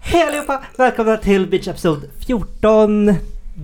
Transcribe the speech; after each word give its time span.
Hej 0.00 0.22
allihopa! 0.28 0.62
Välkomna 0.76 1.16
till 1.16 1.46
Beach 1.50 1.68
Episode 1.68 2.06
14. 2.26 3.14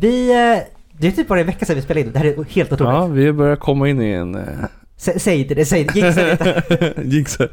Vi... 0.01 0.31
eh, 0.31 0.63
Det 0.99 1.07
är 1.07 1.11
typ 1.11 1.29
bara 1.29 1.41
en 1.41 1.47
vecka 1.47 1.67
sedan 1.67 1.77
vi 1.77 1.83
spelade 1.83 2.07
in. 2.07 2.13
Det 2.13 2.19
här 2.19 2.27
är 2.27 2.45
helt 2.45 2.73
otroligt. 2.73 2.95
Ja, 2.95 3.07
vi 3.07 3.33
börjar 3.33 3.57
komma 3.57 3.89
in 3.89 4.03
i 4.03 4.11
en... 4.13 4.35
Eh, 4.35 4.43
Sä, 4.97 5.19
säg 5.19 5.41
inte 5.41 5.55
det, 5.55 5.65
säg 5.65 5.81
inte 5.81 5.99
Gissa 5.99 6.23
lite. 6.23 6.95
jinxa. 7.05 7.49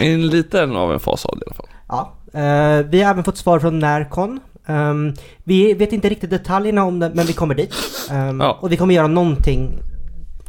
En 0.00 0.26
liten 0.26 0.76
av 0.76 0.92
en 0.92 1.00
fas 1.00 1.26
av 1.26 1.38
det 1.38 1.42
i 1.44 1.46
alla 1.46 1.54
fall. 1.54 1.68
Ja, 1.88 2.12
eh, 2.40 2.86
vi 2.86 3.02
har 3.02 3.10
även 3.10 3.24
fått 3.24 3.36
svar 3.38 3.58
från 3.58 3.78
Närcon. 3.78 4.40
Ehm, 4.70 5.12
vi 5.44 5.74
vet 5.74 5.92
inte 5.92 6.08
riktigt 6.08 6.30
detaljerna 6.30 6.84
om 6.84 6.98
det, 6.98 7.10
men 7.14 7.26
vi 7.26 7.32
kommer 7.32 7.54
dit. 7.54 7.74
Ehm, 8.10 8.40
Ja. 8.40 8.58
Och 8.62 8.72
vi 8.72 8.76
kommer 8.76 8.94
göra 8.94 9.06
någonting. 9.06 9.78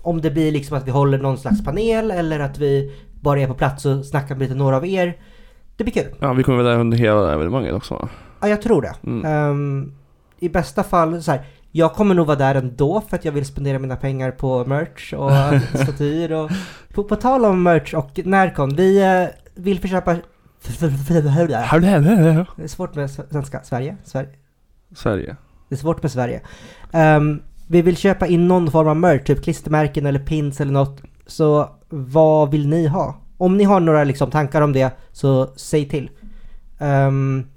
Om 0.02 0.22
det 0.22 0.32
blir 0.32 0.52
liksom 0.52 0.78
att 0.78 0.88
vi 0.88 0.92
håller 0.92 1.18
någon 1.18 1.38
slags 1.38 1.64
panel 1.64 2.12
eller 2.12 2.40
att 2.40 2.58
vi 2.58 2.92
bara 3.22 3.40
är 3.40 3.48
på 3.48 3.54
plats 3.54 3.86
och 3.86 4.06
snackar 4.06 4.36
med 4.36 4.42
lite 4.42 4.56
några 4.56 4.76
av 4.78 4.86
er. 4.86 5.18
Det 5.78 5.84
blir 5.84 5.94
kul. 5.94 6.16
Ja, 6.20 6.34
vi 6.34 6.44
kommer 6.44 6.64
vara 6.64 6.74
där 6.74 6.80
under 6.80 6.98
hela 6.98 7.34
evenemanget 7.34 7.74
också? 7.74 8.10
Ja, 8.42 8.48
jag 8.48 8.62
tror 8.62 8.82
det. 8.82 8.94
Mm. 9.04 9.26
Ehm, 9.26 9.94
I 10.40 10.50
bästa 10.50 10.84
fall 10.84 11.24
så 11.24 11.32
här. 11.32 11.42
Jag 11.72 11.94
kommer 11.94 12.16
nog 12.16 12.28
vara 12.28 12.38
där 12.38 12.56
ändå 12.56 13.02
för 13.10 13.16
att 13.18 13.26
jag 13.26 13.32
vill 13.32 13.46
spendera 13.46 13.80
mina 13.80 13.96
pengar 13.96 14.32
på 14.32 14.66
merch 14.66 15.14
och 15.14 15.32
statyer 15.84 16.32
och... 16.34 16.52
På, 16.94 17.04
på 17.04 17.16
tal 17.16 17.46
om 17.46 17.64
merch 17.64 17.94
och 17.94 18.20
Närcon, 18.26 18.76
vi 18.76 19.02
eh, 19.02 19.28
vill 19.56 19.80
försöka... 19.80 20.18
Det 22.56 22.64
är 22.64 22.68
svårt 22.68 22.96
med 22.96 23.12
svenska. 23.12 23.64
Sverige? 23.64 23.98
Sverige? 24.04 24.30
Sverige. 24.96 25.36
Det 25.70 25.76
är 25.76 25.80
svårt 25.80 26.02
med 26.02 26.12
Sverige. 26.12 26.42
Ehm, 26.92 27.42
vi 27.68 27.82
vill 27.82 27.98
köpa 27.98 28.28
in 28.28 28.48
någon 28.48 28.72
form 28.72 28.88
av 28.88 28.98
merch, 28.98 29.24
typ 29.24 29.44
klistermärken 29.44 30.06
eller 30.06 30.20
pins 30.20 30.62
eller 30.62 30.72
något. 30.72 31.02
Så 31.28 31.70
vad 31.90 32.52
vill 32.52 32.68
ni 32.68 32.88
ha? 32.88 33.22
Om 33.38 33.58
ni 33.58 33.64
har 33.64 33.80
några 33.80 34.04
liksom, 34.04 34.32
tankar 34.32 34.62
om 34.62 34.74
det, 34.74 34.92
så 35.12 35.54
säg 35.56 35.90
till. 35.90 36.10
Ehm, 36.80 37.48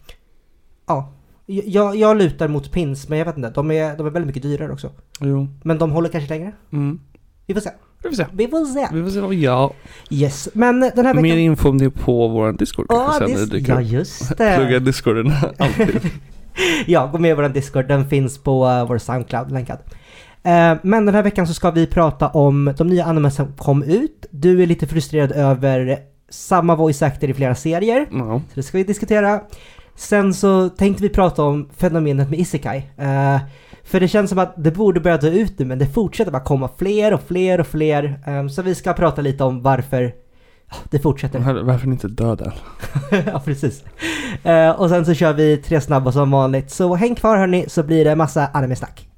ja, 0.87 1.13
jag, 1.47 1.97
jag 1.97 2.17
lutar 2.17 2.49
mot 2.49 2.73
pins, 2.73 3.09
men 3.09 3.19
jag 3.19 3.27
vet 3.27 3.37
inte. 3.37 3.51
De 3.51 3.71
är, 3.71 3.97
de 3.97 4.07
är 4.07 4.11
väldigt 4.11 4.27
mycket 4.27 4.43
dyrare 4.43 4.73
också. 4.73 4.91
Jo. 5.21 5.49
Men 5.63 5.79
de 5.79 5.93
håller 5.93 6.09
kanske 6.09 6.29
längre. 6.35 6.53
Mm. 6.73 7.01
Vi 7.47 7.55
får 7.55 7.61
se. 7.61 7.71
Vi 8.05 8.11
får 8.11 8.17
se. 8.17 8.27
Vi 8.33 8.49
får 8.49 8.65
se. 8.65 8.89
Vi 8.93 9.03
får 9.03 9.11
se 9.11 9.21
vad 9.21 9.31
vi 9.31 9.37
gör. 9.37 9.73
Yes, 10.11 10.49
men 10.53 10.81
den 10.81 11.07
här 11.07 11.15
veckan... 11.15 11.23
Mer 11.23 11.37
info 11.37 11.69
om 11.69 11.79
det 11.79 11.91
på 11.91 12.29
vår 12.29 12.53
Discord 12.53 12.89
kanske 12.89 13.37
sen 13.37 13.51
dis- 13.51 13.69
ja 13.69 13.81
just 13.81 14.29
det. 14.39 14.57
Plugga 14.57 14.79
Discorden 14.79 15.33
alltid. 15.59 16.11
ja, 16.87 17.07
gå 17.07 17.19
med 17.19 17.31
i 17.31 17.35
vår 17.35 17.49
Discord. 17.49 17.89
Den 17.89 18.09
finns 18.09 18.39
på 18.39 18.67
uh, 18.67 18.89
vår 18.89 18.99
Soundcloud 18.99 19.53
länkad. 19.53 19.79
Eh, 20.43 20.77
men 20.83 21.07
den 21.07 21.15
här 21.15 21.23
veckan 21.23 21.47
så 21.47 21.55
ska 21.55 21.71
vi 21.71 21.87
prata 21.87 22.29
om 22.29 22.75
de 22.79 22.87
nya 22.87 23.05
anime 23.05 23.31
som 23.31 23.53
kom 23.53 23.83
ut. 23.83 24.27
Du 24.31 24.63
är 24.63 24.67
lite 24.67 24.87
frustrerad 24.87 25.33
över 25.33 25.99
samma 26.31 26.75
voice 26.77 27.03
actor 27.03 27.31
i 27.31 27.35
flera 27.35 27.55
serier. 27.55 28.07
Ja. 28.13 28.41
Så 28.49 28.55
det 28.55 28.63
ska 28.63 28.79
vi 28.79 28.85
diskutera. 28.85 29.41
Sen 29.97 30.35
så 30.35 30.69
tänkte 30.69 31.03
vi 31.03 31.09
prata 31.09 31.43
om 31.43 31.69
fenomenet 31.77 32.31
med 32.31 32.39
Isekai. 32.39 32.77
Eh, 32.99 33.37
för 33.85 34.01
det 34.01 34.09
känns 34.09 34.31
som 34.31 34.39
att 34.39 34.55
det 34.65 34.71
borde 34.71 35.01
börja 35.01 35.17
dö 35.17 35.29
ut 35.31 35.59
nu, 35.59 35.65
men 35.65 35.79
det 35.79 35.87
fortsätter 35.87 36.33
bara 36.33 36.43
komma 36.45 36.71
fler 36.79 37.15
och 37.15 37.21
fler 37.23 37.61
och 37.61 37.67
fler. 37.67 38.21
Eh, 38.27 38.47
så 38.49 38.63
vi 38.63 38.75
ska 38.75 38.93
prata 38.93 39.23
lite 39.23 39.45
om 39.45 39.63
varför 39.63 40.13
det 40.91 40.99
fortsätter. 40.99 41.39
Var- 41.39 41.63
Varför 41.63 41.87
inte 41.87 42.09
döda? 42.09 42.53
ja, 43.27 43.43
precis. 43.45 43.85
Eh, 44.43 44.71
och 44.71 44.89
sen 44.89 45.05
så 45.07 45.15
kör 45.15 45.33
vi 45.33 45.57
tre 45.57 45.81
snabba 45.81 46.13
som 46.13 46.31
vanligt. 46.31 46.71
Så 46.71 46.95
häng 46.95 47.15
kvar 47.15 47.37
hörni, 47.37 47.65
så 47.69 47.83
blir 47.83 48.05
det 48.05 48.17
massa 48.17 48.47
anime-snack. 48.53 49.09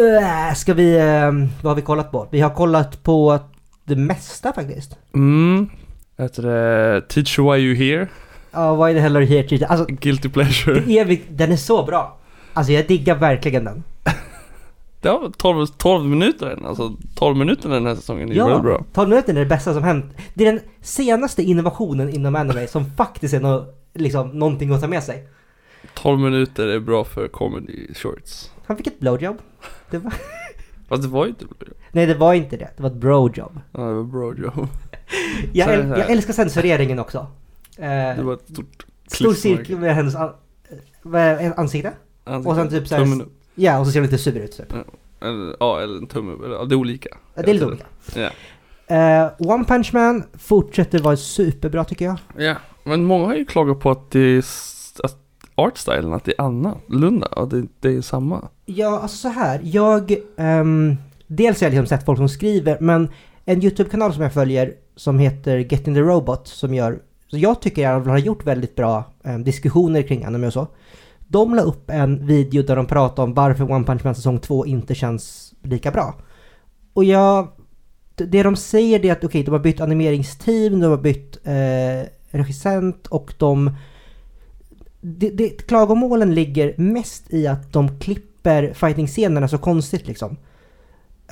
Uh, 0.00 0.54
ska 0.54 0.74
vi, 0.74 0.96
eh, 0.98 1.32
vad 1.62 1.70
har 1.70 1.74
vi 1.74 1.82
kollat 1.82 2.12
på? 2.12 2.28
Vi 2.30 2.40
har 2.40 2.50
kollat 2.50 3.02
på 3.02 3.38
det 3.84 3.96
mesta 3.96 4.52
faktiskt. 4.52 4.98
Mm. 5.14 5.70
Heter 6.20 6.42
det 6.42 7.00
Teach 7.08 7.38
Why 7.38 7.58
You 7.58 7.74
Here? 7.74 8.08
Ja, 8.50 8.86
why 8.86 8.94
the 8.94 9.00
hell 9.00 9.16
are 9.16 9.24
you 9.24 9.34
here? 9.34 9.48
Tita? 9.48 9.66
Alltså, 9.66 9.86
Guilty 9.88 10.28
Pleasure. 10.28 10.80
det 10.80 10.98
är, 10.98 11.20
den 11.30 11.52
är 11.52 11.56
så 11.56 11.84
bra. 11.84 12.18
Alltså 12.52 12.72
jag 12.72 12.86
diggar 12.86 13.14
verkligen 13.14 13.64
den. 13.64 13.82
Det 15.00 15.08
var 15.08 15.32
12, 15.36 15.66
12 15.66 16.04
minuter 16.04 16.46
än. 16.46 16.66
Alltså 16.66 16.96
12 17.14 17.36
minuter 17.36 17.68
den 17.68 17.86
här 17.86 17.94
säsongen 17.94 18.30
är 18.30 18.34
ju 18.34 18.44
väldigt 18.44 18.62
bra. 18.62 18.84
12 18.92 19.08
minuter 19.08 19.34
är 19.34 19.38
det 19.38 19.46
bästa 19.46 19.74
som 19.74 19.82
hänt. 19.82 20.04
Det 20.34 20.46
är 20.46 20.52
den 20.52 20.62
senaste 20.80 21.42
innovationen 21.42 22.10
inom 22.10 22.36
anime 22.36 22.66
som 22.66 22.84
faktiskt 22.96 23.34
är 23.34 23.40
no, 23.40 23.66
liksom, 23.94 24.28
någonting 24.28 24.72
att 24.72 24.80
ta 24.80 24.88
med 24.88 25.02
sig. 25.02 25.28
12 25.94 26.20
minuter 26.20 26.66
är 26.66 26.80
bra 26.80 27.04
för 27.04 27.28
comedy 27.28 27.94
shorts. 27.94 28.50
Han 28.66 28.76
fick 28.76 28.86
ett 28.86 29.00
blowjob. 29.00 29.38
Det 29.90 29.98
var... 29.98 30.12
Fast 30.88 31.02
det 31.02 31.08
var 31.08 31.24
ju 31.24 31.28
inte 31.28 31.44
Nej, 31.92 32.06
det 32.06 32.14
var 32.14 32.34
inte 32.34 32.56
det. 32.56 32.70
Det 32.76 32.82
var 32.82 32.90
ett 32.90 32.96
brojob. 32.96 33.60
Ja, 33.72 33.80
det 33.80 33.94
var 33.94 34.02
bra 34.02 34.34
jobb. 34.34 34.68
Jag, 35.52 35.68
Så 35.68 35.72
här. 35.74 35.98
jag 35.98 36.10
älskar 36.10 36.32
censureringen 36.32 36.98
också. 36.98 37.26
Eh, 37.78 37.86
Det 38.16 38.22
var 38.22 38.34
ett 38.34 38.48
stort 38.52 38.86
stor 39.06 39.34
cirkel 39.34 39.78
med 39.78 39.94
hennes 39.94 40.14
an- 40.14 40.32
det? 41.02 41.52
ansikte. 41.56 41.92
Och 42.44 42.54
sen 42.54 42.68
typ 42.70 42.88
så 42.88 42.94
här- 42.94 43.02
Tummen 43.02 43.20
upp. 43.22 43.32
Ja, 43.54 43.78
och 43.78 43.86
så 43.86 43.92
ser 43.92 44.00
hon 44.00 44.06
lite 44.06 44.18
sur 44.18 44.36
ut 44.36 44.56
typ. 44.56 44.72
Eller, 45.22 45.56
ja, 45.60 45.80
eller 45.80 45.98
en 45.98 46.06
tumme 46.06 46.32
upp. 46.32 46.44
Eller, 46.44 46.66
det 46.66 46.74
är 46.74 46.76
olika. 46.76 47.08
Ja, 47.34 47.42
Det 47.42 47.50
är 47.50 47.54
lite 47.54 47.66
olika. 47.66 47.84
Ja. 48.14 48.30
Eh, 48.96 49.30
One 49.38 49.64
Punch 49.64 49.90
Man 49.94 50.22
fortsätter 50.38 50.98
vara 50.98 51.16
superbra 51.16 51.84
tycker 51.84 52.04
jag. 52.04 52.18
ja, 52.36 52.54
men 52.84 53.04
många 53.04 53.26
har 53.26 53.34
ju 53.34 53.44
klagat 53.44 53.80
på 53.80 53.90
att 53.90 54.10
det 54.10 54.20
är 54.20 54.38
att 55.04 55.16
artstylen, 55.54 56.12
att 56.12 56.24
det 56.24 56.32
är 56.38 56.44
annorlunda. 56.44 57.26
Och 57.26 57.48
det, 57.48 57.66
det 57.80 57.88
är 57.96 58.00
samma. 58.00 58.48
Ja, 58.66 59.00
alltså 59.00 59.16
så 59.16 59.28
här. 59.28 59.60
Jag... 59.64 60.14
ehm, 60.36 60.96
dels 61.26 61.60
har 61.60 61.66
jag 61.66 61.70
liksom 61.70 61.86
sett 61.86 62.04
folk 62.06 62.18
som 62.18 62.28
skriver, 62.28 62.76
men 62.80 63.08
en 63.44 63.64
YouTube-kanal 63.64 64.12
som 64.14 64.22
jag 64.22 64.32
följer 64.32 64.74
som 64.96 65.18
heter 65.18 65.58
Getting 65.58 65.94
the 65.94 66.00
Robot 66.00 66.48
som 66.48 66.74
gör... 66.74 66.98
Så 67.26 67.38
jag 67.38 67.62
tycker 67.62 67.82
jag 67.82 68.00
har 68.00 68.18
gjort 68.18 68.46
väldigt 68.46 68.76
bra 68.76 69.04
eh, 69.24 69.38
diskussioner 69.38 70.02
kring 70.02 70.24
anime 70.24 70.46
och 70.46 70.52
så. 70.52 70.66
De 71.28 71.54
la 71.54 71.62
upp 71.62 71.90
en 71.90 72.26
video 72.26 72.62
där 72.62 72.76
de 72.76 72.86
pratade 72.86 73.22
om 73.22 73.34
varför 73.34 73.72
One 73.72 73.84
Punch 73.84 74.04
Man 74.04 74.14
säsong 74.14 74.38
2 74.38 74.66
inte 74.66 74.94
känns 74.94 75.54
lika 75.62 75.90
bra. 75.90 76.14
Och 76.92 77.04
jag... 77.04 77.48
Det 78.16 78.42
de 78.42 78.56
säger 78.56 78.98
det 78.98 79.08
är 79.08 79.12
att 79.12 79.24
okej, 79.24 79.42
de 79.42 79.50
har 79.50 79.58
bytt 79.58 79.80
animeringsteam, 79.80 80.80
de 80.80 80.90
har 80.90 80.98
bytt 80.98 81.38
eh, 81.44 82.38
regissent 82.38 83.06
och 83.06 83.34
de 83.38 83.70
det, 85.00 85.30
det, 85.30 85.66
klagomålen 85.66 86.34
ligger 86.34 86.74
mest 86.76 87.32
i 87.32 87.46
att 87.46 87.72
de 87.72 87.98
klipper 87.98 88.72
fighting-scenerna 88.74 89.48
så 89.48 89.58
konstigt 89.58 90.08
liksom. 90.08 90.36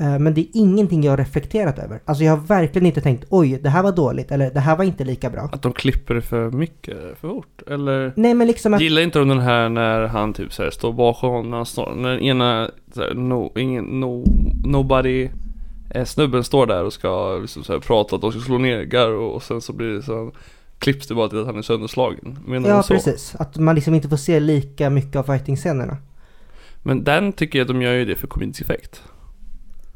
Eh, 0.00 0.18
Men 0.18 0.34
det 0.34 0.40
är 0.40 0.46
ingenting 0.52 1.02
jag 1.02 1.12
har 1.12 1.16
reflekterat 1.16 1.78
över. 1.78 2.00
Alltså 2.04 2.24
jag 2.24 2.32
har 2.32 2.46
verkligen 2.46 2.86
inte 2.86 3.00
tänkt 3.00 3.24
oj, 3.28 3.58
det 3.62 3.68
här 3.68 3.82
var 3.82 3.92
dåligt 3.92 4.32
eller 4.32 4.50
det 4.50 4.60
här 4.60 4.76
var 4.76 4.84
inte 4.84 5.04
lika 5.04 5.30
bra. 5.30 5.48
Att 5.52 5.62
de 5.62 5.72
klipper 5.72 6.14
det 6.14 6.22
för 6.22 6.50
mycket, 6.50 6.96
för 7.20 7.28
fort. 7.28 7.62
Eller 7.66 8.12
Nej 8.16 8.34
men 8.34 8.46
liksom 8.46 8.74
att... 8.74 8.80
Gillar 8.80 9.02
inte 9.02 9.18
de 9.18 9.28
den 9.28 9.40
här 9.40 9.68
när 9.68 10.06
han 10.06 10.32
typ 10.32 10.52
så 10.52 10.62
här 10.62 10.70
står 10.70 10.92
bakom 10.92 11.30
honom 11.30 11.66
när 11.96 12.10
den 12.10 12.20
ena, 12.20 12.70
så 12.94 13.00
här, 13.00 13.14
no, 13.14 13.52
ingen, 13.58 13.84
no, 13.84 14.24
nobody 14.64 15.28
eh, 15.90 16.04
Snubben 16.04 16.44
står 16.44 16.66
där 16.66 16.84
och 16.84 16.92
ska 16.92 17.38
liksom 17.42 17.64
så 17.64 17.72
här, 17.72 17.80
prata 17.80 18.16
att 18.16 18.22
de 18.22 18.32
ska 18.32 18.40
slå 18.40 18.58
ner 18.58 18.82
Garo 18.82 19.24
och 19.24 19.42
sen 19.42 19.60
så 19.60 19.72
blir 19.72 19.88
det 19.88 20.02
så 20.02 20.32
Klipps 20.78 21.06
det 21.06 21.14
bara 21.14 21.28
till 21.28 21.40
att 21.40 21.46
han 21.46 21.58
är 21.58 21.62
sönderslagen. 21.62 22.38
Menar 22.46 22.68
Ja 22.68 22.82
så? 22.82 22.94
precis. 22.94 23.34
Att 23.38 23.56
man 23.56 23.74
liksom 23.74 23.94
inte 23.94 24.08
får 24.08 24.16
se 24.16 24.40
lika 24.40 24.90
mycket 24.90 25.16
av 25.16 25.22
fighting-scenerna. 25.22 25.96
Men 26.82 27.04
den 27.04 27.32
tycker 27.32 27.58
jag 27.58 27.64
att 27.64 27.68
de 27.68 27.82
gör 27.82 27.92
ju 27.92 28.04
det 28.04 28.16
för 28.16 28.26
community 28.26 28.62
effect. 28.64 29.02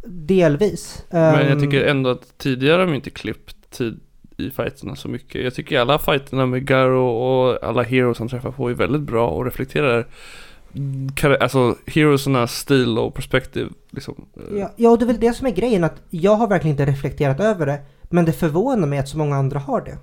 Delvis. 0.06 1.04
Men 1.10 1.34
jag 1.34 1.50
Ehm, 1.50 1.60
tycker 1.60 1.84
ändå 1.84 2.10
att 2.10 2.38
tidigare 2.38 2.80
har 2.80 2.86
de 2.86 2.94
inte 2.94 3.10
klippt 3.10 3.70
tid 3.70 4.00
i 4.36 4.50
fighterna 4.50 4.96
så 4.96 5.08
mycket. 5.08 5.44
Jag 5.44 5.54
tycker 5.54 5.80
alla 5.80 5.98
fighterna 5.98 6.46
med 6.46 6.66
Garo 6.66 7.06
och 7.08 7.64
alla 7.64 7.82
heroes 7.82 8.18
han 8.18 8.28
träffar 8.28 8.50
på 8.50 8.70
är 8.70 8.74
väldigt 8.74 9.02
bra 9.02 9.28
och 9.28 9.44
reflekterar 9.44 10.06
kar- 11.16 11.36
Alltså 11.42 11.76
heroesarnas 11.86 12.52
stil 12.58 12.98
och 12.98 13.14
perspektiv 13.14 13.68
liksom. 13.90 14.24
Ja, 14.56 14.72
ja, 14.76 14.90
och 14.90 14.98
det 14.98 15.04
är 15.04 15.06
väl 15.06 15.20
det 15.20 15.32
som 15.32 15.46
är 15.46 15.50
grejen 15.50 15.84
att 15.84 16.02
jag 16.10 16.34
har 16.36 16.48
verkligen 16.48 16.74
inte 16.78 16.92
reflekterat 16.92 17.40
över 17.40 17.66
det. 17.66 17.80
Men 18.02 18.24
det 18.24 18.32
förvånar 18.32 18.88
mig 18.88 18.98
att 18.98 19.08
så 19.08 19.18
många 19.18 19.36
andra 19.36 19.58
har 19.58 19.80
det. 19.80 19.98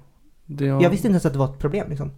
Det 0.46 0.68
har- 0.70 0.84
Jag 0.84 0.90
visste 0.90 1.08
inte 1.08 1.14
ens 1.14 1.26
att 1.26 1.34
det 1.34 1.40
var 1.40 1.46
ett 1.54 1.60
problem 1.60 1.90
liksom. 1.90 2.12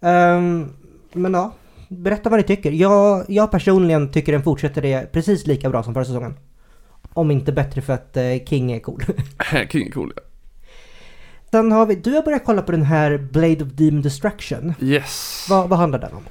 Ehm, 0.00 0.68
men 1.12 1.34
ja, 1.34 1.52
berätta 1.88 2.30
vad 2.30 2.38
ni 2.38 2.42
tycker. 2.42 2.70
Jag, 2.72 3.24
jag 3.28 3.50
personligen 3.50 4.12
tycker 4.12 4.32
den 4.32 4.42
fortsätter 4.42 4.82
det 4.82 5.12
precis 5.12 5.46
lika 5.46 5.70
bra 5.70 5.82
som 5.82 5.94
förra 5.94 6.04
säsongen. 6.04 6.34
Om 7.16 7.30
inte 7.30 7.52
bättre 7.52 7.82
för 7.82 7.92
att 7.92 8.16
eh, 8.16 8.44
King 8.46 8.72
är 8.72 8.80
cool. 8.80 9.02
King 9.70 9.86
är 9.86 9.90
cool 9.90 10.12
ja. 10.16 10.22
Sen 11.50 11.72
har 11.72 11.86
vi, 11.86 11.94
du 11.94 12.14
har 12.14 12.22
börjat 12.22 12.44
kolla 12.44 12.62
på 12.62 12.72
den 12.72 12.82
här 12.82 13.18
Blade 13.18 13.64
of 13.64 13.70
Demon 13.72 14.02
Destruction. 14.02 14.74
Yes. 14.80 15.46
Vad, 15.50 15.68
vad 15.68 15.78
handlar 15.78 15.98
den 15.98 16.12
om? 16.12 16.22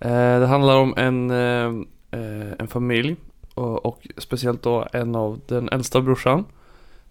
Eh, 0.00 0.40
det 0.40 0.46
handlar 0.46 0.76
om 0.76 0.94
en, 0.96 1.30
eh, 1.30 2.20
eh, 2.20 2.52
en 2.58 2.68
familj 2.68 3.16
och, 3.54 3.86
och 3.86 4.08
speciellt 4.18 4.62
då 4.62 4.88
en 4.92 5.14
av 5.14 5.40
den 5.46 5.68
äldsta 5.68 6.00
brorsan. 6.00 6.44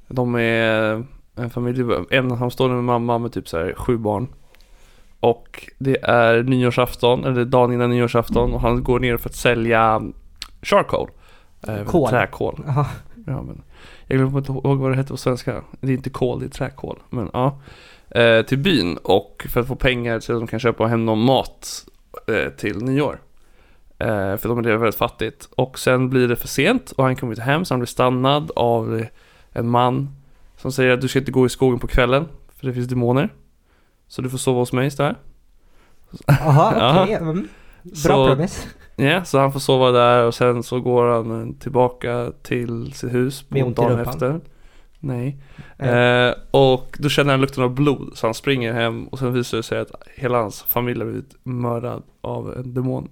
De 0.08 0.36
är 0.36 1.06
en 1.36 1.50
familj, 1.50 1.82
en 2.10 2.32
ensamstående 2.32 2.82
mamma 2.82 3.18
med 3.18 3.34
typ 3.34 3.48
så 3.48 3.58
här 3.58 3.74
sju 3.78 3.98
barn. 3.98 4.28
Och 5.20 5.70
det 5.80 5.98
är 6.04 6.44
nyårsafton, 6.44 7.26
eller 7.26 7.46
dagen 7.46 7.74
innan 7.74 7.90
nyårsafton 7.90 8.54
och 8.54 8.62
han 8.62 8.84
går 8.84 9.00
ner 9.00 9.18
för 9.18 9.30
att 9.30 9.36
sälja 9.36 10.02
charcoal. 10.62 11.10
Eh, 11.68 11.84
Kol. 11.84 12.10
Träkol. 12.10 12.64
Jaha. 12.66 12.86
Ja, 13.28 13.42
men 13.42 13.62
jag 14.08 14.18
glömmer 14.20 14.38
inte 14.38 14.52
ihåg 14.52 14.78
vad 14.80 14.92
det 14.92 14.98
heter 14.98 15.10
på 15.14 15.18
svenska. 15.18 15.64
Det 15.80 15.88
är 15.88 15.92
inte 15.96 16.10
kol, 16.10 16.40
det 16.40 16.46
är 16.46 16.50
träkol. 16.50 17.00
Men 17.10 17.30
ja. 17.34 17.60
Eh, 18.10 18.46
till 18.46 18.58
byn 18.58 18.98
och 19.04 19.46
för 19.50 19.62
att 19.62 19.68
få 19.68 19.76
pengar 19.76 20.20
så 20.20 20.34
att 20.34 20.40
de 20.40 20.48
kan 20.48 20.60
köpa 20.60 20.88
hem 20.88 21.06
någon 21.06 21.20
mat 21.20 21.86
eh, 22.28 22.50
till 22.52 22.78
nyår. 22.78 23.22
Eh, 23.98 24.38
för 24.38 24.48
de 24.48 24.58
är 24.58 24.64
väldigt 24.64 24.96
fattigt. 24.96 25.50
Och 25.56 25.80
sen 25.80 26.10
blir 26.10 26.28
det 26.28 26.36
för 26.36 26.48
sent 26.48 26.92
och 26.92 27.04
han 27.04 27.16
kommer 27.16 27.34
inte 27.34 27.42
hem 27.44 27.66
så 27.66 27.74
han 27.74 27.80
blir 27.80 27.88
stannad 27.88 28.52
av 28.56 29.06
en 29.52 29.70
man 29.70 30.10
som 30.58 30.72
säger 30.72 30.92
att 30.92 31.02
du 31.02 31.08
ska 31.08 31.20
inte 31.20 31.32
gå 31.32 31.46
i 31.46 31.50
skogen 31.50 31.80
på 31.80 31.88
kvällen 31.88 32.28
för 32.56 32.68
det 32.68 32.74
finns 32.74 32.88
demoner. 32.88 33.30
Så 34.08 34.22
du 34.22 34.30
får 34.30 34.38
sova 34.38 34.60
hos 34.60 34.74
mig 34.74 34.88
istället. 34.88 35.18
Jaha, 36.28 36.74
Ja. 36.80 37.04
okej. 37.04 37.16
Mm. 37.16 37.48
Bra 37.84 37.96
Så- 37.96 38.28
promise. 38.28 38.68
Ja, 39.02 39.26
så 39.26 39.40
han 39.40 39.52
får 39.52 39.60
sova 39.60 39.92
där 39.92 40.26
och 40.26 40.36
sen 40.36 40.64
så 40.64 40.80
går 40.80 41.08
han 41.08 41.56
tillbaka 41.56 42.32
till 42.42 42.94
sitt 42.94 43.14
hus 43.14 43.46
Med 43.48 43.64
på 43.64 43.70
i 43.70 43.74
dagen 43.74 44.00
efter. 44.00 44.40
Nej. 45.00 45.38
Eh, 45.78 45.90
Eh, 45.90 46.34
och 46.52 46.98
då 47.00 47.10
känner 47.10 47.32
han 47.32 47.42
lukten 47.42 47.64
av 47.64 47.76
blod 47.76 48.12
så 48.16 48.28
han 48.28 48.34
springer 48.34 48.74
hem 48.74 49.08
och 49.08 49.20
sen 49.20 49.34
visar 49.34 49.58
det 49.58 49.64
sig 49.64 49.80
att 49.80 49.92
hela 50.16 50.38
hans 50.38 50.62
familj 50.64 51.00
har 51.00 51.06
blivit 51.06 51.36
mördad 51.44 52.04
av 52.22 52.58
en 52.58 52.74
demon. 52.74 53.10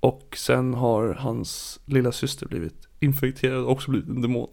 Och 0.00 0.36
sen 0.36 0.74
har 0.74 1.14
hans 1.18 1.80
lilla 1.84 2.12
syster 2.12 2.46
blivit 2.46 2.88
infekterad 3.00 3.64
och 3.64 3.70
också 3.70 3.90
blivit 3.90 4.08
en 4.08 4.22
demon. 4.22 4.48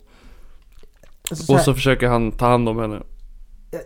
så 1.23 1.35
så 1.35 1.53
Och 1.53 1.59
så 1.59 1.73
försöker 1.73 2.07
han 2.07 2.31
ta 2.31 2.47
hand 2.47 2.69
om 2.69 2.79
henne. 2.79 3.01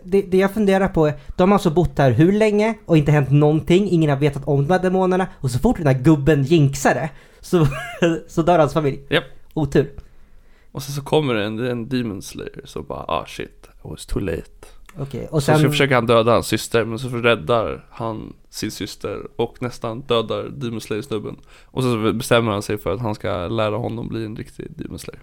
Det, 0.04 0.22
det 0.22 0.38
jag 0.38 0.54
funderar 0.54 0.88
på 0.88 1.08
är, 1.08 1.14
de 1.36 1.50
har 1.50 1.56
alltså 1.56 1.70
bott 1.70 1.98
här 1.98 2.12
hur 2.12 2.32
länge 2.32 2.76
och 2.86 2.98
inte 2.98 3.12
hänt 3.12 3.32
någonting, 3.32 3.90
ingen 3.90 4.10
har 4.10 4.18
vetat 4.18 4.48
om 4.48 4.68
de 4.68 4.74
här 4.74 4.80
demonerna 4.80 5.28
och 5.34 5.52
så 5.52 5.60
fort 5.60 5.78
den 5.78 5.88
här 5.88 6.04
gubben 6.04 6.44
jinxar 6.44 6.94
det 6.94 7.10
så, 7.42 7.68
så 8.28 8.42
dör 8.42 8.60
hans 8.60 8.74
familj. 8.74 9.00
Japp. 9.10 9.24
Otur. 9.54 9.92
Och 10.72 10.84
sen 10.84 10.96
så 10.96 11.02
kommer 11.02 11.34
det 11.34 11.46
en, 11.46 11.60
en 11.60 11.90
demon 11.90 12.22
slayer 12.22 12.62
så 12.66 12.82
bara 12.82 13.06
ah 13.08 13.26
shit, 13.28 13.70
I 13.86 13.88
was 13.88 14.06
too 14.06 14.20
late. 14.20 14.68
Okej, 15.00 15.28
och 15.32 15.44
Så, 15.44 15.54
så 15.54 15.60
sen... 15.60 15.72
försöker 15.72 15.96
han 15.96 16.06
döda 16.06 16.32
hans 16.32 16.48
syster 16.48 16.86
men 16.86 17.00
så 17.00 17.10
räddar 17.10 17.86
han 17.90 18.34
sin 18.50 18.72
syster 18.72 19.28
och 19.36 19.62
nästan 19.62 20.02
dödar 20.02 20.44
Demon 20.50 20.82
Slayer 20.82 21.02
snubben. 21.02 21.36
Och 21.66 21.84
så 21.84 22.14
bestämmer 22.14 22.52
han 22.52 22.62
sig 22.62 22.78
för 22.78 22.94
att 22.94 23.00
han 23.00 23.16
ska 23.16 23.48
lära 23.48 23.78
honom 23.78 24.08
bli 24.08 24.26
en 24.26 24.36
riktig 24.36 24.68
Demon 24.76 25.00
Slayer. 25.00 25.22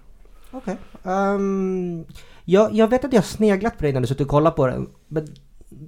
Okej. 0.51 0.77
Ehm, 1.03 2.05
jag, 2.45 2.73
jag 2.75 2.87
vet 2.89 3.05
att 3.05 3.13
jag 3.13 3.19
har 3.21 3.25
sneglat 3.25 3.77
på 3.77 3.83
dig 3.83 3.93
när 3.93 4.01
du 4.01 4.07
suttit 4.07 4.21
och 4.21 4.27
kollat 4.27 4.55
på 4.55 4.67
den. 4.67 4.89
Men 5.07 5.27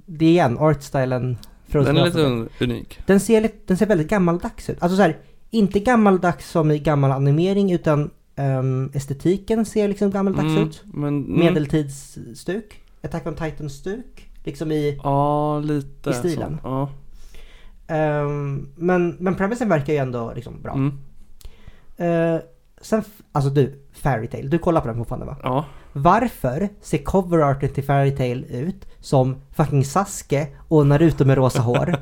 det 0.06 0.24
är 0.24 0.30
igen, 0.30 0.58
artstylen. 0.58 1.36
Den 1.66 1.96
är 1.96 2.04
lite 2.04 2.18
un- 2.18 2.48
unik. 2.60 2.98
Den 3.06 3.20
ser, 3.20 3.40
lite, 3.40 3.56
den 3.66 3.76
ser 3.76 3.86
väldigt 3.86 4.08
gammaldags 4.08 4.70
ut. 4.70 4.82
Alltså 4.82 4.96
så 4.96 5.02
här, 5.02 5.16
inte 5.50 5.80
gammaldags 5.80 6.50
som 6.50 6.70
i 6.70 6.78
gammal 6.78 7.10
animering 7.12 7.72
utan 7.72 8.10
ehm, 8.36 8.90
estetiken 8.94 9.64
ser 9.64 9.88
liksom 9.88 10.10
gammaldags 10.10 10.46
Mm, 10.48 10.62
ut. 10.68 10.82
men, 10.84 11.08
mm, 11.24 11.38
Medeltidsstuk. 11.40 12.80
Attack 13.02 13.26
on 13.26 13.34
Titan-stuk. 13.34 14.28
Liksom 14.44 14.72
i... 14.72 15.00
Ja, 15.02 15.60
lite 15.60 16.10
i 16.10 16.12
stilen. 16.12 16.58
Så. 16.62 16.68
Ja. 16.68 16.88
ehm, 17.94 18.68
men, 18.76 19.16
men 19.20 19.34
premisen 19.34 19.68
verkar 19.68 19.92
ju 19.92 19.98
ändå 19.98 20.32
liksom 20.34 20.62
bra. 20.62 20.72
Mm, 20.72 20.92
Eh, 22.00 22.40
sen, 22.80 23.04
alltså 23.32 23.50
du, 23.50 23.82
Fairytale, 23.92 24.48
du 24.48 24.58
kollar 24.58 24.80
på 24.80 24.88
den 24.88 24.96
fortfarande 24.96 25.26
va? 25.26 25.36
ja. 25.42 25.64
Varför 25.92 26.68
ser 26.80 26.98
coverarten 26.98 27.68
till 27.68 27.84
Fairytale 27.84 28.46
ut 28.50 28.86
som 29.00 29.36
fucking 29.56 29.84
Sasuke 29.84 30.46
och 30.68 30.86
Naruto 30.86 31.24
med 31.24 31.36
rosa 31.36 31.60
hår? 31.60 31.96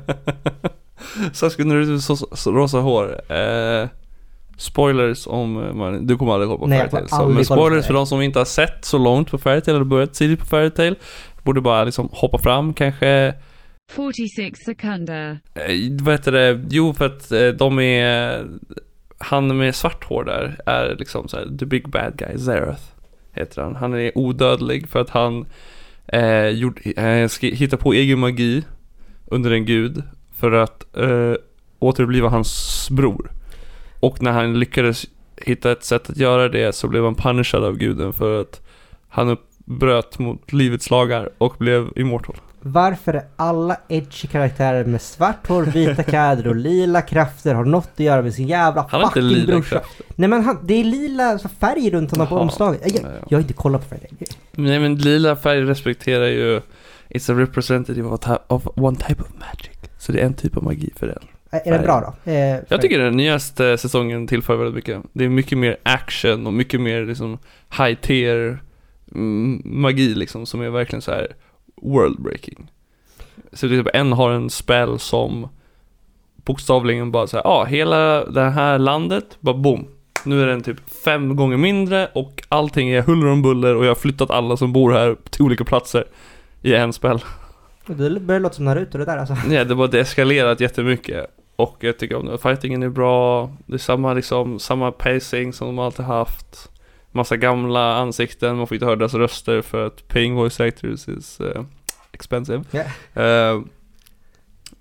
Sasuke 1.33 1.63
när 1.63 1.75
du 1.75 1.99
så, 2.01 2.15
så 2.15 2.51
rosa 2.51 2.77
hår. 2.79 3.31
Eh, 3.31 3.87
spoilers 4.57 5.27
om 5.27 5.63
eh, 5.63 5.73
man, 5.73 6.07
du 6.07 6.17
kommer 6.17 6.33
aldrig 6.33 6.49
kolla 6.49 6.59
på 6.59 6.67
Nej, 6.67 6.79
Fairytale. 6.89 7.07
Så, 7.07 7.29
men 7.29 7.45
spoilers 7.45 7.85
för 7.85 7.93
de 7.93 8.07
som 8.07 8.21
inte 8.21 8.39
har 8.39 8.45
sett 8.45 8.85
så 8.85 8.97
långt 8.97 9.31
på 9.31 9.37
Fairytale 9.37 9.75
eller 9.75 9.85
börjat 9.85 10.13
tidigt 10.13 10.39
på 10.39 10.45
Fairytale. 10.45 10.95
Borde 11.43 11.61
bara 11.61 11.83
liksom 11.83 12.09
hoppa 12.11 12.37
fram 12.37 12.73
kanske 12.73 13.33
46 13.91 14.59
sekunder. 14.59 15.39
Eh, 15.53 16.01
vad 16.01 16.13
heter 16.13 16.31
det? 16.31 16.65
Jo, 16.69 16.93
för 16.93 17.05
att 17.05 17.31
eh, 17.31 17.47
de 17.47 17.79
är... 17.79 18.45
Han 19.17 19.57
med 19.57 19.75
svart 19.75 20.03
hår 20.03 20.23
där 20.23 20.59
är 20.65 20.95
liksom 20.95 21.27
så 21.27 21.37
här, 21.37 21.57
the 21.59 21.65
big 21.65 21.89
bad 21.89 22.17
guy, 22.17 22.37
Zareth 22.37 22.83
heter 23.31 23.61
han. 23.61 23.75
Han 23.75 23.93
är 23.93 24.17
odödlig 24.17 24.89
för 24.89 24.99
att 24.99 25.09
han 25.09 25.45
eh, 26.07 26.47
gjort, 26.47 26.79
eh, 26.97 27.27
ska 27.27 27.77
på 27.77 27.93
egen 27.93 28.19
magi 28.19 28.63
under 29.25 29.51
en 29.51 29.65
gud 29.65 30.03
för 30.35 30.51
att 30.51 30.97
eh, 30.97 31.33
återuppliva 31.79 32.29
hans 32.29 32.87
bror. 32.91 33.31
Och 33.99 34.21
när 34.21 34.31
han 34.31 34.59
lyckades 34.59 35.05
hitta 35.37 35.71
ett 35.71 35.83
sätt 35.83 36.09
att 36.09 36.17
göra 36.17 36.49
det 36.49 36.75
så 36.75 36.87
blev 36.87 37.03
han 37.03 37.15
punishad 37.15 37.63
av 37.63 37.77
guden 37.77 38.13
för 38.13 38.41
att 38.41 38.61
han 39.09 39.37
bröt 39.65 40.19
mot 40.19 40.53
livets 40.53 40.89
lagar 40.89 41.29
och 41.37 41.55
blev 41.59 41.87
immortal. 41.95 42.35
Varför 42.61 43.13
är 43.13 43.23
alla 43.35 43.77
edgy 43.87 44.27
karaktärer 44.27 44.85
med 44.85 45.01
svart 45.01 45.47
hår, 45.47 45.63
vita 45.63 46.03
kläder 46.03 46.47
och 46.47 46.55
lila 46.55 47.01
krafter 47.01 47.53
har 47.55 47.65
något 47.65 47.89
att 47.93 47.99
göra 47.99 48.21
med 48.21 48.33
sin 48.33 48.47
jävla 48.47 48.87
Han 48.89 49.01
har 49.01 49.07
inte 49.07 49.13
fucking 49.19 49.29
lila 49.29 49.53
brorsa? 49.53 49.69
krafter. 49.79 50.05
Nej 50.15 50.29
men 50.29 50.43
han, 50.43 50.59
det 50.63 50.73
är 50.73 50.83
lila 50.83 51.39
färg 51.59 51.89
runt 51.89 52.11
honom 52.11 52.27
på 52.27 52.35
Jaha. 52.35 52.41
omslaget. 52.41 52.81
Jag, 52.85 52.91
Ja, 52.95 52.99
ja. 53.19 53.25
jag 53.29 53.37
har 53.37 53.41
inte 53.41 53.53
kollat 53.53 53.81
på 53.81 53.87
Fairytale. 53.87 54.25
Nej 54.51 54.79
men 54.79 54.95
lila 54.97 55.35
färg 55.35 55.61
respekterar 55.61 56.25
ju 56.27 56.61
It's 57.09 57.31
a 57.31 57.35
representative 57.39 58.07
of, 58.07 58.19
of 58.47 58.67
one 58.75 58.97
type 58.97 59.21
of 59.21 59.27
magic 59.39 59.71
Så 59.97 60.11
det 60.11 60.19
är 60.21 60.25
en 60.25 60.33
typ 60.33 60.57
av 60.57 60.63
magi 60.63 60.89
för 60.95 61.07
den 61.07 61.19
Är 61.65 61.71
den 61.71 61.81
bra 61.83 62.13
då? 62.25 62.31
Eh, 62.31 62.57
Jag 62.69 62.81
tycker 62.81 62.99
den 62.99 63.17
nyaste 63.17 63.77
säsongen 63.77 64.27
tillför 64.27 64.55
väldigt 64.55 64.75
mycket 64.75 65.01
Det 65.13 65.25
är 65.25 65.29
mycket 65.29 65.57
mer 65.57 65.77
action 65.83 66.47
och 66.47 66.53
mycket 66.53 66.81
mer 66.81 67.05
liksom 67.05 67.37
high 67.77 67.93
tier 68.01 68.59
mm, 69.15 69.61
magi 69.65 70.15
liksom 70.15 70.45
som 70.45 70.61
är 70.61 70.69
verkligen 70.69 71.01
så 71.01 71.11
här 71.11 71.27
world 71.81 72.21
breaking 72.21 72.71
Så 73.51 73.59
till 73.59 73.79
exempel 73.79 73.99
en 74.01 74.13
har 74.13 74.31
en 74.31 74.49
spell 74.49 74.99
som 74.99 75.47
bokstavligen 76.35 77.11
bara 77.11 77.27
här, 77.33 77.41
ja 77.43 77.49
ah, 77.49 77.65
hela 77.65 78.25
det 78.25 78.49
här 78.49 78.79
landet, 78.79 79.37
bara 79.39 79.57
boom 79.57 79.87
nu 80.27 80.43
är 80.43 80.47
den 80.47 80.61
typ 80.61 80.89
fem 80.89 81.35
gånger 81.35 81.57
mindre 81.57 82.09
och 82.13 82.43
allting 82.49 82.89
är 82.89 83.01
huller 83.01 83.27
om 83.27 83.41
buller 83.41 83.75
och 83.75 83.85
jag 83.85 83.89
har 83.89 83.95
flyttat 83.95 84.29
alla 84.29 84.57
som 84.57 84.73
bor 84.73 84.91
här 84.91 85.15
till 85.29 85.41
olika 85.41 85.63
platser 85.63 86.05
i 86.61 86.73
en 86.75 86.93
spel. 86.93 87.19
Det 87.85 88.19
börjar 88.19 88.39
låta 88.41 88.55
som 88.55 88.65
Naruto 88.65 88.97
det 88.97 89.05
där 89.05 89.17
alltså. 89.17 89.37
Nej, 89.47 89.65
det 89.65 89.75
var 89.75 89.87
deeskalerat 89.87 90.59
jättemycket. 90.59 91.25
Och 91.55 91.77
jag 91.79 91.99
tycker 91.99 92.15
om 92.15 92.25
det. 92.25 92.37
Fightingen 92.37 92.83
är 92.83 92.89
bra. 92.89 93.49
Det 93.65 93.73
är 93.73 93.77
samma 93.77 94.13
liksom, 94.13 94.59
samma 94.59 94.91
pacing 94.91 95.53
som 95.53 95.67
de 95.67 95.79
alltid 95.79 96.05
haft. 96.05 96.71
Massa 97.11 97.37
gamla 97.37 97.95
ansikten, 97.95 98.57
man 98.57 98.67
får 98.67 98.75
inte 98.75 98.85
höra 98.85 98.95
deras 98.95 99.13
röster 99.13 99.61
för 99.61 99.85
att 99.87 100.07
paying 100.07 100.35
voice 100.35 100.59
actors 100.59 101.07
is 101.07 101.41
uh, 101.41 101.63
expensive. 102.11 102.63
Yeah. 102.71 102.87
Uh, 103.57 103.63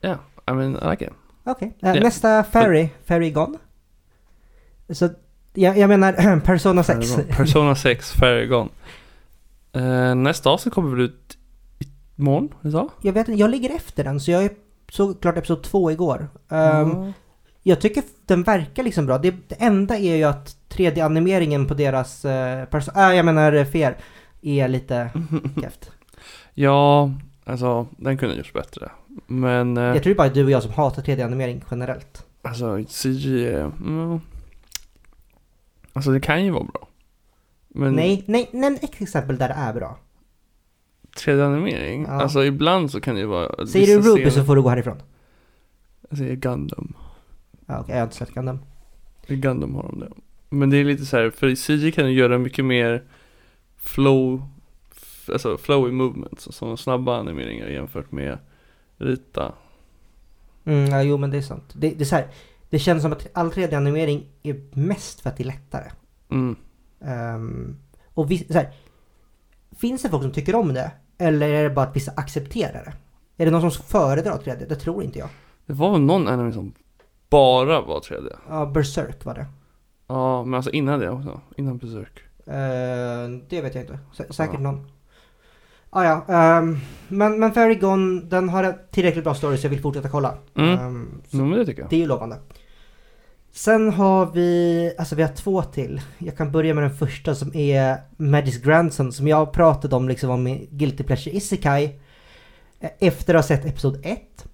yeah, 0.02 0.18
I 0.50 0.52
mean, 0.52 0.76
I 0.82 0.90
like 0.90 1.04
it. 1.04 1.12
Okej. 1.44 1.76
Eh, 1.82 1.94
Ja. 1.94 2.00
Nästa 2.02 2.44
Fairy, 2.44 2.88
Fairy 3.04 3.30
Gone. 3.30 3.58
Så 4.90 5.08
jag, 5.54 5.78
jag 5.78 5.88
menar 5.88 6.40
Persona 6.44 6.82
6. 6.82 7.16
Persona 7.36 7.74
6, 7.74 8.12
Fairygon. 8.12 8.68
Uh, 9.76 10.14
nästa 10.14 10.50
avsnitt 10.50 10.74
kommer 10.74 10.90
väl 10.90 11.00
ut 11.00 11.36
imorgon, 12.16 12.54
idag? 12.64 12.90
Jag 13.02 13.12
vet 13.12 13.28
inte, 13.28 13.40
jag 13.40 13.50
ligger 13.50 13.70
efter 13.76 14.04
den 14.04 14.20
så 14.20 14.30
jag 14.30 14.44
är 14.44 14.50
såg 14.90 15.20
klart 15.22 15.36
episod 15.36 15.62
2 15.62 15.90
igår. 15.90 16.28
Um, 16.48 16.58
Ja. 16.58 17.12
Jag 17.68 17.80
tycker 17.80 18.02
den 18.26 18.42
verkar 18.42 18.82
liksom 18.82 19.06
bra. 19.06 19.18
Det, 19.18 19.34
det 19.48 19.54
enda 19.54 19.98
är 19.98 20.16
ju 20.16 20.24
att 20.24 20.56
3D-animeringen 20.68 21.68
på 21.68 21.74
deras, 21.74 22.24
uh, 22.24 22.28
perso- 22.30 23.10
äh, 23.10 23.16
jag 23.16 23.24
menar 23.24 23.52
eh, 23.52 23.64
FR, 23.64 23.96
är 24.42 24.68
lite 24.68 25.10
keft. 25.62 25.90
Ja, 26.54 27.10
alltså 27.44 27.86
den 27.98 28.18
kunde 28.18 28.34
gjorts 28.36 28.52
bättre. 28.52 28.90
Men, 29.26 29.76
eh, 29.76 29.82
Jag 29.84 30.02
tror 30.02 30.10
det 30.10 30.16
bara 30.16 30.26
är 30.26 30.34
du 30.34 30.44
och 30.44 30.50
jag 30.50 30.62
som 30.62 30.72
hatar 30.72 31.02
3D-animering 31.02 31.62
generellt. 31.70 32.26
alltså 32.42 32.84
CG 32.88 33.46
är, 33.46 33.60
mm, 33.64 34.20
Alltså 35.92 36.10
det 36.10 36.20
kan 36.20 36.44
ju 36.44 36.50
vara 36.50 36.64
bra. 36.64 36.88
Men 37.68 37.92
Nej, 37.94 38.24
nej, 38.26 38.48
nämn 38.52 38.78
ett 38.82 39.00
exempel 39.00 39.36
där 39.38 39.48
det 39.48 39.54
är 39.54 39.72
bra. 39.72 39.98
3D-animering, 41.16 42.02
Ja. 42.08 42.22
alltså 42.22 42.44
ibland 42.44 42.90
så 42.90 43.00
kan 43.00 43.14
det 43.14 43.20
ju 43.20 43.26
vara 43.26 43.66
Säger 43.66 43.86
du 43.86 44.10
Ruby 44.10 44.30
så 44.30 44.44
får 44.44 44.56
du 44.56 44.62
gå 44.62 44.68
härifrån. 44.68 45.02
Jag 46.10 46.18
säger 46.18 46.34
Gundam. 46.36 46.94
Ja, 47.66 47.80
okej, 47.80 47.94
jag 47.94 48.00
har 48.00 48.04
inte 48.04 48.16
sett 48.16 48.34
Gundam. 48.34 48.58
I 49.26 49.36
Gundam 49.36 49.74
har 49.74 49.82
de 49.82 50.00
det. 50.00 50.12
Men 50.48 50.70
det 50.70 50.76
är 50.76 50.84
lite 50.84 51.06
så 51.06 51.16
här, 51.16 51.30
för 51.30 51.46
i 51.46 51.56
CG 51.56 51.94
kan 51.94 52.04
du 52.04 52.12
göra 52.12 52.38
mycket 52.38 52.64
mer 52.64 53.04
flow, 53.76 54.42
alltså 55.32 55.56
flowy 55.56 55.92
movements, 55.92 56.48
som 56.50 56.76
snabba 56.76 57.18
animeringar 57.18 57.66
jämfört 57.66 58.12
med 58.12 58.38
rita. 58.96 59.52
Mm, 60.64 60.90
ja, 60.90 61.02
jo 61.02 61.16
men 61.16 61.30
det 61.30 61.38
är 61.38 61.42
sant. 61.42 61.74
Det, 61.74 61.90
det 61.90 62.00
är 62.00 62.04
så 62.04 62.16
här, 62.16 62.28
det 62.70 62.78
känns 62.78 63.02
som 63.02 63.12
att 63.12 63.26
all 63.32 63.50
3D-animering 63.50 64.26
är 64.42 64.76
mest 64.76 65.20
för 65.20 65.30
att 65.30 65.36
det 65.36 65.42
är 65.42 65.46
lättare. 65.46 65.90
Mm. 66.30 66.56
Ehm, 67.00 67.76
och 68.14 68.30
vi, 68.30 68.38
så 68.38 68.52
här, 68.52 68.72
finns 69.76 70.02
det 70.02 70.08
folk 70.08 70.22
som 70.22 70.32
tycker 70.32 70.54
om 70.54 70.74
det? 70.74 70.90
Eller 71.18 71.48
är 71.48 71.62
det 71.62 71.70
bara 71.70 71.86
att 71.86 71.96
vissa 71.96 72.12
accepterar 72.16 72.84
det? 72.84 72.92
Är 73.42 73.46
det 73.46 73.50
någon 73.50 73.72
som 73.72 73.84
föredrar 73.84 74.38
3D? 74.38 74.68
Det 74.68 74.76
tror 74.76 75.02
inte 75.02 75.18
jag. 75.18 75.28
Det 75.66 75.72
var 75.72 75.92
väl 75.92 76.00
någon 76.00 76.28
anime 76.28 76.52
som 76.52 76.74
bara 77.30 77.80
var 77.80 78.00
3D? 78.00 78.36
Ja, 78.48 78.66
Berserk 78.66 79.24
var 79.24 79.34
det. 79.34 79.46
Ja, 80.08 80.44
men 80.44 80.54
alltså 80.54 80.70
innan 80.70 81.00
det 81.00 81.10
också. 81.10 81.40
Innan 81.56 81.78
Berserk. 81.78 82.20
Eh, 82.46 83.30
det 83.48 83.60
vet 83.60 83.74
jag 83.74 83.84
inte. 83.84 83.98
Sä- 84.16 84.32
säkert 84.32 84.54
Ja. 84.54 84.60
någon. 84.60 84.90
Ah, 85.90 86.04
ja, 86.04 86.24
ehm, 86.28 86.78
men, 87.08 87.40
men 87.40 87.52
Fairy 87.52 87.74
Gone, 87.74 88.20
den 88.22 88.48
har 88.48 88.78
tillräckligt 88.90 89.24
bra 89.24 89.34
story 89.34 89.56
så 89.56 89.66
jag 89.66 89.70
vill 89.70 89.80
fortsätta 89.80 90.08
kolla. 90.08 90.34
Mm. 90.54 90.78
Ehm, 90.78 91.22
så 91.30 91.36
Ja, 91.36 91.42
men 91.44 91.58
det 91.58 91.66
tycker 91.66 91.80
jag. 91.82 91.90
det 91.90 91.96
är 91.96 92.00
ju 92.00 92.06
lovande. 92.06 92.36
Sen 93.52 93.90
har 93.92 94.26
vi, 94.26 94.92
alltså 94.98 95.14
vi 95.14 95.22
har 95.22 95.32
två 95.32 95.62
till. 95.62 96.00
Jag 96.18 96.36
kan 96.36 96.52
börja 96.52 96.74
med 96.74 96.84
den 96.84 96.94
första 96.96 97.34
som 97.34 97.56
är 97.56 97.96
Magic's 98.16 98.64
Grandson 98.64 99.12
som 99.12 99.28
jag 99.28 99.52
pratade 99.52 99.96
om 99.96 100.08
liksom 100.08 100.30
om 100.30 100.58
Guilty 100.70 101.04
Pleasure 101.04 101.36
Isekai. 101.36 101.84
eh, 102.80 102.90
Efter 102.98 103.34
att 103.34 103.38
ha 103.44 103.48
sett 103.56 103.66
Episod 103.66 104.00
1. 104.02 104.46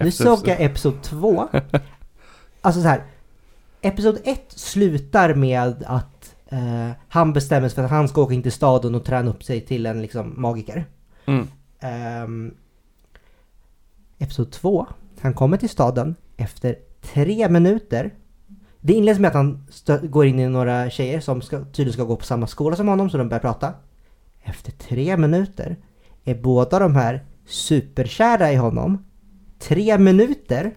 Nu 0.00 0.10
såg 0.10 0.48
jag 0.48 0.60
Episod 0.60 1.02
2. 1.02 1.48
Alltså 2.62 2.82
så 2.82 2.88
här. 2.88 3.04
Episod 3.80 4.18
1 4.24 4.44
slutar 4.48 5.34
med 5.34 5.84
att 5.86 6.34
eh, 6.48 6.90
han 7.08 7.32
bestämmer 7.32 7.68
sig 7.68 7.74
för 7.74 7.82
att 7.82 7.90
han 7.90 8.08
ska 8.08 8.22
åka 8.22 8.34
in 8.34 8.42
till 8.42 8.52
staden 8.52 8.94
och 8.94 9.04
träna 9.04 9.30
upp 9.30 9.44
sig 9.44 9.60
till 9.60 9.86
en 9.86 10.02
liksom 10.02 10.34
magiker. 10.36 10.84
Mm. 11.26 11.48
Ehm, 11.80 12.54
episod 14.18 14.52
2. 14.52 14.86
Han 15.20 15.34
kommer 15.34 15.56
till 15.56 15.68
staden 15.68 16.14
efter 16.36 16.76
tre 17.00 17.48
minuter. 17.48 18.14
Det 18.80 18.92
inleds 18.92 19.20
med 19.20 19.28
att 19.28 19.34
han 19.34 19.66
går 20.02 20.26
in 20.26 20.38
i 20.38 20.48
några 20.48 20.90
tjejer 20.90 21.20
som 21.20 21.42
ska, 21.42 21.58
tydligen 21.64 21.92
ska 21.92 22.04
gå 22.04 22.16
på 22.16 22.24
samma 22.24 22.46
skola 22.46 22.76
som 22.76 22.88
honom 22.88 23.10
så 23.10 23.18
de 23.18 23.28
börjar 23.28 23.40
prata. 23.40 23.72
Efter 24.42 24.72
tre 24.72 25.16
minuter 25.16 25.76
är 26.24 26.34
båda 26.34 26.78
de 26.78 26.94
här 26.94 27.24
superkära 27.46 28.52
i 28.52 28.56
honom. 28.56 29.04
Tre 29.60 29.98
minuter 29.98 30.74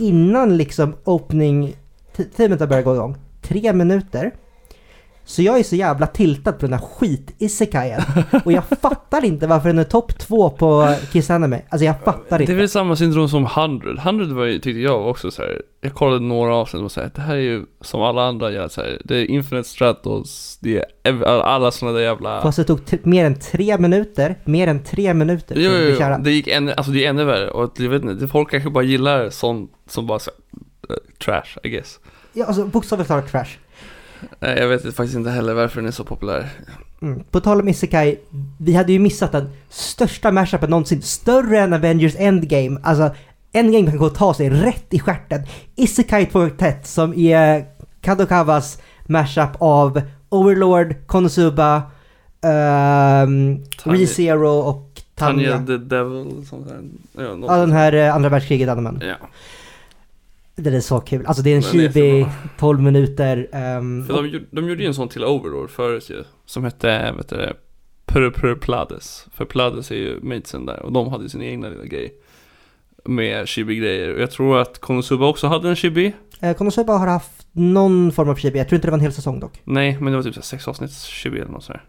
innan 0.00 0.56
liksom 0.56 0.94
opening 1.04 1.76
teamet 2.36 2.60
har 2.60 2.66
börjat 2.66 2.84
gå 2.84 2.94
igång. 2.94 3.16
Tre 3.42 3.72
minuter. 3.72 4.34
Så 5.28 5.42
jag 5.42 5.58
är 5.58 5.62
så 5.62 5.76
jävla 5.76 6.06
tiltad 6.06 6.52
på 6.52 6.66
den 6.66 6.72
här 6.72 6.80
skit 6.86 7.34
isekaien 7.38 8.00
Och 8.44 8.52
jag 8.52 8.64
fattar 8.82 9.24
inte 9.24 9.46
varför 9.46 9.68
den 9.68 9.78
är 9.78 9.84
topp 9.84 10.18
två 10.18 10.50
på 10.50 10.94
Kiss 11.12 11.30
Anime. 11.30 11.62
Alltså 11.68 11.84
jag 11.84 12.00
fattar 12.04 12.24
Det 12.28 12.34
är 12.34 12.40
inte. 12.40 12.54
väl 12.54 12.68
samma 12.68 12.96
syndrom 12.96 13.28
som 13.28 13.44
100. 13.44 14.02
100 14.02 14.34
var 14.34 14.44
ju, 14.44 14.58
tyckte 14.58 14.80
jag 14.80 15.08
också 15.08 15.30
så 15.30 15.42
här. 15.42 15.62
Jag 15.80 15.94
kollade 15.94 16.20
några 16.20 16.54
avsnitt 16.54 16.82
och 16.82 17.02
här, 17.02 17.10
det 17.14 17.20
här 17.20 17.34
är 17.34 17.40
ju 17.40 17.64
som 17.80 18.02
alla 18.02 18.22
andra 18.22 18.50
gör 18.50 18.68
så 18.68 18.80
här. 18.80 19.02
Det 19.04 19.16
är 19.16 19.24
Infinite 19.30 19.68
Stratos, 19.68 20.58
det 20.60 20.84
är 21.02 21.24
alla 21.24 21.70
sådana 21.70 21.98
där 21.98 22.04
jävla... 22.04 22.42
Fast 22.42 22.56
det 22.58 22.64
tog 22.64 22.80
mer 23.02 23.24
än 23.24 23.38
tre 23.38 23.78
minuter, 23.78 24.38
mer 24.44 24.66
än 24.68 24.84
tre 24.84 25.14
minuter 25.14 25.56
Jo, 25.58 25.70
jo, 25.72 25.96
jo. 26.00 26.16
det 26.22 26.30
gick 26.30 26.48
ännu, 26.48 26.72
alltså 26.72 26.92
det 26.92 27.04
är 27.04 27.10
ännu 27.10 27.24
värre 27.24 27.50
och 27.50 27.72
jag 27.76 27.88
vet 27.88 28.02
inte, 28.02 28.28
folk 28.28 28.50
kanske 28.50 28.70
bara 28.70 28.84
gillar 28.84 29.30
sånt 29.30 29.70
som 29.88 30.06
bara 30.06 30.18
så 30.18 30.30
här, 30.30 30.96
eh, 30.96 31.00
trash, 31.24 31.58
I 31.62 31.68
guess. 31.68 32.00
Ja, 32.32 32.44
alltså 32.46 32.64
bokstavligt 32.64 33.08
talat 33.08 33.30
trash. 33.30 33.58
Nej, 34.40 34.58
jag 34.58 34.68
vet 34.68 34.82
faktiskt 34.82 35.16
inte 35.16 35.30
heller 35.30 35.54
varför 35.54 35.80
den 35.80 35.88
är 35.88 35.92
så 35.92 36.04
populär. 36.04 36.48
Mm. 37.02 37.24
På 37.30 37.40
tal 37.40 37.60
om 37.60 37.68
Isekai, 37.68 38.18
vi 38.58 38.74
hade 38.74 38.92
ju 38.92 38.98
missat 38.98 39.32
den 39.32 39.48
största 39.68 40.32
mashupen 40.32 40.70
någonsin, 40.70 41.02
större 41.02 41.58
än 41.58 41.72
Avengers 41.72 42.14
Endgame. 42.18 42.80
Alltså, 42.82 43.14
Endgame 43.52 43.90
kan 43.90 43.98
gå 43.98 44.06
och 44.06 44.14
ta 44.14 44.34
sig 44.34 44.50
rätt 44.50 44.86
i 44.94 44.98
stjärten. 44.98 45.42
Isekai 45.76 46.24
2.1 46.24 46.74
som 46.82 47.14
är 47.14 47.64
Kadokawas 48.00 48.78
mashup 49.06 49.50
av 49.58 50.00
Overlord, 50.28 50.94
Konosuba, 51.06 51.82
um, 52.42 53.64
ReZero 53.84 54.48
och 54.48 55.02
Tanya. 55.14 55.52
Tanya 55.52 55.66
the 55.66 55.76
Devil, 55.76 56.46
sånt 56.50 56.68
där. 56.68 56.80
Ja, 57.24 57.34
något. 57.34 57.50
Ja, 57.50 57.56
den 57.56 57.72
här 57.72 57.92
eh, 57.92 58.14
andra 58.14 58.28
världskriget 58.28 58.68
animen. 58.68 59.02
Ja. 59.02 59.16
Den 60.56 60.74
är 60.74 60.80
så 60.80 61.00
kul. 61.00 61.26
Alltså 61.26 61.42
det 61.42 61.50
är 61.52 61.56
en 61.56 61.62
så 61.62 61.70
chibi, 61.72 62.20
bra. 62.22 62.32
12 62.58 62.80
minuter. 62.82 63.48
ehm, 63.52 64.06
För 64.06 64.14
de, 64.14 64.26
gjorde- 64.28 64.44
de 64.50 64.68
gjorde 64.68 64.82
ju 64.82 64.86
en 64.88 64.94
sån 64.94 65.08
till 65.08 65.24
Overlord 65.24 65.70
förut 65.70 66.10
ju. 66.10 66.24
Som 66.46 66.64
hette, 66.64 67.12
vet 67.16 67.28
du 67.28 67.36
det, 67.36 67.54
Pur 68.06 68.30
Pur 68.30 68.54
Plades. 68.54 69.26
För 69.34 69.44
Plades 69.44 69.90
är 69.90 69.94
ju 69.96 70.20
matesen 70.22 70.66
där 70.66 70.82
och 70.82 70.92
de 70.92 71.08
hade 71.08 71.28
sin 71.28 71.42
egna 71.42 71.68
lilla 71.68 71.84
grej. 71.84 72.14
Med 73.04 73.48
chibi-grejer. 73.48 74.14
Och 74.14 74.20
jag 74.20 74.30
tror 74.30 74.58
att 74.58 74.78
Konosuba 74.78 75.26
också 75.26 75.46
hade 75.46 75.68
en 75.68 75.76
chibi. 75.76 76.12
eh, 76.40 76.56
Konosuba 76.56 76.96
har 76.98 77.06
haft 77.06 77.46
någon 77.52 78.12
form 78.12 78.28
av 78.28 78.34
chibi. 78.36 78.58
Jag 78.58 78.68
tror 78.68 78.76
inte 78.76 78.86
det 78.86 78.90
var 78.90 78.98
en 78.98 79.02
hel 79.02 79.12
säsong 79.12 79.40
dock. 79.40 79.60
Nej, 79.64 79.96
men 80.00 80.12
det 80.12 80.16
var 80.16 80.22
typ 80.22 80.34
så 80.34 80.42
sex 80.42 80.68
avsnitts 80.68 81.04
chibi 81.04 81.38
eller 81.40 81.50
något 81.52 81.64
sådär. 81.64 81.82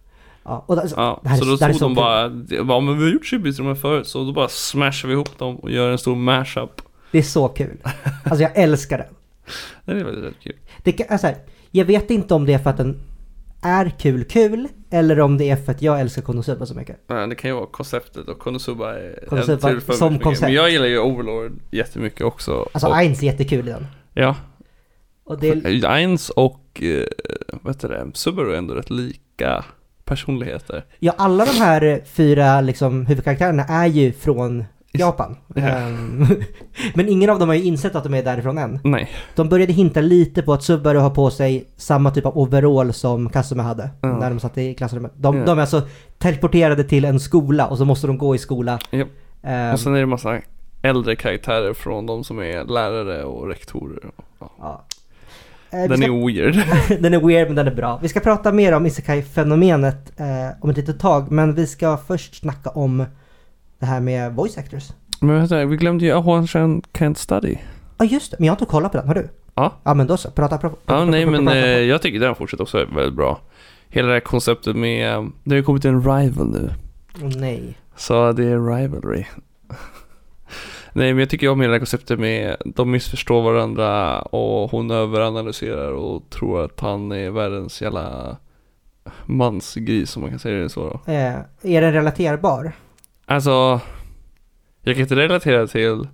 Ja, 0.43 0.63
och 0.67 0.75
det, 0.75 0.91
Ja, 0.95 1.19
det 1.23 1.29
här 1.29 1.35
är- 1.35 1.39
så 1.39 1.45
då 1.45 1.55
det 1.67 1.73
så 1.73 1.85
de 1.85 1.95
bara, 1.95 2.29
det 2.29 2.63
bara, 2.63 2.79
men 2.79 2.97
vi 2.97 3.03
har 3.03 3.11
gjort 3.11 3.25
chibis 3.25 3.55
till 3.55 3.65
de 3.65 3.67
här 3.69 3.75
förut. 3.81 4.07
Så 4.07 4.23
då 4.23 4.31
bara 4.31 4.47
smashar 4.47 5.07
vi 5.07 5.13
ihop 5.13 5.37
dem 5.39 5.55
och 5.55 5.71
gör 5.71 5.91
en 5.91 5.97
stor 5.97 6.15
mashup. 6.15 6.81
Det 7.11 7.17
är 7.17 7.23
så 7.23 7.47
kul. 7.47 7.77
Alltså 8.23 8.43
jag 8.43 8.51
älskar 8.57 8.97
den. 8.97 9.07
Det 9.85 9.91
är 9.91 10.03
väldigt, 10.03 10.39
kul. 10.39 10.55
Det 10.83 10.91
kan, 10.91 11.07
alltså, 11.09 11.27
här, 11.27 11.35
jag 11.71 11.85
vet 11.85 12.11
inte 12.11 12.33
om 12.33 12.45
det 12.45 12.53
är 12.53 12.57
för 12.59 12.69
att 12.69 12.77
den 12.77 12.99
är 13.61 13.89
kul 13.99 14.23
kul 14.23 14.67
eller 14.89 15.19
om 15.19 15.37
det 15.37 15.49
är 15.49 15.55
för 15.55 15.71
att 15.71 15.81
jag 15.81 15.99
älskar 16.01 16.21
Konosuba 16.21 16.65
så 16.65 16.75
mycket. 16.75 16.99
Ja, 17.07 17.27
Det 17.27 17.35
kan 17.35 17.49
ju 17.49 17.55
vara 17.55 17.65
konceptet 17.65 18.27
och 18.27 18.39
Konosuba 18.39 18.93
är 18.93 19.25
Konosuba 19.29 19.69
en 19.69 19.75
till 19.75 19.85
för 19.85 19.93
som 19.93 20.13
mycket. 20.13 20.23
koncept. 20.23 20.41
Men 20.43 20.53
jag 20.53 20.69
gillar 20.69 20.85
ju 20.85 20.99
Overlord 20.99 21.59
jättemycket 21.71 22.21
också. 22.21 22.69
Alltså 22.71 22.87
och, 22.87 22.95
Ainz 22.97 23.21
är 23.21 23.25
jättekul 23.25 23.67
i 23.67 23.71
den. 23.71 23.87
ja, 24.13 24.35
Och 25.23 25.39
det 25.39 25.49
är, 25.49 25.85
Eins 25.85 26.29
och, 26.29 26.81
eh, 26.83 27.05
vad 27.61 27.75
heter 27.75 27.89
det, 27.89 28.11
Subaru 28.13 28.53
är 28.53 28.57
ändå 28.57 28.73
rätt 28.73 28.89
lika 28.89 29.65
personligheter. 30.05 30.85
ja, 30.99 31.13
alla 31.17 31.45
de 31.45 31.51
här 31.51 31.81
eh, 31.83 31.97
fyra 32.05 32.61
liksom, 32.61 33.05
huvudkaraktärerna 33.05 33.63
är 33.63 33.87
ju 33.87 34.11
från 34.13 34.63
Japan. 34.99 35.35
Ja. 35.55 35.61
Ehm, 35.61 36.25
Men 36.93 37.09
ingen 37.09 37.29
av 37.29 37.39
dem 37.39 37.47
har 37.49 37.55
ju 37.55 37.63
insett 37.63 37.95
att 37.95 38.03
de 38.03 38.13
är 38.13 38.23
därifrån 38.23 38.57
än. 38.57 38.79
Nej. 38.83 39.09
De 39.35 39.49
började 39.49 39.73
hinta 39.73 40.01
lite 40.01 40.41
på 40.41 40.53
att 40.53 40.63
Subaru 40.63 40.97
har 40.99 41.09
på 41.09 41.29
sig 41.29 41.67
samma 41.77 42.11
typ 42.11 42.25
av 42.25 42.37
overall 42.37 42.93
som 42.93 43.29
Kasume 43.29 43.63
hade 43.63 43.89
Ja. 44.01 44.17
när 44.19 44.29
de 44.29 44.39
satt 44.39 44.57
i 44.57 44.73
klassrummet. 44.73 45.11
De, 45.15 45.37
Ja. 45.37 45.45
de 45.45 45.57
är 45.57 45.61
alltså 45.61 45.81
teleporterade 46.17 46.83
till 46.83 47.05
en 47.05 47.19
skola 47.19 47.67
och 47.67 47.77
så 47.77 47.85
måste 47.85 48.07
de 48.07 48.17
gå 48.17 48.35
i 48.35 48.37
skola. 48.37 48.79
Japp. 48.91 49.07
Ehm, 49.43 49.73
Och 49.73 49.79
sen 49.79 49.95
är 49.95 49.99
det 49.99 50.05
massa 50.05 50.39
äldre 50.81 51.15
karaktärer 51.15 51.73
från 51.73 52.05
de 52.05 52.23
som 52.23 52.39
är 52.39 52.63
lärare 52.65 53.23
och 53.23 53.47
rektorer. 53.47 53.99
Ja. 54.39 54.51
ja. 54.59 54.83
Eh, 55.69 55.89
Den 55.89 55.97
ska, 55.97 56.05
är 56.07 56.25
weird. 56.27 56.55
den 57.01 57.13
är 57.13 57.19
weird 57.27 57.47
men 57.47 57.55
den 57.55 57.67
är 57.67 57.75
bra. 57.75 57.99
Vi 58.01 58.07
ska 58.09 58.19
prata 58.19 58.51
mer 58.51 58.73
om 58.73 58.85
Isekai-fenomenet 58.85 60.11
eh, 60.19 60.57
om 60.61 60.69
ett 60.69 60.77
litet 60.77 60.99
tag 60.99 61.31
men 61.31 61.53
vi 61.55 61.67
ska 61.67 61.97
först 61.97 62.35
snacka 62.35 62.69
om 62.69 63.05
det 63.79 63.85
här 63.85 63.99
med 63.99 64.33
voice 64.35 64.57
actors. 64.57 64.83
Men 65.21 65.35
vänta, 65.35 65.65
vi 65.65 65.77
glömde 65.77 66.05
ju 66.05 66.11
Ahuanshan 66.11 66.81
Can't 66.93 67.13
Study. 67.13 67.55
Ja 67.97 68.05
just 68.05 68.31
det, 68.31 68.37
men 68.39 68.45
jag 68.45 68.51
har 68.51 68.55
inte 68.55 68.65
kollat 68.71 68.91
på 68.91 68.97
den, 68.97 69.07
har 69.07 69.15
du? 69.15 69.29
Ja. 69.55 69.73
Ja 69.83 69.93
men 69.93 70.07
då 70.07 70.17
så, 70.17 70.31
prata, 70.31 70.57
prata, 70.57 70.75
Ja, 70.85 71.05
nej 71.05 71.25
men 71.25 71.45
prata. 71.45 71.57
eh, 71.57 71.79
jag 71.79 72.01
tycker 72.01 72.19
den 72.19 72.35
fortsätter 72.35 72.63
också 72.63 72.85
väldigt 72.85 73.13
bra. 73.13 73.39
Hela 73.89 74.07
det 74.07 74.13
här 74.13 74.19
konceptet 74.19 74.75
med, 74.75 75.13
eh, 75.15 75.23
det 75.43 75.51
har 75.51 75.57
ju 75.57 75.63
kommit 75.63 75.85
en 75.85 76.01
rival 76.03 76.47
nu. 76.47 76.69
Åh 77.23 77.29
nej. 77.37 77.77
Så 77.95 78.31
det 78.31 78.43
är 78.45 78.75
rivalry. 78.75 79.25
Nej 80.93 81.13
men 81.13 81.19
jag 81.19 81.29
tycker 81.29 81.49
om 81.49 81.61
hela 81.61 81.71
det 81.71 81.75
här 81.75 81.79
konceptet 81.79 82.19
med, 82.19 82.55
de 82.65 82.91
missförstår 82.91 83.41
varandra 83.41 84.21
och 84.21 84.71
hon 84.71 84.91
överanalyserar 84.91 85.91
och 85.91 86.29
tror 86.29 86.65
att 86.65 86.79
han 86.79 87.11
är 87.11 87.29
världens 87.29 87.81
jävla 87.81 88.37
mansgris 89.25 90.15
om 90.15 90.21
man 90.21 90.29
kan 90.29 90.39
säga 90.39 90.57
det 90.59 90.69
så 90.69 90.99
då. 91.05 91.11
Eh, 91.13 91.35
är 91.61 91.81
den 91.81 91.93
relaterbar? 91.93 92.71
Alltså, 93.29 93.79
jag 94.81 94.95
kan 94.95 95.01
inte 95.01 95.15
relatera 95.15 95.67
till 95.67 96.07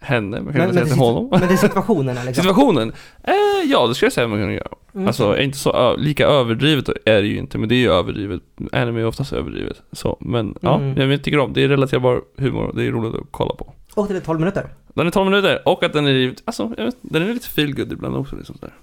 henne, 0.00 0.40
men 0.40 0.52
kan 0.52 0.62
relatera 0.62 0.84
till 0.84 0.94
honom. 0.98 1.28
Men 1.30 1.40
det 1.40 1.54
är 1.54 1.56
situationerna 1.56 2.24
liksom. 2.24 2.42
Situationen? 2.44 2.92
Eh, 3.24 3.34
ja, 3.70 3.86
det 3.86 3.94
skulle 3.94 4.06
jag 4.06 4.12
säga 4.12 4.28
man 4.28 4.38
kan 4.38 4.52
göra. 4.52 4.68
Mm. 4.94 5.06
Alltså, 5.06 5.38
inte 5.38 5.58
så 5.58 5.96
lika 5.96 6.26
överdrivet 6.26 6.88
är 7.04 7.22
det 7.22 7.28
ju 7.28 7.36
inte, 7.38 7.58
men 7.58 7.68
det 7.68 7.74
är 7.74 7.78
ju 7.78 7.90
överdrivet. 7.92 8.40
Anime 8.72 9.00
är 9.00 9.06
oftast 9.06 9.32
överdrivet. 9.32 9.82
Så, 9.92 10.16
men 10.20 10.54
ja, 10.60 10.76
Mm. 10.80 11.10
jag 11.10 11.24
tycker 11.24 11.38
om. 11.38 11.52
Det 11.52 11.64
är 11.64 11.68
relaterbar 11.68 12.22
humor, 12.36 12.72
det 12.74 12.84
är 12.86 12.90
roligt 12.92 13.14
att 13.14 13.26
kolla 13.30 13.54
på. 13.54 13.72
Och 13.94 14.08
det 14.08 14.16
är 14.16 14.20
12 14.20 14.40
minuter. 14.40 14.66
Den 14.94 15.06
är 15.06 15.10
12 15.10 15.30
minuter, 15.30 15.68
och 15.68 15.82
att 15.82 15.92
den 15.92 16.06
är, 16.06 16.34
alltså, 16.44 16.66
vet, 16.66 16.96
den 17.00 17.22
är 17.22 17.34
lite 17.34 17.48
feel 17.48 17.74
good 17.74 17.92
ibland 17.92 18.16
också 18.16 18.36
liksom 18.36 18.56
sådär. 18.60 18.74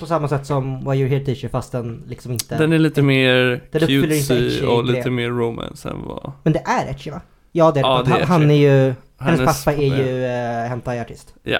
På 0.00 0.06
samma 0.06 0.28
sätt 0.28 0.46
som 0.46 0.90
Why 0.90 0.96
You 0.96 1.08
Here 1.08 1.24
Teacher 1.24 1.48
fast 1.48 1.72
den 1.72 2.04
liksom 2.08 2.32
inte... 2.32 2.56
Den 2.58 2.72
är 2.72 2.78
lite 2.78 3.02
mer 3.02 3.62
cutesy 3.72 4.66
och 4.66 4.84
lite 4.84 5.10
mer 5.10 5.28
romance 5.28 5.88
än 5.88 6.02
vad... 6.04 6.32
Men 6.42 6.52
det 6.52 6.62
är 6.66 6.86
etchy 6.90 7.10
va? 7.10 7.20
Ja 7.52 7.72
det 7.72 7.80
är, 7.80 7.84
ja, 7.84 8.02
det 8.06 8.12
är 8.12 8.26
han, 8.26 8.50
är 8.50 8.54
ju... 8.54 8.94
Hennes, 9.18 9.40
hennes 9.40 9.64
pappa 9.64 9.76
är 9.76 9.96
ju 9.96 10.24
eh, 10.24 10.68
hentai-artist. 10.68 11.34
Ja. 11.42 11.58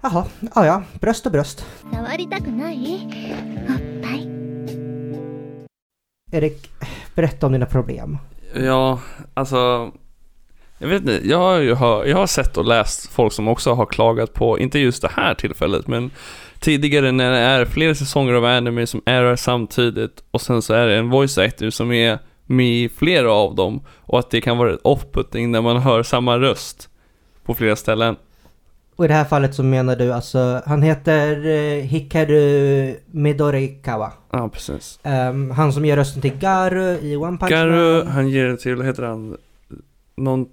Jaha, 0.00 0.24
ja 0.54 0.66
ja. 0.66 0.82
Bröst 1.00 1.26
och 1.26 1.32
bröst. 1.32 1.66
Erik, 6.32 6.70
berätta 7.14 7.46
om 7.46 7.52
dina 7.52 7.66
problem. 7.66 8.18
Ja, 8.54 9.00
alltså... 9.34 9.90
Jag 10.78 10.88
vet 10.88 11.00
inte, 11.00 11.28
jag 11.28 11.38
har, 11.74 12.04
jag 12.04 12.16
har 12.16 12.26
sett 12.26 12.56
och 12.56 12.64
läst 12.64 13.06
folk 13.06 13.32
som 13.32 13.48
också 13.48 13.72
har 13.72 13.86
klagat 13.86 14.32
på, 14.32 14.58
inte 14.58 14.78
just 14.78 15.02
det 15.02 15.10
här 15.12 15.34
tillfället, 15.34 15.86
men 15.86 16.10
tidigare 16.60 17.12
när 17.12 17.30
det 17.30 17.38
är 17.38 17.64
flera 17.64 17.94
säsonger 17.94 18.32
av 18.34 18.44
anime 18.44 18.86
som 18.86 19.02
är 19.06 19.36
samtidigt 19.36 20.24
och 20.30 20.40
sen 20.40 20.62
så 20.62 20.74
är 20.74 20.86
det 20.86 20.96
en 20.96 21.10
voice 21.10 21.38
actor 21.38 21.70
som 21.70 21.92
är 21.92 22.18
med 22.46 22.66
i 22.66 22.88
flera 22.88 23.32
av 23.32 23.54
dem 23.54 23.80
och 23.88 24.18
att 24.18 24.30
det 24.30 24.40
kan 24.40 24.58
vara 24.58 24.72
ett 24.74 24.82
off-putting 24.84 25.48
när 25.50 25.60
man 25.62 25.76
hör 25.76 26.02
samma 26.02 26.38
röst 26.38 26.88
på 27.44 27.54
flera 27.54 27.76
ställen. 27.76 28.16
Och 28.96 29.04
i 29.04 29.08
det 29.08 29.14
här 29.14 29.24
fallet 29.24 29.54
så 29.54 29.62
menar 29.62 29.96
du 29.96 30.12
alltså, 30.12 30.62
han 30.66 30.82
heter 30.82 31.46
eh, 31.46 31.82
Hikaru 31.84 32.94
Midorikawa. 33.10 34.12
Ja, 34.30 34.48
precis. 34.48 34.98
Ehm, 35.02 35.50
han 35.50 35.72
som 35.72 35.84
gör 35.84 35.96
rösten 35.96 36.22
till 36.22 36.38
Garu 36.38 36.98
i 37.02 37.16
One 37.16 37.38
Punch 37.38 37.50
Garu, 37.50 37.98
Man. 38.04 38.06
han 38.12 38.28
ger 38.28 38.44
det 38.44 38.56
till, 38.56 38.82
heter 38.82 39.02
han? 39.02 39.36
Någon, 40.16 40.46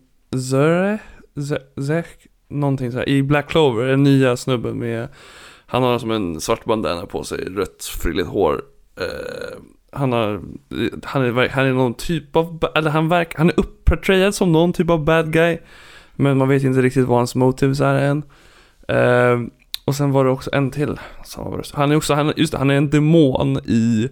Zöre? 0.52 0.98
Ze- 1.36 1.82
Zek? 1.88 2.06
Någonting 2.48 2.92
så 2.92 2.98
här. 2.98 3.10
I 3.10 3.24
Black 3.24 3.50
Clover, 3.50 3.86
den 3.86 4.04
nya 4.04 4.38
snubben 4.38 4.78
med, 4.80 5.08
han 5.74 5.84
har 5.84 6.00
som 6.00 6.12
en 6.12 6.42
svart 6.42 6.66
bandana 6.66 7.06
på 7.06 7.24
sig, 7.24 7.38
rött 7.38 7.84
frilligt 7.84 8.28
hår. 8.28 8.62
Eh, 9.00 9.58
han 9.92 10.12
har, 10.12 10.42
han 11.04 11.24
är, 11.24 11.50
han 11.50 11.66
är 11.66 11.74
någon 11.74 11.94
typ 11.94 12.36
av, 12.36 12.64
eller 12.76 12.90
han 12.90 13.10
verkar, 13.10 13.38
han 13.38 13.50
är 13.50 13.60
upportrayad 13.60 14.36
som 14.36 14.52
någon 14.52 14.74
typ 14.74 14.90
av 14.90 15.04
bad 15.04 15.34
guy. 15.34 15.58
Men 16.16 16.38
man 16.38 16.50
vet 16.50 16.64
inte 16.64 16.82
riktigt 16.82 17.06
vad 17.06 17.18
hans 17.18 17.36
motives 17.36 17.80
är 17.80 17.96
än. 17.96 18.24
Eh, 18.88 19.42
och 19.86 19.96
sen 19.96 20.12
var 20.12 20.26
det 20.26 20.32
också 20.32 20.50
en 20.54 20.72
till. 20.72 21.00
Han 21.74 21.92
är 21.92 21.96
också, 21.96 22.14
han, 22.14 22.34
just 22.36 22.52
det, 22.52 22.58
han 22.58 22.70
är 22.70 22.76
en 22.76 22.90
demon 22.90 23.58
i 23.58 24.10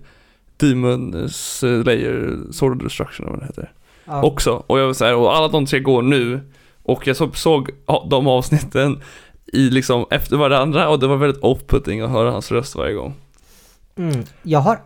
Demon 0.58 1.30
Slayer 1.30 2.38
Sword 2.52 2.76
of 2.76 2.84
Destruction 2.84 3.26
eller 3.26 3.38
vad 3.38 3.40
det 3.40 3.46
heter. 3.46 3.72
Ja. 4.06 4.24
Också. 4.24 4.64
Och 4.68 4.80
jag 4.80 4.86
vill 4.86 4.96
säga, 4.96 5.16
och 5.16 5.36
alla 5.36 5.48
de 5.48 5.66
tre 5.66 5.80
går 5.80 6.02
nu. 6.02 6.40
Och 6.84 7.08
jag 7.08 7.16
så, 7.16 7.32
såg 7.32 7.70
ja, 7.86 8.08
de 8.10 8.28
avsnitten 8.28 9.02
i 9.52 9.70
liksom 9.70 10.06
efter 10.10 10.38
varandra 10.38 10.90
och 10.90 11.00
det 11.00 11.08
var 11.08 11.18
väldigt 11.18 11.44
off-putting 11.44 12.02
att 12.02 12.10
höra 12.10 12.32
hans 12.32 12.52
röst 12.52 12.76
varje 12.76 12.94
gång. 12.94 13.14
Mm. 13.98 14.24
Jag 14.44 14.60
har, 14.60 14.80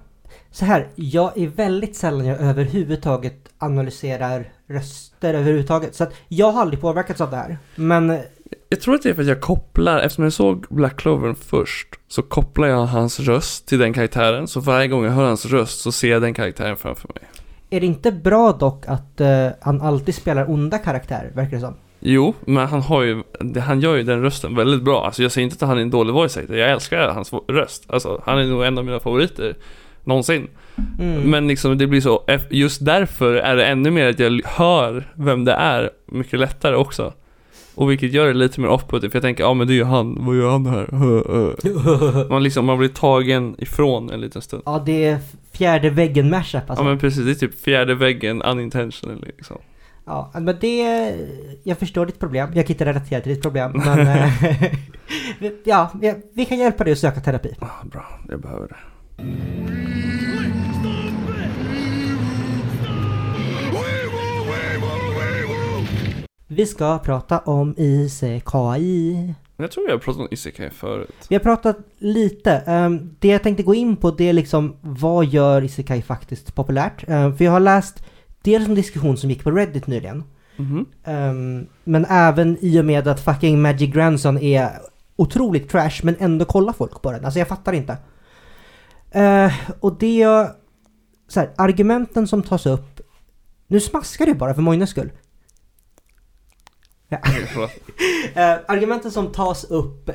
så 0.52 0.66
här, 0.66 0.88
jag 0.96 1.38
är 1.38 1.48
väldigt 1.48 1.96
sällan 1.96 2.26
jag 2.26 2.40
överhuvudtaget 2.40 3.36
analyserar 3.58 4.50
röster 4.68 5.34
överhuvudtaget. 5.34 5.96
Så 5.96 6.04
att 6.04 6.14
jag 6.28 6.52
har 6.52 6.62
aldrig 6.62 6.82
påverkats 6.82 7.22
av 7.22 7.32
det 7.32 7.38
här. 7.38 7.58
Men 7.76 8.20
Jag 8.70 8.82
tror 8.82 8.96
att 8.96 9.04
det 9.04 9.10
är 9.10 9.14
för 9.14 9.22
att 9.22 9.28
jag 9.28 9.42
kopplar, 9.42 10.00
eftersom 10.00 10.24
jag 10.24 10.34
såg 10.34 10.66
Black 10.70 10.96
Clover 10.96 11.34
först, 11.34 11.88
så 12.08 12.22
kopplar 12.22 12.68
jag 12.68 12.86
hans 12.86 13.20
röst 13.20 13.68
till 13.68 13.80
den 13.80 13.94
karaktären. 13.94 14.48
Så 14.48 14.60
varje 14.60 14.88
gång 14.88 15.04
jag 15.04 15.12
hör 15.12 15.26
hans 15.26 15.46
röst 15.46 15.80
så 15.80 15.92
ser 15.92 16.12
jag 16.12 16.22
den 16.22 16.34
karaktären 16.34 16.78
framför 16.78 17.08
mig. 17.08 17.24
är 17.70 17.80
det 17.80 17.86
inte 17.86 18.12
bra 18.12 18.52
dock 18.52 18.86
att 18.88 19.22
eh, 19.22 19.48
han 19.62 19.82
alltid 19.82 20.16
spelar 20.16 20.50
onda 20.50 20.78
karaktärer, 20.78 21.32
verkar 21.36 21.52
det 21.52 21.62
som? 21.62 21.76
Jo, 22.08 22.34
men 22.46 22.68
han 22.68 22.82
har 22.82 23.04
ju, 23.04 23.24
han 23.66 23.82
gör 23.82 23.96
ju 23.96 24.04
den 24.04 24.22
rösten 24.22 24.56
väldigt 24.56 24.84
bra. 24.84 25.06
Alltså 25.06 25.24
jag 25.24 25.32
säger 25.32 25.46
inte 25.46 25.66
att 25.66 25.70
han 25.70 25.78
är 25.78 25.82
en 25.82 25.90
dålig 25.90 26.14
voice 26.14 26.38
actor, 26.38 26.58
jag 26.58 26.72
älskar 26.72 27.10
hans 27.10 27.34
röst. 27.48 27.84
Alltså 27.88 28.22
han 28.26 28.40
är 28.40 28.46
nog 28.46 28.64
en 28.64 28.78
av 28.78 28.86
mina 28.86 29.00
favoriter 29.00 29.56
någonsin. 30.04 30.48
Mm. 31.00 31.22
Men 31.22 31.48
liksom 31.48 31.78
det 31.78 31.88
blir 31.88 32.02
så, 32.02 32.24
just 32.50 32.86
därför 32.86 33.34
är 33.34 33.56
det 33.56 33.66
ännu 33.66 33.92
mer 33.92 34.10
att 34.10 34.20
jag 34.20 34.42
hör 34.46 35.08
vem 35.16 35.46
det 35.46 35.52
är 35.52 35.90
mycket 36.06 36.40
lättare 36.40 36.76
också. 36.76 37.14
Och 37.76 37.92
vilket 37.92 38.14
gör 38.14 38.28
det 38.28 38.34
lite 38.34 38.62
mer 38.62 38.70
off-putting, 38.70 39.10
för 39.10 39.16
jag 39.16 39.24
tänker, 39.24 39.44
ja 39.44 39.54
men 39.54 39.68
det 39.68 39.74
är 39.74 39.76
ju 39.76 39.84
han, 39.84 40.26
vad 40.26 40.36
gör 40.36 40.52
han 40.52 40.66
här? 40.66 42.30
Man 42.30 42.44
liksom, 42.44 42.66
man 42.66 42.78
blir 42.78 42.90
tagen 42.90 43.56
ifrån 43.58 44.10
en 44.10 44.22
liten 44.22 44.42
stund. 44.42 44.64
ja, 44.66 44.84
det 44.86 45.06
är 45.06 45.18
fjärde 45.52 45.90
väggen 45.90 46.30
mashup 46.30 46.70
alltså. 46.70 46.84
Ja 46.84 46.90
men 46.90 47.00
precis, 47.00 47.26
det 47.26 47.32
är 47.32 47.36
typ 47.36 47.62
fjärde 47.62 47.96
väggen 47.96 48.42
unintentionally 48.42 49.32
liksom. 49.38 49.58
Ja, 50.06 50.32
men 50.34 50.58
det... 50.62 51.16
Jag 51.64 51.78
förstår 51.78 52.06
ditt 52.06 52.20
problem. 52.20 52.52
Jag 52.54 52.66
kan 52.68 52.74
inte 52.74 52.86
relatera 52.86 53.22
till 53.22 53.34
ditt 53.34 53.42
problem. 53.42 53.72
Men... 53.86 54.00
eh, 54.08 54.72
ja, 55.64 55.92
vi- 56.02 56.22
vi 56.34 56.46
kan 56.46 56.58
hjälpa 56.58 56.84
dig 56.84 56.94
att 56.94 57.00
söka 57.00 57.20
terapi. 57.22 57.56
Bra, 57.84 58.06
jag 58.30 58.42
behöver 58.42 58.68
det. 58.68 58.76
Vi 66.48 66.66
ska 66.66 67.00
prata 67.00 67.40
om 67.40 67.76
ICKI. 67.78 69.34
Jag 69.58 69.72
tror 69.72 69.86
jag 69.88 69.94
har 69.96 70.00
pratat 70.00 70.22
om 70.22 70.28
Isekai 70.32 70.70
förut. 70.70 71.16
Vi 71.30 71.36
har 71.36 71.40
pratat 71.44 71.78
lite. 71.98 72.52
Ehm, 72.52 73.16
det 73.20 73.28
jag 73.28 73.44
tänkte 73.44 73.64
gå 73.64 73.76
in 73.76 73.96
på 73.96 74.12
det 74.12 74.30
är 74.30 74.34
liksom 74.34 74.76
vad 74.82 75.26
gör 75.26 75.64
Isekai 75.64 76.02
faktiskt 76.02 76.56
populärt? 76.56 77.04
Ehm, 77.08 77.38
för 77.38 77.46
jag 77.46 77.52
har 77.52 77.60
läst 77.60 78.06
dels 78.46 78.68
en 78.68 78.76
diskussion 78.76 79.18
som 79.18 79.30
gick 79.30 79.44
på 79.44 79.52
Reddit 79.52 79.88
nyligen. 79.88 80.24
Mhm. 80.58 80.86
Ehm, 81.04 81.68
men 81.84 82.06
även 82.06 82.58
i 82.62 82.80
och 82.80 82.86
med 82.86 83.08
att 83.08 83.20
fucking 83.20 83.62
Magic 83.62 83.94
Grandson 83.94 84.38
är 84.38 84.70
otroligt 85.16 85.70
trash 85.70 86.00
men 86.04 86.16
ändå 86.20 86.46
kollar 86.46 86.74
folk 86.74 87.02
på 87.02 87.12
den. 87.12 87.26
Alltså 87.26 87.40
jag 87.40 87.48
fattar 87.48 87.74
inte. 87.74 87.98
Eh, 89.12 89.54
och 89.80 89.98
det 90.00 90.24
här, 91.36 91.54
argumenten 91.58 92.28
som 92.28 92.44
tas 92.44 92.66
upp... 92.66 93.02
Nu 93.68 93.80
smaskar 93.80 94.26
du 94.26 94.34
bara 94.34 94.54
för 94.54 94.62
Moines 94.62 94.90
skull. 94.90 95.12
Ja. 97.08 97.18
Eh, 98.36 98.58
argumenten 98.68 99.12
som 99.12 99.32
tas 99.32 99.64
upp 99.64 100.10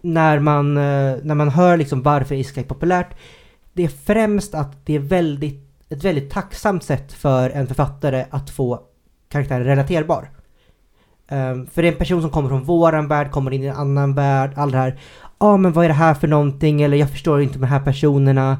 när 0.00 0.38
man, 0.38 0.76
eh, 0.76 1.16
när 1.22 1.34
man 1.34 1.48
hör 1.48 1.76
liksom 1.76 2.02
varför 2.02 2.34
Isekai 2.34 2.64
är 2.64 2.68
populärt, 2.68 3.16
det 3.72 3.84
är 3.84 3.88
främst 3.88 4.54
att 4.54 4.86
det 4.86 4.94
är 4.94 4.98
väldigt, 4.98 5.67
ett 5.90 6.04
väldigt 6.04 6.30
tacksamt 6.30 6.84
sätt 6.84 7.12
för 7.12 7.50
en 7.50 7.66
författare 7.66 8.24
att 8.30 8.50
få 8.50 8.80
karaktären 9.28 9.64
relaterbar. 9.64 10.30
Um, 11.30 11.66
för 11.66 11.82
det 11.82 11.88
är 11.88 11.92
en 11.92 11.98
person 11.98 12.22
som 12.22 12.30
kommer 12.30 12.48
från 12.48 12.64
våran 12.64 13.08
värld, 13.08 13.30
kommer 13.30 13.50
in 13.50 13.62
i 13.62 13.66
en 13.66 13.76
annan 13.76 14.14
värld, 14.14 14.52
all 14.56 14.70
det 14.70 14.78
här. 14.78 15.00
Ja 15.22 15.46
ah, 15.46 15.56
men 15.56 15.72
vad 15.72 15.84
är 15.84 15.88
det 15.88 15.94
här 15.94 16.14
för 16.14 16.28
någonting? 16.28 16.82
Eller 16.82 16.96
jag 16.96 17.10
förstår 17.10 17.42
inte 17.42 17.58
de 17.58 17.66
här 17.66 17.80
personerna. 17.80 18.56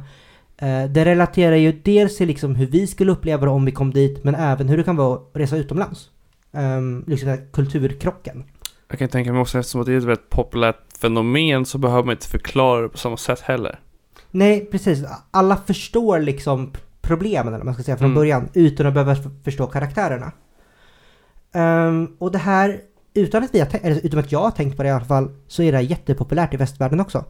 Eh, 0.57 0.85
det 0.85 1.05
relaterar 1.05 1.57
ju 1.57 1.73
dels 1.73 2.17
till 2.17 2.27
liksom 2.27 2.55
hur 2.55 2.67
vi 2.67 2.87
skulle 2.87 3.13
uppleva 3.13 3.45
det 3.45 3.51
om 3.51 3.65
vi 3.65 3.73
kom 3.73 3.91
dit, 3.91 4.25
men 4.25 4.35
även 4.35 4.69
hur 4.69 4.77
det 4.77 4.83
kan 4.83 4.97
vara 4.97 5.15
att 5.15 5.31
resa 5.33 5.57
utomlands. 5.57 6.11
Um, 6.53 7.05
liksom 7.07 7.29
den 7.29 7.39
här 7.39 7.47
kulturkrocken. 7.53 8.45
Jag 8.89 8.99
kan 8.99 9.09
tänka 9.09 9.33
mig 9.33 9.41
också 9.41 9.59
eftersom 9.59 9.81
att 9.81 9.87
det 9.87 9.93
är 9.93 9.99
ett 9.99 10.05
väldigt 10.05 10.31
populärt 10.31 10.77
fenomen 11.01 11.67
så 11.67 11.79
behöver 11.79 12.03
man 12.03 12.13
inte 12.13 12.29
förklara 12.29 12.81
det 12.81 12.89
på 12.89 12.99
samma 12.99 13.17
sätt 13.17 13.41
heller. 13.41 13.81
Nej, 14.31 14.69
precis. 14.71 15.05
Alla 15.31 15.57
förstår 15.57 16.21
liksom 16.21 16.73
problemen, 17.09 17.55
eller 17.55 17.65
man 17.65 17.75
ska 17.75 17.83
säga, 17.83 17.97
från 17.97 18.07
Mm. 18.11 18.15
början, 18.15 18.49
utan 18.55 18.87
att 18.87 18.95
behöva 18.95 19.17
förstå 19.45 19.67
karaktärerna. 19.67 20.33
Ehm, 21.53 22.09
och 22.19 22.33
det 22.33 22.39
här, 22.39 22.81
utan 23.15 23.45
att, 23.45 23.55
vi 23.55 23.61
har 23.61 23.69
eller 23.83 24.07
utan 24.07 24.21
att 24.21 24.33
jag 24.33 24.41
har 24.41 24.51
tänkt 24.51 24.77
på 24.77 24.83
det 24.83 24.89
i 24.89 24.93
alla 24.93 25.05
fall, 25.05 25.31
så 25.47 25.63
är 25.63 25.73
det 25.73 25.79
här 25.79 25.85
jättepopulärt 25.85 26.55
i 26.55 26.57
västvärlden 26.57 27.01
också. 27.01 27.25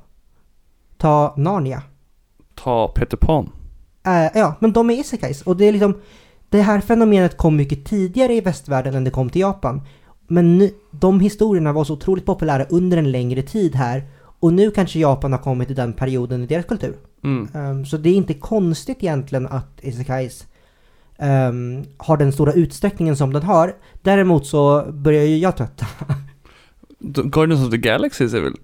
Ta 0.97 1.35
Narnia. 1.37 1.83
Ta 2.55 2.89
Peter 2.89 3.17
Pan. 3.17 3.51
Eh, 4.07 4.39
ja, 4.39 4.55
men 4.61 4.73
de 4.73 4.91
är 4.91 4.95
isekais. 4.95 5.43
Och 5.43 5.57
det 5.57 5.65
är 5.65 5.73
liksom, 5.73 5.95
det 6.49 6.63
här 6.63 6.81
fenomenet 6.81 7.37
kom 7.37 7.57
mycket 7.57 7.85
tidigare 7.85 8.35
i 8.35 8.41
västvärlden 8.41 8.95
än 8.95 9.05
det 9.05 9.11
kom 9.11 9.31
till 9.31 9.41
Japan. 9.41 9.83
Men 10.27 10.59
nu, 10.59 10.71
de 10.91 11.21
historierna 11.21 11.73
var 11.73 11.85
så 11.85 11.93
otroligt 11.93 12.27
populära 12.27 12.65
under 12.65 12.97
en 12.97 13.11
längre 13.13 13.43
tid 13.43 13.75
här. 13.75 14.05
Och 14.41 14.53
nu 14.53 14.71
kanske 14.71 14.99
Japan 14.99 15.33
har 15.33 15.39
kommit 15.39 15.69
till 15.69 15.77
den 15.77 15.93
perioden 15.93 16.43
i 16.43 16.47
deras 16.47 16.65
kultur. 16.65 16.97
Mm. 17.25 17.49
Ehm, 17.55 17.87
så 17.87 17.97
det 17.97 18.11
är 18.11 18.15
inte 18.15 18.35
konstigt 18.35 18.97
egentligen 19.01 19.47
att 19.47 19.81
isekais 19.83 20.47
ehm, 21.19 21.85
har 21.97 22.17
den 22.17 22.33
stora 22.33 22.53
utsträckningen 22.53 23.17
som 23.17 23.33
den 23.33 23.43
har. 23.43 23.75
Däremot 24.03 24.47
så 24.47 24.93
börjar 24.93 25.25
ju 25.25 25.39
jag 25.39 25.57
trötta. 25.57 25.87
Guardians 27.25 27.65
of 27.65 27.71
the 27.71 27.77
Galaxies 27.77 28.35
är 28.35 28.41
väl 28.41 28.55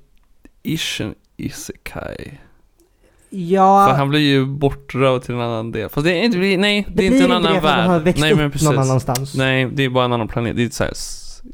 ish 0.62 1.00
en 1.00 1.14
isekai? 1.36 2.38
Ja, 3.30 3.86
För 3.88 3.94
han 3.96 4.08
blir 4.08 4.20
ju 4.20 4.46
bortrövad 4.46 5.22
till 5.22 5.34
en 5.34 5.40
annan 5.40 5.72
del. 5.72 5.88
Fast 5.88 6.04
det 6.04 6.12
är 6.12 6.22
inte, 6.24 6.38
nej, 6.38 6.86
det, 6.88 6.94
det 6.94 7.02
är 7.02 7.06
inte 7.06 7.24
en 7.24 7.32
annan 7.32 7.54
det 7.54 7.60
man 7.62 7.80
har 7.80 7.88
värld. 7.88 8.02
växt 8.02 8.20
Nej 8.20 8.34
men 8.34 8.46
upp 8.46 8.52
precis. 8.52 8.68
någon 8.68 8.78
annanstans. 8.78 9.34
Nej, 9.34 9.70
det 9.72 9.84
är 9.84 9.88
bara 9.88 10.04
en 10.04 10.12
annan 10.12 10.28
planet. 10.28 10.56
Det 10.56 10.62
är 10.62 10.64
inte 10.64 10.76
såhär, 10.76 10.92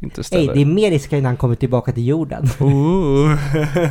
inte 0.03 0.17
Nej, 0.17 0.25
ställe. 0.25 0.53
det 0.55 0.61
är 0.61 0.65
mer 0.67 0.93
isekai 0.93 1.21
när 1.21 1.29
han 1.29 1.37
kommer 1.37 1.55
tillbaka 1.55 1.93
till 1.93 2.07
jorden. 2.07 2.49
Ooh. 2.61 3.39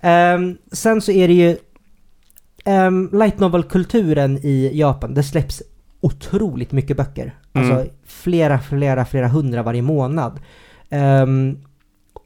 Ehm, 0.00 0.58
sen 0.72 1.00
så 1.00 1.12
är 1.12 1.28
det 1.28 1.34
ju 1.34 1.56
um, 2.66 3.10
light 3.12 3.38
novel-kulturen 3.40 4.38
i 4.42 4.70
Japan. 4.74 5.14
Det 5.14 5.22
släpps 5.22 5.62
otroligt 6.00 6.72
mycket 6.72 6.96
böcker. 6.96 7.34
Alltså 7.52 7.72
Mm. 7.72 7.86
flera, 8.06 8.58
flera, 8.58 9.04
flera 9.04 9.28
hundra 9.28 9.62
varje 9.62 9.82
månad. 9.82 10.40
Ehm, 10.90 11.58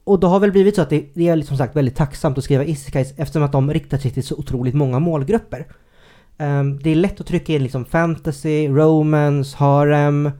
och 0.03 0.19
det 0.19 0.27
har 0.27 0.39
väl 0.39 0.51
blivit 0.51 0.75
så 0.75 0.81
att 0.81 0.89
det, 0.89 1.05
det 1.13 1.27
är 1.27 1.35
liksom 1.35 1.57
sagt 1.57 1.75
väldigt 1.75 1.95
tacksamt 1.95 2.37
att 2.37 2.43
skriva 2.43 2.63
isekais 2.63 3.13
eftersom 3.17 3.43
att 3.43 3.51
de 3.51 3.73
riktar 3.73 3.97
sig 3.97 4.11
till 4.11 4.23
så 4.23 4.35
otroligt 4.35 4.73
många 4.75 4.99
målgrupper. 4.99 5.65
Ehm, 6.37 6.79
det 6.79 6.89
är 6.89 6.95
lätt 6.95 7.21
att 7.21 7.27
trycka 7.27 7.53
in 7.53 7.63
liksom 7.63 7.85
fantasy, 7.85 8.67
romance, 8.67 9.57
harem, 9.57 10.31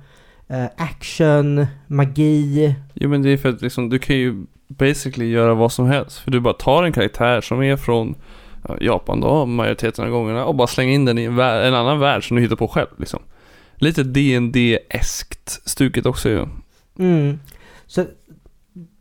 eh, 0.47 0.65
action, 0.77 1.65
magi. 1.87 2.75
Jo 2.93 3.09
men 3.09 3.21
det 3.21 3.29
är 3.29 3.37
för 3.37 3.49
att 3.49 3.61
liksom, 3.61 3.89
du 3.89 3.99
kan 3.99 4.15
ju 4.15 4.45
basically 4.67 5.29
göra 5.29 5.53
vad 5.53 5.71
som 5.71 5.85
helst. 5.87 6.17
För 6.19 6.31
du 6.31 6.39
bara 6.39 6.53
tar 6.53 6.83
en 6.83 6.91
karaktär 6.93 7.41
som 7.41 7.63
är 7.63 7.77
från 7.77 8.15
Japan 8.81 9.21
då, 9.21 9.45
majoriteten 9.45 10.05
av 10.05 10.11
gångerna, 10.11 10.45
och 10.45 10.55
bara 10.55 10.67
slänger 10.67 10.93
in 10.93 11.05
den 11.05 11.17
i 11.17 11.23
en, 11.23 11.35
värld, 11.35 11.67
en 11.67 11.73
annan 11.73 11.99
värld 11.99 12.27
som 12.27 12.37
du 12.37 12.43
hittar 12.43 12.55
på 12.55 12.67
själv 12.67 12.87
liksom. 12.97 13.19
Lite 13.75 14.03
dd 14.03 14.79
eskt 14.89 15.69
stuket 15.69 16.05
också 16.05 16.29
ju. 16.29 16.45
Mm. 16.99 17.39
Så 17.87 18.05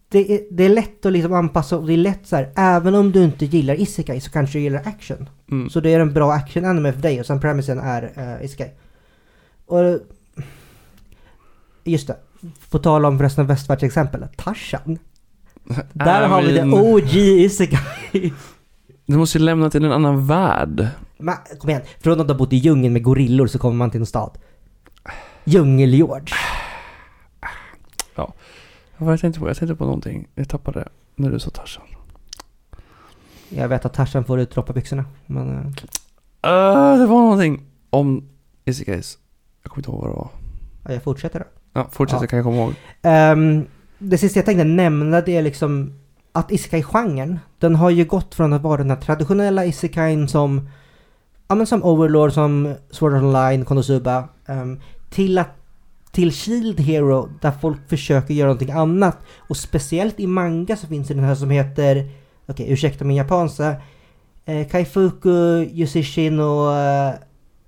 det 0.08 0.34
är, 0.34 0.40
det 0.50 0.64
är 0.64 0.68
lätt 0.68 1.06
att 1.06 1.12
liksom 1.12 1.32
anpassa 1.32 1.76
och 1.76 1.86
det 1.86 1.92
är 1.92 1.96
lätt 1.96 2.26
så 2.26 2.36
här, 2.36 2.52
även 2.56 2.94
om 2.94 3.12
du 3.12 3.24
inte 3.24 3.44
gillar 3.44 3.80
isekai 3.80 4.20
så 4.20 4.30
kanske 4.30 4.58
du 4.58 4.62
gillar 4.62 4.82
action. 4.84 5.28
Mm. 5.50 5.70
Så 5.70 5.80
det 5.80 5.94
är 5.94 6.00
en 6.00 6.12
bra 6.12 6.32
action 6.32 6.64
anime 6.64 6.92
för 6.92 7.02
dig 7.02 7.20
och 7.20 7.26
sen 7.26 7.40
premisen 7.40 7.78
är 7.78 8.02
uh, 8.02 8.44
isekai. 8.44 8.70
Och... 9.66 10.00
Just 11.84 12.06
det. 12.06 12.16
På 12.70 12.78
tal 12.78 13.04
om 13.04 13.18
förresten 13.18 13.46
västvärldsexempel. 13.46 14.26
Tarzan. 14.36 14.98
Där 15.92 16.28
har 16.28 16.42
vi 16.42 16.52
det 16.52 16.64
OG 16.64 17.14
Isekai. 17.14 18.32
Du 19.10 19.16
måste 19.16 19.38
ju 19.38 19.44
lämna 19.44 19.70
till 19.70 19.84
en 19.84 19.92
annan 19.92 20.26
värld. 20.26 20.88
Men 21.18 21.34
kom 21.58 21.70
igen. 21.70 21.82
Från 22.00 22.20
att 22.20 22.28
ha 22.28 22.34
bott 22.34 22.52
i 22.52 22.56
djungeln 22.56 22.92
med 22.92 23.02
gorillor 23.02 23.46
så 23.46 23.58
kommer 23.58 23.76
man 23.76 23.90
till 23.90 24.00
en 24.00 24.06
stad. 24.06 24.38
Djungel-George. 25.44 26.34
Vad 28.14 28.32
var 28.98 29.06
det 29.06 29.12
jag 29.12 29.20
tänkte 29.20 29.40
på? 29.40 29.48
Jag 29.48 29.56
tänkte 29.56 29.74
på 29.74 29.84
någonting. 29.84 30.28
Jag 30.34 30.48
tappade 30.48 30.88
när 31.16 31.30
du 31.30 31.38
sa 31.38 31.50
Tarzan. 31.50 31.84
Jag 33.48 33.68
vet 33.68 33.84
att 33.84 33.94
Tarzan 33.94 34.24
får 34.24 34.40
ut 34.40 34.74
byxorna. 34.74 35.04
Men... 35.26 35.48
Uh, 35.48 36.98
det 36.98 37.06
var 37.06 37.20
någonting 37.20 37.62
om 37.90 38.28
Isekais. 38.64 39.18
Jag 39.62 39.70
kommer 39.72 39.80
inte 39.80 39.90
ihåg 39.90 40.00
vad 40.00 40.10
det 40.10 40.16
var. 40.16 40.28
Ja, 40.84 40.92
jag 40.92 41.02
fortsätter 41.02 41.38
då. 41.38 41.46
Ja, 41.72 41.88
fortsätt 41.92 42.20
Ja. 42.20 42.26
kan 42.26 42.36
jag 42.36 42.46
komma 42.46 42.56
ihåg. 42.56 42.74
Ehm, 43.02 43.66
det 43.98 44.18
sista 44.18 44.38
jag 44.38 44.46
tänkte 44.46 44.64
nämna 44.64 45.20
det 45.20 45.36
är 45.36 45.42
liksom 45.42 45.99
att 46.32 46.50
isekai-genren, 46.50 47.38
den 47.58 47.74
har 47.74 47.90
ju 47.90 48.04
gått 48.04 48.34
från 48.34 48.52
att 48.52 48.62
vara 48.62 48.76
den 48.76 48.90
här 48.90 48.96
traditionella 48.96 49.64
isekain 49.64 50.28
som, 50.28 50.68
ja 51.48 51.54
men 51.54 51.66
som 51.66 51.84
Overlord, 51.84 52.32
som 52.32 52.74
Sword 52.90 53.14
Art 53.14 53.22
Online, 53.22 53.64
Konosuba, 53.64 54.28
ehm, 54.46 54.80
till 55.10 55.38
att 55.38 55.56
till 56.12 56.32
Shield 56.32 56.80
Hero 56.80 57.28
där 57.40 57.50
folk 57.50 57.88
försöker 57.88 58.34
göra 58.34 58.48
någonting 58.48 58.70
annat. 58.70 59.18
Och 59.38 59.56
speciellt 59.56 60.20
i 60.20 60.26
manga 60.26 60.76
så 60.76 60.86
finns 60.86 61.08
det 61.08 61.14
den 61.14 61.24
här 61.24 61.34
som 61.34 61.50
heter, 61.50 62.08
okej 62.46 62.72
ursäkta 62.72 63.04
min 63.04 63.16
japanska, 63.16 63.74
eh, 64.44 64.68
Kaifuku 64.68 65.64
Yusishin 65.72 66.40
och 66.40 66.76
eh, 66.76 67.14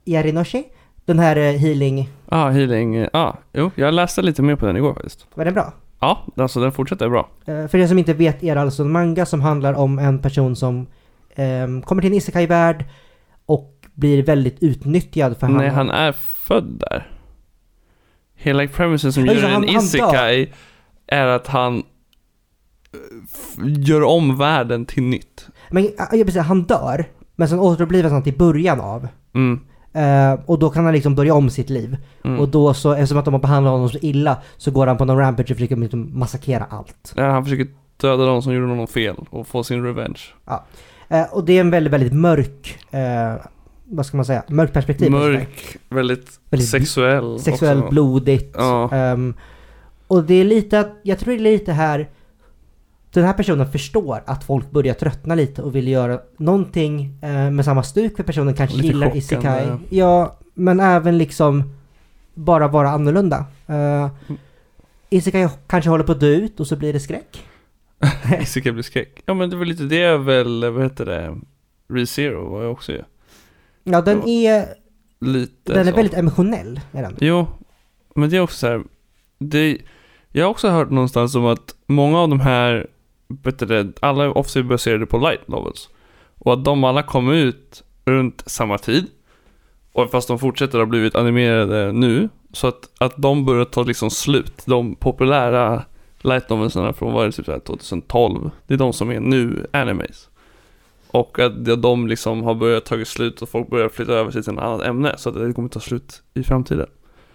Yarinoshi. 0.04 0.64
Den 1.04 1.18
här 1.18 1.36
eh, 1.36 1.52
healing, 1.52 1.98
Ja, 2.30 2.36
ah, 2.36 2.50
healing. 2.50 2.94
Ja, 2.94 3.08
ah, 3.12 3.36
jo, 3.52 3.70
jag 3.74 3.94
läste 3.94 4.22
lite 4.22 4.42
mer 4.42 4.56
på 4.56 4.66
den 4.66 4.76
igår 4.76 4.94
faktiskt. 4.94 5.26
var 5.34 5.44
den 5.44 5.54
bra? 5.54 5.72
Ja, 6.02 6.26
alltså 6.36 6.60
den 6.60 6.72
fortsätter 6.72 7.08
bra. 7.08 7.28
Eh, 7.46 7.66
För 7.66 7.78
er 7.78 7.86
som 7.86 7.98
inte 7.98 8.14
vet 8.14 8.42
är 8.42 8.54
det 8.54 8.60
alltså 8.60 8.82
en 8.82 8.90
manga 8.92 9.26
som 9.26 9.40
handlar 9.40 9.74
om 9.74 9.98
en 9.98 10.18
person 10.18 10.56
som 10.56 10.86
ehm, 11.34 11.82
kommer 11.82 12.02
till 12.02 12.10
en 12.10 12.16
isekai-värld 12.16 12.84
och 13.46 13.86
blir 13.94 14.22
väldigt 14.22 14.62
utnyttjad 14.62 15.36
för 15.36 15.48
Nej, 15.48 15.68
han... 15.68 15.76
han 15.88 15.90
är 15.90 16.12
född 16.12 16.78
där. 16.90 17.10
Hela 18.34 18.66
premisen 18.66 19.12
som 19.12 19.26
Ja, 19.26 19.32
gör 19.32 19.44
en 19.44 19.50
han- 19.52 19.68
han 19.68 19.76
isekai 19.84 20.52
är 21.06 21.26
att 21.26 21.46
han 21.46 21.76
eh, 21.78 21.80
gör 23.88 24.02
om 24.02 24.38
världen 24.38 24.84
till 24.86 25.02
nytt. 25.02 25.46
Men 25.70 25.84
ja, 25.98 26.06
precis, 26.10 26.36
han 26.42 26.62
dör, 26.62 27.04
men 27.36 27.48
sen 27.48 27.58
återupplivas 27.58 28.12
han 28.12 28.22
till 28.22 28.38
början 28.38 28.80
av. 28.80 29.08
Mm. 29.34 29.60
Eh, 29.92 30.40
och 30.46 30.58
då 30.58 30.70
kan 30.70 30.84
han 30.84 30.94
liksom 30.94 31.14
börja 31.14 31.34
om 31.34 31.50
sitt 31.50 31.70
liv. 31.70 31.96
Mm. 32.24 32.40
Och 32.40 32.48
då 32.48 32.74
så, 32.74 32.92
eftersom 32.92 33.18
att 33.18 33.24
de 33.24 33.34
har 33.34 33.40
behandlat 33.40 33.72
honom 33.72 33.88
så 33.88 33.98
illa, 34.02 34.36
så 34.56 34.70
går 34.70 34.86
han 34.86 34.96
på 34.96 35.04
någon 35.04 35.18
rampage 35.18 35.50
och 35.50 35.56
försöker 35.56 35.76
liksom 35.76 36.18
massakrera 36.18 36.66
allt. 36.70 37.12
Ja, 37.16 37.30
han 37.30 37.44
försöker 37.44 37.66
döda 37.96 38.26
de 38.26 38.42
som 38.42 38.52
gjorde 38.54 38.66
honom 38.66 38.86
fel 38.86 39.16
och 39.30 39.46
få 39.46 39.64
sin 39.64 39.84
revenge. 39.84 40.20
Eh, 41.08 41.24
och 41.32 41.44
det 41.44 41.52
är 41.52 41.60
en 41.60 41.70
väldigt, 41.70 41.92
väldigt 41.92 42.12
mörk, 42.12 42.78
eh, 42.90 43.34
vad 43.84 44.06
ska 44.06 44.16
man 44.16 44.26
säga, 44.26 44.42
mörkt 44.48 44.72
perspektiv. 44.72 45.10
Mörk, 45.10 45.76
väldigt, 45.88 46.40
Väldigt 46.50 46.68
sexuell. 46.68 47.38
Sexuellt, 47.38 47.82
också. 47.82 47.90
blodigt. 47.90 48.54
Ja. 48.58 48.90
Ehm, 48.92 49.34
och 50.06 50.24
det 50.24 50.34
är 50.34 50.44
lite 50.44 50.88
jag 51.02 51.18
tror 51.18 51.34
det 51.34 51.40
är 51.40 51.42
lite 51.42 51.72
här, 51.72 52.08
den 53.20 53.24
här 53.24 53.32
personen 53.32 53.72
förstår 53.72 54.22
att 54.26 54.44
folk 54.44 54.70
börjar 54.70 54.94
tröttna 54.94 55.34
lite 55.34 55.62
och 55.62 55.76
vill 55.76 55.88
göra 55.88 56.20
någonting 56.36 57.18
eh, 57.22 57.50
med 57.50 57.64
samma 57.64 57.82
stuk 57.82 58.16
för 58.16 58.22
personen 58.22 58.54
kanske 58.54 58.76
Lite 58.76 58.86
gillar 58.86 59.06
chockande. 59.06 59.18
isekai. 59.18 59.78
Ja, 59.90 60.38
men 60.54 60.80
även 60.80 61.18
liksom 61.18 61.62
bara 62.34 62.68
vara 62.68 62.90
annorlunda. 62.90 63.44
Uh, 63.70 64.08
isekai 65.10 65.48
kanske 65.66 65.90
håller 65.90 66.04
på 66.04 66.12
att 66.12 66.20
dö 66.20 66.26
ut 66.26 66.60
och 66.60 66.66
så 66.66 66.76
blir 66.76 66.92
det 66.92 67.00
skräck. 67.00 67.44
Isekai 68.40 68.72
blir 68.72 68.82
skräck. 68.82 69.22
Ja 69.26 69.34
men 69.34 69.50
det 69.50 69.56
var 69.56 69.64
lite 69.64 69.82
det 69.82 70.16
väl, 70.16 70.70
vad 70.70 70.82
heter 70.82 71.06
det? 71.06 71.36
ReZero 71.88 72.50
var 72.50 72.62
jag 72.62 72.72
också 72.72 72.92
ju. 72.92 73.02
Ja, 73.84 74.00
den 74.00 74.28
är, 74.28 74.66
Lite 75.20 75.72
den 75.72 75.86
är 75.86 75.90
så. 75.90 75.96
väldigt 75.96 76.14
emotionell. 76.14 76.80
Är 76.92 77.02
den. 77.02 77.16
Jo, 77.20 77.46
men 78.14 78.30
det 78.30 78.36
är 78.36 78.40
också 78.40 78.56
så 78.56 78.66
här. 78.66 78.82
Det, 79.38 79.78
jag 80.32 80.44
har 80.44 80.50
också 80.50 80.68
hört 80.68 80.90
någonstans 80.90 81.34
om 81.34 81.46
att 81.46 81.74
många 81.86 82.18
av 82.18 82.28
de 82.28 82.40
här, 82.40 82.86
det, 83.58 83.92
alla 84.00 84.24
är 84.24 84.38
ofta 84.38 84.62
baserade 84.62 85.06
på 85.06 85.18
light 85.18 85.48
novels. 85.48 85.88
Och 86.38 86.52
att 86.52 86.64
de 86.64 86.84
alla 86.84 87.02
kom 87.02 87.30
ut 87.30 87.82
runt 88.04 88.42
samma 88.46 88.78
tid. 88.78 89.06
Och 89.92 90.10
fast 90.10 90.28
de 90.28 90.38
fortsätter 90.38 90.78
ha 90.78 90.86
blivit 90.86 91.14
animerade 91.14 91.92
nu. 91.92 92.28
Så 92.52 92.66
att, 92.66 92.90
att 92.98 93.14
de 93.16 93.44
börjar 93.44 93.64
ta 93.64 93.82
liksom 93.82 94.10
slut. 94.10 94.62
De 94.66 94.94
populära 94.94 95.84
light 96.22 96.48
novelsarna 96.48 96.92
från 96.92 97.12
vad 97.12 97.22
är 97.22 97.26
det, 97.26 97.32
typ 97.32 97.64
2012. 97.64 98.50
Det 98.66 98.74
är 98.74 98.78
de 98.78 98.92
som 98.92 99.10
är 99.10 99.20
nu 99.20 99.66
animes. 99.72 100.28
Och 101.10 101.38
att 101.38 101.82
de 101.82 102.08
liksom 102.08 102.42
har 102.42 102.54
börjat 102.54 102.84
tagit 102.84 103.08
slut 103.08 103.42
och 103.42 103.48
folk 103.48 103.70
börjar 103.70 103.88
flytta 103.88 104.12
över 104.12 104.30
sig 104.30 104.42
till 104.42 104.52
ett 104.52 104.58
annat 104.58 104.82
ämne. 104.82 105.14
Så 105.16 105.28
att 105.28 105.34
det 105.34 105.52
kommer 105.52 105.68
ta 105.68 105.80
slut 105.80 106.22
i 106.34 106.42
framtiden. 106.42 106.86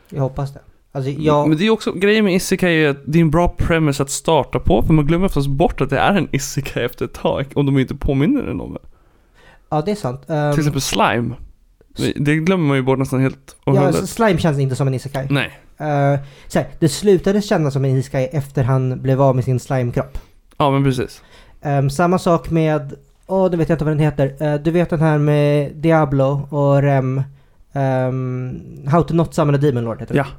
Jag 0.10 0.22
hoppas 0.22 0.54
det. 0.54 0.62
Alltså, 0.98 1.12
jag, 1.12 1.50
Men 1.50 1.58
det 1.58 1.66
är 1.66 1.70
också, 1.70 1.92
grejen 1.92 2.26
med 2.26 2.34
Isekai 2.36 2.84
är 2.86 2.90
att 2.90 2.98
det 3.06 3.18
är 3.20 3.22
en 3.22 3.32
bra 3.32 3.56
premise 3.58 4.04
att 4.04 4.10
starta 4.10 4.60
på. 4.60 4.82
För 4.84 4.94
man 4.94 5.06
glömmer 5.06 5.26
oftast 5.26 5.48
bort 5.48 5.82
att 5.82 5.90
det 5.90 6.00
är 6.00 6.14
en 6.14 6.28
Isekai 6.32 6.84
efter 6.86 7.06
ett 7.06 7.14
tag. 7.14 7.46
Om 7.56 7.66
de 7.66 7.80
inte 7.80 7.96
påminner 7.96 8.44
en 8.44 8.62
om 8.62 8.74
det. 8.74 8.80
ja, 9.70 9.82
det 9.82 9.92
är 9.92 9.96
sant. 9.96 10.30
Ehm, 10.30 10.52
Till 10.54 10.60
exempel 10.60 10.82
Slime. 10.82 11.36
Det- 11.98 12.14
Det 12.16 12.36
glömmer 12.36 12.68
man 12.68 12.78
ju 12.78 12.84
bort 12.84 13.00
nästan 13.00 13.22
helt 13.22 13.56
och 13.64 13.76
ja, 13.76 13.80
hållet. 13.80 13.86
alltså, 13.88 14.08
slime 14.08 14.38
känns 14.40 14.60
inte 14.60 14.76
som 14.76 14.88
en 14.88 14.94
isekai. 14.94 15.28
Nej. 15.30 15.60
Uh, 15.82 16.20
så 16.48 16.60
här, 16.60 16.68
det 16.80 16.90
slutade 16.90 17.42
kännas 17.42 17.74
som 17.74 17.86
en 17.86 17.92
isekai 17.98 18.26
efter 18.26 18.64
han 18.64 19.02
blev 19.02 19.22
av 19.22 19.36
med 19.36 19.44
sin 19.44 19.60
slime-kropp. 19.60 20.18
Ja 20.58 20.72
men 20.72 20.84
precis. 20.84 21.22
Ehm, 21.62 21.90
samma 21.90 22.20
sak 22.20 22.50
med, 22.50 22.94
åh 23.28 23.52
det 23.52 23.58
vet 23.58 23.70
jag 23.70 23.76
inte 23.76 23.86
vad 23.86 23.92
den 23.94 24.00
heter. 24.00 24.36
Eh, 24.40 24.54
du 24.56 24.72
vet 24.72 24.90
den 24.90 25.00
här 25.00 25.18
med 25.18 25.76
Diablo 25.76 26.48
och 26.50 26.82
Rem. 26.82 27.22
ehm, 27.74 28.60
How 28.88 29.04
to 29.04 29.14
not 29.14 29.34
summon 29.34 29.56
a 29.56 29.58
demon 29.58 29.84
lord 29.84 30.00
heter 30.00 30.14
den. 30.16 30.26
Ja. 30.28 30.32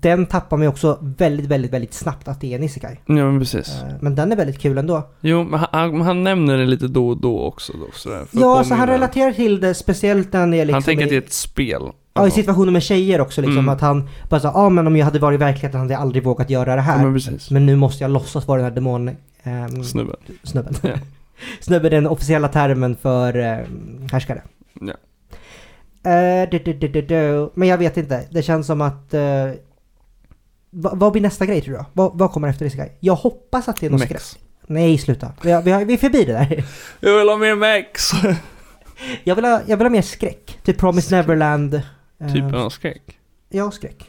Den 0.00 0.26
tappar 0.26 0.56
man 0.56 0.64
ju 0.64 0.68
också 0.68 0.98
väldigt, 1.00 1.46
väldigt, 1.46 1.72
väldigt 1.72 1.94
snabbt 1.94 2.28
att 2.28 2.40
det 2.40 2.52
är 2.52 2.56
en 2.56 2.62
isekai. 2.64 2.96
Ja 3.06 3.14
men 3.14 3.38
precis. 3.38 3.82
Eh, 3.82 3.88
men 4.00 4.14
den 4.14 4.32
är 4.32 4.36
väldigt 4.36 4.58
kul 4.58 4.78
ändå. 4.78 5.08
Jo 5.20 5.44
men 5.44 5.60
han, 5.72 6.00
han, 6.00 6.24
nämner 6.24 6.58
det 6.58 6.66
lite 6.66 6.88
då 6.88 7.08
och 7.08 7.20
då 7.20 7.40
också. 7.44 7.72
Då, 7.72 7.86
sådär, 7.94 8.24
Ja, 8.30 8.58
alltså 8.58 8.74
han 8.74 8.86
relaterar 8.88 9.32
till 9.32 9.60
det, 9.60 9.74
speciellt 9.74 10.32
när 10.32 10.40
han 10.40 10.54
är 10.54 10.64
liksom 10.64 10.74
Han 10.74 10.82
tänker 10.82 11.04
att 11.04 11.10
det 11.10 11.16
är 11.16 11.20
ett 11.22 11.32
spel. 11.32 11.82
ja, 12.14 12.26
i 12.26 12.30
situationer 12.30 12.72
med 12.72 12.82
tjejer 12.82 13.20
också 13.20 13.40
liksom. 13.40 13.58
Mm. 13.58 13.68
Att 13.68 13.80
han 13.80 14.08
bara 14.28 14.40
så, 14.40 14.46
ja 14.46 14.52
ah, 14.54 14.68
men 14.70 14.86
om 14.86 14.96
jag 14.96 15.04
hade 15.04 15.18
varit 15.18 15.34
i 15.34 15.38
verkligheten 15.38 15.80
hade 15.80 15.92
jag 15.92 16.02
aldrig 16.02 16.24
vågat 16.24 16.50
göra 16.50 16.70
det 16.70 16.76
Ja, 16.76 16.80
här. 16.82 17.04
men 17.04 17.14
precis. 17.14 17.50
Men 17.50 17.66
nu 17.66 17.76
måste 17.76 18.04
jag 18.04 18.10
låtsas 18.10 18.48
vara 18.48 18.58
den 18.58 18.64
här 18.68 18.74
demon... 18.74 19.10
ehm, 19.42 19.84
Snubben. 19.84 20.16
snubben. 20.42 20.74
Ja. 20.82 20.90
Snubben 21.60 21.86
är 21.86 21.90
den 21.96 22.06
officiella 22.06 22.48
termen 22.48 22.96
för 22.96 23.38
eh, 23.38 23.58
härskare. 24.12 24.42
Ja. 24.80 24.94
Eh, 26.10 26.48
du, 26.50 26.58
du, 26.72 27.02
du. 27.02 27.50
Men 27.54 27.68
jag 27.68 27.78
vet 27.78 27.96
inte. 27.96 28.24
Det 28.30 28.42
känns 28.42 28.66
som 28.66 28.80
att... 28.80 29.14
eh, 29.14 29.20
vad, 30.70 30.98
vad 30.98 31.12
blir 31.12 31.22
nästa 31.22 31.46
grej 31.46 31.60
tror 31.60 31.74
du? 31.74 31.84
Vad, 31.92 32.18
vad 32.18 32.32
kommer 32.32 32.48
efter 32.48 32.66
Isekai? 32.66 32.88
Jag 33.00 33.14
hoppas 33.14 33.68
att 33.68 33.76
det 33.80 33.86
är 33.86 33.90
något 33.90 34.00
skräck. 34.00 34.22
Nej, 34.66 34.98
sluta. 34.98 35.32
Vi, 35.42 35.50
har, 35.50 35.62
vi, 35.62 35.70
har, 35.70 35.84
vi 35.84 35.92
är 35.92 35.98
förbi 35.98 36.24
det 36.24 36.32
där. 36.32 36.64
Jag 37.00 37.18
vill 37.18 37.28
ha 37.28 37.36
mer 37.36 37.54
Mex! 37.54 38.10
Jag 39.24 39.34
vill 39.34 39.44
ha, 39.44 39.60
jag 39.66 39.76
vill 39.76 39.84
ha 39.84 39.90
mer 39.90 40.02
skräck. 40.02 40.58
Typ 40.64 40.78
Promise 40.78 41.16
Neverland. 41.16 41.74
eh, 41.74 42.32
Typen 42.32 42.54
av 42.54 42.70
skräck. 42.70 43.18
Ja, 43.48 43.70
skräck. 43.70 44.04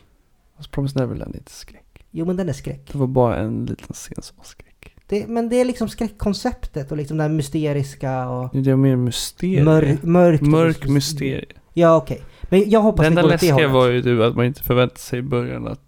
Fast 0.58 0.72
Promise 0.72 1.00
Neverland 1.00 1.36
är 1.36 1.38
inte 1.40 1.52
skräck. 1.52 2.06
Jo, 2.12 2.26
men 2.26 2.36
den 2.38 2.50
är 2.50 2.54
skräck. 2.54 2.90
Det 2.92 2.98
var 2.98 3.08
bara 3.08 3.38
en 3.38 3.66
liten 3.66 3.94
scen 3.94 4.22
som 4.22 4.38
var 4.38 4.44
skräck. 4.46 4.96
Det, 5.08 5.28
men 5.28 5.50
det 5.50 5.56
är 5.56 5.66
liksom 5.66 5.90
skräckkonceptet 5.90 6.92
och 6.92 6.98
liksom 6.98 7.18
det 7.18 7.24
här 7.24 7.30
mysteriska 7.30 8.30
och... 8.30 8.50
Det 8.54 8.72
är 8.72 8.76
mer 8.76 8.96
mysterium. 8.96 9.66
Mörk, 9.66 10.04
mörkt. 10.04 10.44
Mörk 10.44 10.88
mysterie. 10.88 11.46
Ja, 11.74 11.96
okej. 11.98 12.22
Men 12.42 12.70
jag 12.70 12.80
hoppas 12.82 13.04
Det 13.04 13.08
enda 13.08 13.22
går 13.22 13.34
åt 13.34 13.40
det 13.40 13.48
läskiga 13.48 13.54
hållet. 13.68 13.72
var 13.72 13.88
ju 13.88 14.02
typ 14.04 14.22
att 14.22 14.36
man 14.36 14.46
inte 14.46 14.64
förväntade 14.64 15.00
sig 15.00 15.20
i 15.20 15.22
början 15.22 15.68
att 15.68 15.80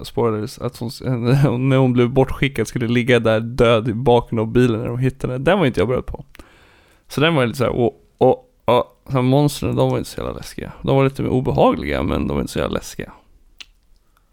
Spoilers, 0.00 0.58
att 0.58 0.76
hon, 0.78 0.90
när 1.68 1.76
hon 1.76 1.92
blev 1.92 2.10
bortskickad 2.10 2.68
skulle 2.68 2.88
ligga 2.88 3.20
där 3.20 3.40
död 3.40 3.88
i 3.88 3.94
baken 3.94 4.38
av 4.38 4.52
bilen 4.52 4.80
när 4.80 4.88
de 4.88 4.98
hittade 4.98 5.32
henne. 5.32 5.44
Den 5.44 5.58
var 5.58 5.66
inte 5.66 5.80
jag 5.80 5.88
beredd 5.88 6.06
på. 6.06 6.24
Så 7.08 7.20
den 7.20 7.34
var 7.34 7.46
lite 7.46 7.58
såhär, 7.58 7.72
och, 7.72 8.00
och, 8.18 8.50
och, 8.64 9.12
så 9.12 9.22
monstren 9.22 9.76
de 9.76 9.90
var 9.90 9.98
inte 9.98 10.10
så 10.10 10.20
jävla 10.20 10.32
läskiga. 10.32 10.72
De 10.82 10.96
var 10.96 11.04
lite 11.04 11.22
mer 11.22 11.30
obehagliga 11.30 12.02
men 12.02 12.26
de 12.26 12.34
var 12.34 12.40
inte 12.40 12.52
så 12.52 12.58
jävla 12.58 12.74
läskiga. 12.74 13.12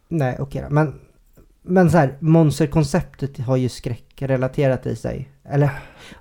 Nej, 0.08 0.38
okej 0.40 0.62
då. 0.62 0.74
Men, 0.74 1.00
men 1.62 1.92
så 1.92 1.98
här, 1.98 2.18
monsterkonceptet 2.20 3.40
har 3.40 3.58
ju 3.58 3.70
skräck 3.70 4.22
relaterat 4.22 4.86
i 4.86 4.96
sig. 4.96 5.30
Eller? 5.44 5.70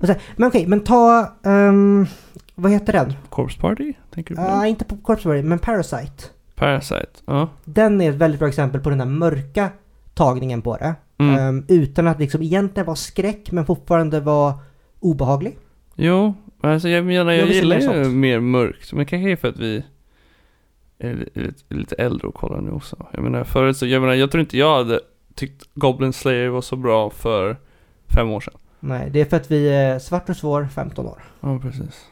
Här, 0.00 0.20
men 0.37 0.48
okej, 0.48 0.66
men 0.66 0.81
ta... 0.81 1.33
ehm, 1.44 2.07
vad 2.55 2.72
heter 2.72 2.92
den? 2.92 3.12
Corpse 3.29 3.61
Party? 3.61 3.92
Tänker 4.14 4.35
du 4.35 4.37
på? 4.37 4.42
Ja, 4.42 4.57
den? 4.57 4.66
inte 4.66 4.85
på 4.85 4.96
Corpse 4.96 5.29
Party, 5.29 5.42
men 5.42 5.59
Parasite. 5.59 6.24
Parasite? 6.60 7.06
Ja. 7.26 7.48
Den 7.64 8.00
är 8.00 8.10
ett 8.10 8.16
väldigt 8.16 8.38
bra 8.40 8.48
exempel 8.48 8.80
på 8.80 8.90
den 8.90 9.00
här 9.00 9.06
mörka 9.06 9.70
tagningen 10.14 10.62
på 10.62 10.76
det. 10.76 10.94
Mm. 11.18 11.38
Ehm, 11.38 11.64
utan 11.68 12.06
att 12.06 12.20
liksom 12.20 12.42
egentligen 12.42 12.86
vara 12.86 12.96
skräck, 12.96 13.52
men 13.52 13.66
fortfarande 13.66 14.20
vara 14.20 14.54
obehaglig. 15.00 15.58
Jo, 15.94 16.34
alltså 16.60 16.88
jag 16.88 17.04
menar 17.04 17.32
Jag 17.32 17.40
jag 17.46 17.54
gillar 17.54 17.76
mer 17.76 17.94
ju 17.96 18.04
sånt. 18.04 18.16
mer 18.16 18.40
mörkt. 18.40 18.92
Men 18.92 19.06
kanske 19.06 19.30
är 19.32 19.36
för 19.36 19.48
att 19.48 19.58
vi 19.58 19.84
är, 20.98 21.14
li- 21.14 21.28
är, 21.34 21.40
lite- 21.42 21.74
lite 21.74 21.94
äldre 21.94 22.28
och 22.28 22.34
kollar 22.34 22.60
nu 22.60 22.70
också. 22.70 23.06
Jag 23.12 23.22
menar 23.22 23.44
förut 23.44 23.76
så, 23.76 23.86
jag 23.86 24.00
menar 24.02 24.14
jag 24.14 24.30
tror 24.30 24.40
inte 24.40 24.58
jag 24.58 24.76
hade 24.76 25.00
tyckt 25.34 25.64
Goblin 25.74 26.12
Slayer 26.12 26.48
var 26.48 26.60
så 26.60 26.76
bra 26.76 27.10
för 27.10 27.56
fem 28.14 28.30
år 28.30 28.40
sedan. 28.40 28.54
Nej, 28.80 29.10
det 29.10 29.20
är 29.20 29.24
för 29.24 29.36
att 29.36 29.50
vi 29.50 29.68
är 29.68 29.98
svart 29.98 30.28
och 30.28 30.36
svår 30.36 30.68
15 30.74 31.06
år. 31.06 31.22
Ja, 31.40 31.58
precis. 31.62 32.06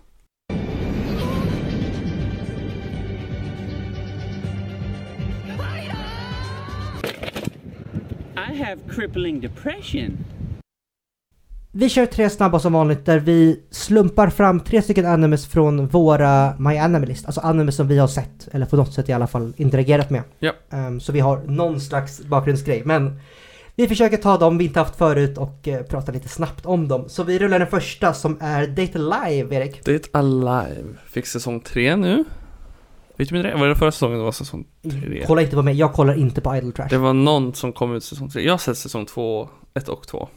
Have 8.68 8.80
crippling 8.90 9.40
depression. 9.40 10.16
Vi 11.72 11.88
kör 11.88 12.06
tre 12.06 12.30
snabba 12.30 12.58
som 12.58 12.72
vanligt 12.72 13.06
där 13.06 13.18
vi 13.18 13.60
slumpar 13.70 14.30
fram 14.30 14.60
tre 14.60 14.82
stycken 14.82 15.06
animes 15.06 15.46
från 15.46 15.86
våra 15.86 16.54
My 16.58 16.76
Anime 16.76 17.06
List. 17.06 17.26
Alltså 17.26 17.40
animes 17.40 17.76
som 17.76 17.88
vi 17.88 17.98
har 17.98 18.08
sett, 18.08 18.48
eller 18.52 18.66
på 18.66 18.76
något 18.76 18.94
sätt 18.94 19.08
i 19.08 19.12
alla 19.12 19.26
fall 19.26 19.52
interagerat 19.56 20.10
med. 20.10 20.22
Ja. 20.38 20.52
Ehm, 20.70 21.00
så 21.00 21.12
vi 21.12 21.20
har 21.20 21.38
någon 21.38 21.80
slags 21.80 22.20
bakgrundsgrej. 22.20 22.82
Men 22.84 23.20
vi 23.76 23.88
försöker 23.88 24.16
ta 24.16 24.38
dem 24.38 24.58
vi 24.58 24.64
inte 24.64 24.78
haft 24.78 24.96
förut 24.96 25.38
och 25.38 25.68
eh, 25.68 25.82
prata 25.82 26.12
lite 26.12 26.28
snabbt 26.28 26.66
om 26.66 26.88
dem. 26.88 27.04
Så 27.08 27.22
vi 27.22 27.38
rullar 27.38 27.58
den 27.58 27.68
första 27.68 28.14
som 28.14 28.38
är 28.40 28.66
Date 28.66 28.98
Live, 28.98 29.56
Erik. 29.56 29.84
Date 29.84 30.08
Alive 30.12 30.88
fick 31.06 31.26
säsong 31.26 31.60
tre 31.60 31.96
nu. 31.96 32.24
Vet 33.18 33.28
du 33.28 33.42
det? 33.42 33.54
Var 33.54 33.68
det 33.68 33.76
förra 33.76 33.92
säsongen 33.92 34.18
det 34.18 34.24
var 34.24 34.32
säsong 34.32 34.66
tre? 34.82 35.24
Kolla 35.26 35.42
inte 35.42 35.56
på 35.56 35.62
mig, 35.62 35.74
jag 35.74 35.92
kollar 35.92 36.14
inte 36.14 36.40
på 36.40 36.56
Idle 36.56 36.72
Trash. 36.72 36.88
Det 36.90 36.98
var 36.98 37.12
någon 37.12 37.54
som 37.54 37.72
kom 37.72 37.94
ut 37.94 38.04
säsong 38.04 38.30
tre. 38.30 38.42
Jag 38.42 38.52
har 38.52 38.58
sett 38.58 38.78
säsong 38.78 39.06
två, 39.06 39.48
ett 39.74 39.88
och 39.88 40.06
två. 40.06 40.28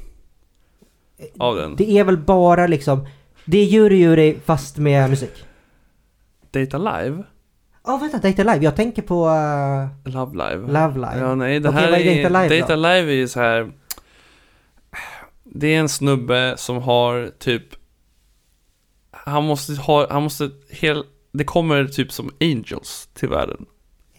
Av 1.40 1.56
den. 1.56 1.76
Det 1.76 1.92
är 1.92 2.04
väl 2.04 2.18
bara 2.18 2.68
liksom, 2.68 3.08
det 3.46 3.58
är 3.58 3.66
Yuri 3.66 4.02
Yuri 4.02 4.38
fast 4.46 4.78
med 4.78 5.10
musik. 5.10 5.46
Date 6.52 6.78
Alive? 6.78 7.24
Ja 7.84 7.98
vänta, 7.98 8.18
Date 8.18 8.44
Live, 8.44 8.60
jag 8.64 8.76
tänker 8.76 9.02
på 9.02 9.30
eh, 9.30 10.14
Love 10.14 10.32
Live. 10.32 10.68
Love 10.68 10.94
Live. 10.94 11.20
Ja, 11.20 11.36
nej, 11.36 11.60
det 11.60 11.70
Okej, 11.70 11.82
här 11.82 11.92
är. 11.92 12.24
Date 12.24 12.38
Alive 12.38 12.60
Date 12.60 12.76
då? 12.76 12.88
Alive 12.88 13.12
är 13.12 13.16
ju 13.16 13.28
så 13.28 13.40
här. 13.40 13.72
Det 15.44 15.76
är 15.76 15.80
en 15.80 15.90
snubbe 15.90 16.54
som 16.58 16.78
har 16.78 17.32
typ... 17.40 17.64
Han 19.12 19.44
måste 19.44 19.74
ha, 19.74 20.14
han 20.14 20.24
måste 20.24 20.50
hel... 20.70 21.04
Det 21.32 21.44
kommer 21.44 21.86
typ 21.86 22.12
som 22.12 22.30
angels 22.42 23.10
till 23.14 23.30
världen. 23.30 23.66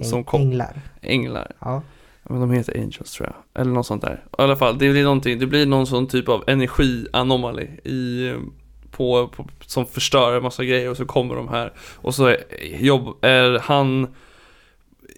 som 0.01 0.19
Äng- 0.21 0.25
kom- 0.25 0.41
Änglar. 0.41 0.81
Änglar. 1.03 1.53
Ja. 1.59 1.83
Men 2.23 2.41
de 2.41 2.51
heter 2.51 2.75
angels 2.81 3.13
tror 3.13 3.29
jag. 3.29 3.63
Eller 3.63 3.73
något 3.73 3.87
sånt 3.87 4.03
där. 4.03 4.25
I 4.39 4.43
alla 4.43 4.57
fall, 4.57 4.79
det 4.79 4.91
blir 4.91 5.05
någonting. 5.05 5.39
Det 5.39 5.47
blir 5.47 5.67
någon 5.67 5.87
sån 5.87 6.07
typ 6.07 6.29
av 6.29 6.45
energianomali 6.47 7.63
i... 7.85 8.33
På, 8.91 9.29
på, 9.29 9.47
som 9.67 9.87
förstör 9.87 10.37
en 10.37 10.43
massa 10.43 10.65
grejer 10.65 10.91
och 10.91 10.97
så 10.97 11.05
kommer 11.07 11.35
de 11.35 11.49
här. 11.49 11.73
Och 11.95 12.15
så 12.15 12.27
är, 12.27 12.37
jobb, 12.81 13.25
är 13.25 13.59
han 13.59 14.07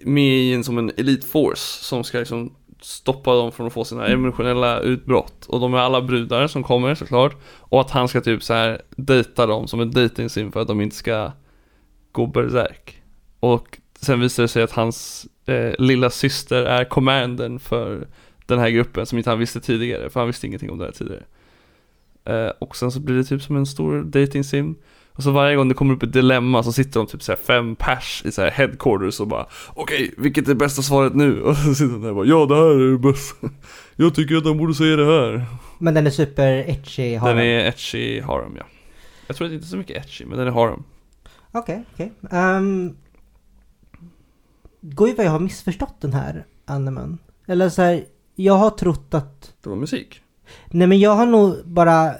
med 0.01 0.33
i 0.37 0.53
en 0.53 0.63
som 0.63 0.77
en 0.77 0.91
elite 0.97 1.27
force 1.27 1.83
som 1.83 2.03
ska 2.03 2.19
liksom 2.19 2.53
stoppa 2.81 3.35
dem 3.35 3.51
från 3.51 3.67
att 3.67 3.73
få 3.73 3.83
sina 3.85 4.07
emotionella 4.07 4.79
utbrott. 4.79 5.45
Och 5.45 5.59
de 5.59 5.73
är 5.73 5.77
alla 5.77 6.01
brudar 6.01 6.47
som 6.47 6.63
kommer 6.63 6.95
såklart. 6.95 7.35
Och 7.59 7.81
att 7.81 7.91
han 7.91 8.07
ska 8.07 8.21
typ 8.21 8.43
så 8.43 8.53
här 8.53 8.81
dejta 8.95 9.45
dem 9.45 9.67
som 9.67 9.79
en 9.79 9.91
dating 9.91 10.29
sim 10.29 10.51
för 10.51 10.59
att 10.59 10.67
de 10.67 10.81
inte 10.81 10.95
ska 10.95 11.31
gå 12.15 12.25
berserk. 12.25 13.01
Och 13.39 13.77
sen 14.01 14.19
visar 14.19 14.43
det 14.43 14.47
sig 14.47 14.63
att 14.63 14.71
hans 14.71 15.27
eh, 15.45 15.73
lilla 15.79 16.09
syster 16.09 16.63
är 16.63 16.85
commandern 16.85 17.59
för 17.59 18.07
den 18.45 18.59
här 18.59 18.69
gruppen 18.69 19.05
som 19.05 19.17
inte 19.17 19.29
han 19.29 19.39
visste 19.39 19.59
tidigare. 19.59 20.09
För 20.09 20.19
han 20.19 20.27
visste 20.27 20.47
ingenting 20.47 20.71
om 20.71 20.77
det 20.77 20.85
här 20.85 20.91
tidigare. 20.91 21.23
Eh, 22.25 22.51
och 22.59 22.75
sen 22.75 22.91
så 22.91 22.99
blir 22.99 23.15
det 23.15 23.23
typ 23.23 23.41
som 23.41 23.55
en 23.55 23.65
stor 23.65 24.03
dating 24.03 24.43
sim. 24.43 24.75
Och 25.11 25.23
så 25.23 25.31
varje 25.31 25.55
gång 25.55 25.67
det 25.67 25.73
kommer 25.75 25.93
upp 25.93 26.03
ett 26.03 26.13
dilemma 26.13 26.63
så 26.63 26.71
sitter 26.71 26.99
de 26.99 27.07
typ 27.07 27.23
så 27.23 27.31
här 27.31 27.39
fem 27.39 27.75
pers 27.75 28.23
i 28.25 28.31
så 28.31 28.41
här 28.41 28.51
headquarters 28.51 29.19
och 29.19 29.27
bara 29.27 29.45
Okej, 29.73 30.13
vilket 30.17 30.47
är 30.47 30.55
bästa 30.55 30.81
svaret 30.81 31.15
nu? 31.15 31.41
Och 31.43 31.57
så 31.57 31.75
sitter 31.75 31.93
de 31.93 32.01
där 32.01 32.09
och 32.09 32.15
bara 32.15 32.25
Ja, 32.25 32.45
det 32.45 32.55
här 32.55 32.63
är 32.63 32.91
det 32.91 32.97
bästa. 32.97 33.49
Jag 33.95 34.15
tycker 34.15 34.35
att 34.35 34.45
han 34.45 34.57
borde 34.57 34.73
säga 34.73 34.95
det 34.95 35.05
här. 35.05 35.45
Men 35.79 35.93
den 35.93 36.07
är 36.07 36.11
super 36.11 36.53
etchy 36.53 37.15
har 37.15 37.29
Den 37.29 37.39
är 37.39 37.65
etchy 37.65 38.21
harem, 38.21 38.55
ja. 38.57 38.63
Jag 39.27 39.35
tror 39.35 39.45
att 39.45 39.51
det 39.51 39.55
inte 39.55 39.65
är 39.65 39.69
så 39.69 39.77
mycket 39.77 40.05
etchy, 40.05 40.25
men 40.25 40.37
den 40.37 40.47
är 40.47 40.51
harem. 40.51 40.83
Okej, 41.55 41.83
okej. 41.93 42.11
Um, 42.31 42.97
Goj 44.81 45.13
vad 45.15 45.25
jag 45.25 45.31
har 45.31 45.39
missförstått 45.39 46.01
den 46.01 46.13
här 46.13 46.45
animen. 46.65 47.17
Eller 47.47 47.69
så 47.69 47.81
här, 47.81 48.05
jag 48.35 48.53
har 48.53 48.69
trott 48.69 49.13
att... 49.13 49.53
Det 49.63 49.69
var 49.69 49.75
musik. 49.75 50.21
Nej 50.67 50.87
men 50.87 50.99
jag 50.99 51.15
har 51.15 51.25
nog 51.25 51.55
bara... 51.65 52.11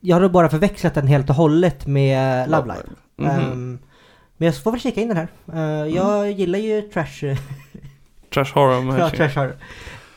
Jag 0.00 0.16
har 0.16 0.20
nog 0.20 0.32
bara 0.32 0.48
förväxlat 0.48 0.94
den 0.94 1.06
helt 1.06 1.30
och 1.30 1.36
hållet 1.36 1.86
med 1.86 2.50
Love 2.50 2.62
Live. 2.62 2.88
Mhm. 3.16 3.30
Ehm, 3.30 3.78
men 4.36 4.46
jag 4.46 4.62
får 4.62 4.70
väl 4.70 4.80
kika 4.80 5.00
in 5.00 5.08
den 5.08 5.16
här. 5.16 5.28
Eh, 5.52 5.94
jag 5.94 6.30
gillar 6.30 6.58
ju 6.58 6.82
trash... 6.82 7.36
Trash 8.34 8.54
harem, 8.54 8.88
ja, 8.88 9.10
trash 9.10 9.34
horror. 9.34 9.56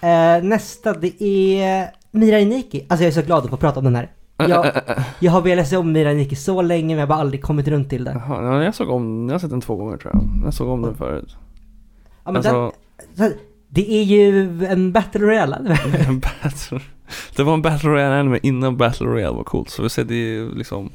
Eh, 0.02 0.44
nästa 0.44 0.94
det 0.94 1.24
är 1.24 1.92
Mirai 2.12 2.46
Nikki. 2.46 2.86
Alltså 2.90 3.04
jag 3.04 3.08
är 3.08 3.22
så 3.22 3.22
glad 3.22 3.44
att 3.44 3.50
få 3.50 3.58
prata 3.58 3.80
om 3.80 3.84
den 3.84 3.96
här. 3.96 4.12
Jag, 4.38 4.72
jag 5.20 5.32
har 5.32 5.42
velat 5.42 5.68
se 5.68 5.78
om 5.78 5.92
Mirai 5.92 6.16
Nikki 6.16 6.36
så 6.36 6.62
länge 6.62 6.88
men 6.88 7.00
jag 7.00 7.02
har 7.08 7.08
bara 7.08 7.20
aldrig 7.20 7.42
kommit 7.44 7.68
runt 7.68 7.90
till 7.90 8.04
det. 8.04 8.12
Jaha, 8.28 8.44
ja, 8.44 8.64
jag 8.64 8.76
såg 8.76 8.90
om, 8.90 9.26
jag 9.30 9.34
har 9.34 9.40
sett 9.40 9.50
den 9.50 9.62
två 9.62 9.76
gånger 9.76 9.98
tror 9.98 10.14
jag. 10.14 10.46
Jag 10.46 10.54
såg 10.54 10.70
om 10.70 10.82
den 10.82 10.96
förut. 10.96 11.36
Ja, 12.26 12.32
men 12.32 12.36
alltså, 12.36 12.72
den, 13.16 13.34
det 13.70 13.92
är 13.94 14.04
ju 14.04 14.50
en 14.66 14.92
Battle 14.92 15.22
Royale. 15.22 15.56
en 16.08 16.20
battle, 16.20 16.80
det 17.36 17.44
var 17.44 17.54
en 17.54 17.62
Battle 17.62 17.90
Royale 17.90 18.16
anime 18.20 18.40
innan 18.44 18.78
Battle 18.78 19.08
Royale 19.08 19.36
var 19.36 19.44
coolt. 19.44 19.70
Så 19.70 19.84
vi 19.84 19.90
ser 19.90 20.04
det 20.04 20.14
är 20.14 20.18
ju 20.18 20.56
liksom 20.56 20.90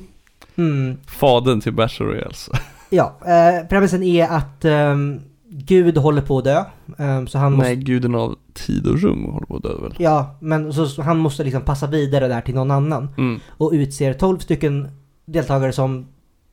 Mm. 0.57 0.97
fadern 1.07 1.61
till 1.61 1.73
Battle 1.73 2.07
Royales. 2.07 2.51
Ja, 2.91 3.19
eh, 3.27 3.69
premissen 3.69 4.03
är 4.03 4.29
att 4.29 4.65
ehm, 4.65 5.21
Gud 5.55 5.99
håller 5.99 6.23
på 6.23 6.39
att 6.39 6.45
dö. 6.45 6.65
Ehm, 6.99 7.27
så 7.27 7.39
han 7.39 7.53
måste, 7.53 7.69
Nej, 7.69 7.77
guden 7.77 8.15
av 8.15 8.37
tid 8.55 8.87
och 8.87 8.99
rum 9.03 9.25
håller 9.25 9.47
på 9.47 9.57
att 9.57 9.63
dö 9.63 9.75
väl? 9.83 9.95
ja, 9.99 10.37
men 10.41 10.73
så, 10.73 11.03
han 11.03 11.19
måste 11.19 11.45
liksom 11.45 11.63
passa 11.63 11.87
vidare 11.87 12.29
där 12.29 12.41
till 12.41 12.55
någon 12.55 12.71
annan. 12.71 13.09
Mm. 13.19 13.41
Och 13.49 13.71
utser 13.73 14.15
12 14.15 14.39
stycken 14.39 14.89
deltagare 15.25 15.73
som 15.73 16.07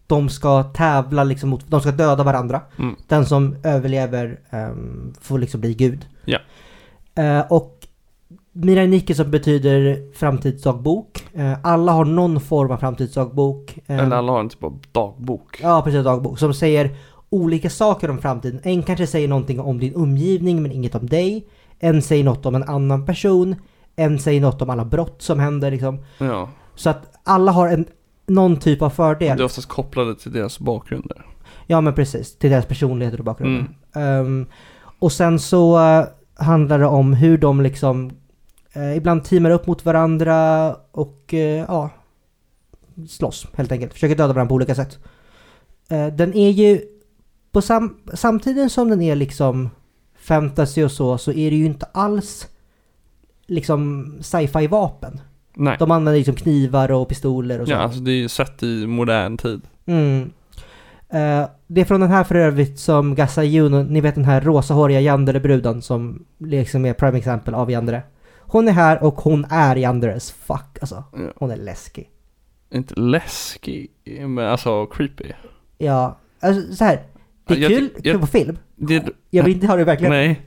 de 0.07 0.29
ska 0.29 0.63
tävla 0.63 1.23
liksom 1.23 1.49
mot, 1.49 1.67
de 1.67 1.81
ska 1.81 1.91
döda 1.91 2.23
varandra. 2.23 2.61
Mm. 2.79 2.95
Den 3.07 3.25
som 3.25 3.55
överlever 3.63 4.39
ehm, 4.49 5.13
får 5.21 5.39
liksom 5.39 5.61
bli 5.61 5.73
Gud. 5.73 6.05
Ja. 6.25 6.39
Eh, 7.15 7.41
och 7.49 7.75
Mirai 8.51 8.87
Nikki 8.87 9.13
som 9.13 9.31
betyder 9.31 10.03
framtidsdagbok. 10.13 11.25
Eh, 11.33 11.53
alla 11.63 11.91
har 11.91 12.05
någon 12.05 12.41
form 12.41 12.71
av 12.71 12.77
framtidsdagbok. 12.77 13.79
Ehm, 13.87 13.99
Eller 13.99 14.15
alla 14.15 14.31
har 14.31 14.39
en 14.39 14.49
typ 14.49 14.63
av 14.63 14.79
dagbok. 14.91 15.59
Ja, 15.61 15.81
precis. 15.81 16.03
Dagbok. 16.03 16.39
Som 16.39 16.53
säger 16.53 16.89
olika 17.29 17.69
saker 17.69 18.09
om 18.09 18.17
framtiden. 18.21 18.59
En 18.63 18.83
kanske 18.83 19.07
säger 19.07 19.27
någonting 19.27 19.59
om 19.59 19.79
din 19.79 19.95
omgivning 19.95 20.61
men 20.61 20.71
inget 20.71 20.95
om 20.95 21.07
dig. 21.07 21.47
En 21.79 22.01
säger 22.01 22.23
något 22.23 22.45
om 22.45 22.55
en 22.55 22.63
annan 22.63 23.05
person. 23.05 23.55
En 23.95 24.19
säger 24.19 24.41
något 24.41 24.61
om 24.61 24.69
alla 24.69 24.85
brott 24.85 25.21
som 25.21 25.39
händer 25.39 25.71
liksom. 25.71 26.03
Ja, 26.17 26.49
Så 26.75 26.89
att 26.89 27.11
alla 27.23 27.51
har 27.51 27.67
en, 27.67 27.85
någon 28.27 28.57
typ 28.57 28.81
av 28.81 28.89
det 28.89 28.95
fördel. 28.95 29.39
är 29.39 29.43
oftast 29.45 29.67
kopplade 29.67 30.15
till 30.15 30.31
deras 30.31 30.59
bakgrunder. 30.59 31.25
Ja 31.67 31.81
men 31.81 31.93
precis. 31.93 32.37
Till 32.37 32.49
deras 32.51 32.65
personligheter 32.65 33.19
och 33.19 33.25
bakgrunder. 33.25 33.67
Mm. 33.95 34.25
Ehm, 34.25 34.45
och 34.99 35.11
sen 35.11 35.39
så 35.39 35.79
eh, 35.79 36.05
handlar 36.35 36.79
det 36.79 36.85
om 36.85 37.13
hur 37.13 37.37
de 37.37 37.61
liksom 37.61 38.11
eh, 38.73 38.97
ibland 38.97 39.23
teamar 39.23 39.51
upp 39.51 39.67
mot 39.67 39.85
varandra 39.85 40.75
och 40.91 41.33
eh, 41.33 41.65
ja 41.67 41.89
slåss 43.07 43.47
helt 43.55 43.71
enkelt. 43.71 43.93
Försöker 43.93 44.15
döda 44.15 44.33
varandra 44.33 44.49
på 44.49 44.55
olika 44.55 44.75
sätt. 44.75 44.99
Den 46.17 46.33
är 46.33 46.49
ju 46.49 46.81
på 47.51 47.61
sam 47.61 47.97
samtidigt 48.13 48.71
som 48.71 48.89
den 48.89 49.01
är 49.01 49.15
liksom 49.15 49.69
fantasy 50.19 50.83
och 50.83 50.91
så 50.91 51.17
så 51.17 51.31
är 51.31 51.51
det 51.51 51.57
ju 51.57 51.65
inte 51.65 51.85
alls 51.91 52.47
liksom 53.47 54.13
sci-fi 54.21 54.67
vapen. 54.67 55.21
Nej. 55.55 55.75
De 55.79 55.91
använder 55.91 56.17
liksom 56.17 56.35
knivar 56.35 56.91
och 56.91 57.09
pistoler 57.09 57.61
och 57.61 57.67
så. 57.67 57.73
Ja, 57.73 57.77
alltså 57.77 57.99
det 57.99 58.11
är 58.11 58.15
ju 58.15 58.29
sett 58.29 58.63
i 58.63 58.87
modern 58.87 59.37
tid. 59.37 59.61
Mm. 59.85 60.31
Eh, 61.09 61.49
det 61.67 61.81
är 61.81 61.85
från 61.85 62.01
den 62.01 62.09
här 62.09 62.23
för 62.23 62.35
övrigt 62.35 62.79
som 62.79 63.15
Gassa 63.15 63.43
Juno, 63.43 63.83
ni 63.83 64.01
vet 64.01 64.15
den 64.15 64.25
här 64.25 64.41
rosahåriga 64.41 65.01
Yandere-bruden 65.01 65.81
som 65.81 66.25
liksom 66.37 66.85
är 66.85 66.93
prime 66.93 67.17
exempel 67.17 67.53
av 67.53 67.71
Yandere. 67.71 68.03
Hon 68.39 68.67
är 68.67 68.71
här 68.71 69.03
och 69.03 69.15
hon 69.15 69.45
är 69.49 69.75
Yandere 69.75 70.15
as 70.15 70.31
fuck 70.31 70.77
alltså. 70.81 71.03
Ja. 71.13 71.31
Hon 71.35 71.51
är 71.51 71.57
läskig. 71.57 72.09
Inte 72.71 72.99
läskig, 72.99 73.91
men 74.27 74.39
alltså 74.39 74.85
creepy. 74.85 75.31
Ja, 75.77 76.17
alltså 76.39 76.75
så 76.75 76.83
här. 76.83 77.03
Det 77.49 77.55
är 77.55 77.69
Jag 77.69 77.69
kul, 77.79 77.89
jag- 77.95 78.03
kul 78.03 78.19
på 78.19 78.27
film. 78.27 78.57
Det, 78.75 79.03
Jag 79.29 79.43
vill 79.43 79.53
inte 79.53 79.67
ha 79.67 79.75
det 79.75 79.83
verkligen. 79.83 80.13
Nej. 80.13 80.41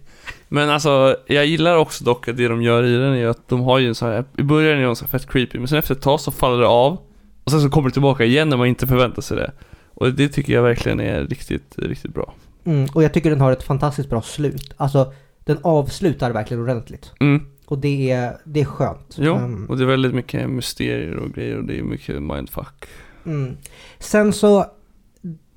Men 0.48 0.70
alltså, 0.70 1.16
jag 1.26 1.46
gillar 1.46 1.76
också 1.76 2.04
dock 2.04 2.28
att 2.28 2.36
det 2.36 2.48
de 2.48 2.62
gör 2.62 2.82
i 2.84 2.96
den 2.96 3.14
är 3.14 3.26
att 3.26 3.48
de 3.48 3.60
har 3.60 3.78
ju 3.78 3.88
en 3.88 3.94
sån 3.94 4.08
här, 4.08 4.24
i 4.38 4.42
början 4.42 4.78
är 4.78 4.84
de 4.84 4.96
så 4.96 5.06
fett 5.06 5.26
creepy, 5.32 5.58
men 5.58 5.68
sen 5.68 5.78
efter 5.78 5.94
ett 5.94 6.02
tag 6.02 6.20
så 6.20 6.30
faller 6.30 6.60
det 6.60 6.66
av. 6.68 6.98
Och 7.44 7.50
sen 7.50 7.60
så 7.60 7.70
kommer 7.70 7.88
det 7.88 7.92
tillbaka 7.92 8.24
igen 8.24 8.48
när 8.48 8.56
man 8.56 8.66
inte 8.66 8.86
förväntar 8.86 9.22
sig 9.22 9.36
det. 9.36 9.52
Och 9.94 10.12
det 10.12 10.28
tycker 10.28 10.52
jag 10.52 10.62
verkligen 10.62 11.00
är 11.00 11.24
riktigt, 11.24 11.74
riktigt 11.78 12.14
bra. 12.14 12.34
Mm, 12.64 12.88
och 12.94 13.02
jag 13.02 13.14
tycker 13.14 13.30
den 13.30 13.40
har 13.40 13.52
ett 13.52 13.62
fantastiskt 13.62 14.10
bra 14.10 14.22
slut. 14.22 14.72
Alltså, 14.76 15.12
den 15.44 15.58
avslutar 15.62 16.30
verkligen 16.30 16.62
ordentligt. 16.62 17.12
Mm, 17.20 17.46
Och 17.66 17.78
det 17.78 18.10
är, 18.10 18.36
det 18.44 18.60
är 18.60 18.64
skönt. 18.64 19.16
jo. 19.18 19.34
Mm. 19.36 19.66
Och 19.66 19.76
det 19.76 19.82
är 19.84 19.86
väldigt 19.86 20.14
mycket 20.14 20.50
mysterier 20.50 21.16
och 21.16 21.30
grejer 21.32 21.56
och 21.58 21.64
det 21.64 21.78
är 21.78 21.82
mycket 21.82 22.22
mindfuck. 22.22 22.84
Mm. 23.26 23.56
Sen 23.98 24.32
så, 24.32 24.66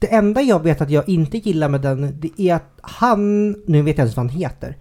det 0.06 0.16
enda 0.16 0.42
jag 0.42 0.64
vet 0.64 0.82
att 0.82 0.90
jag 0.90 1.10
inte 1.10 1.38
gillar 1.38 1.70
med 1.70 1.82
den, 1.82 2.20
det 2.20 2.42
är 2.42 2.56
att 2.56 2.80
han, 2.82 3.52
nu 3.68 3.82
vet 3.82 3.98
jag 3.98 4.08
inte 4.08 4.18
vad 4.18 4.26
han 4.26 4.40
heter. 4.40 4.78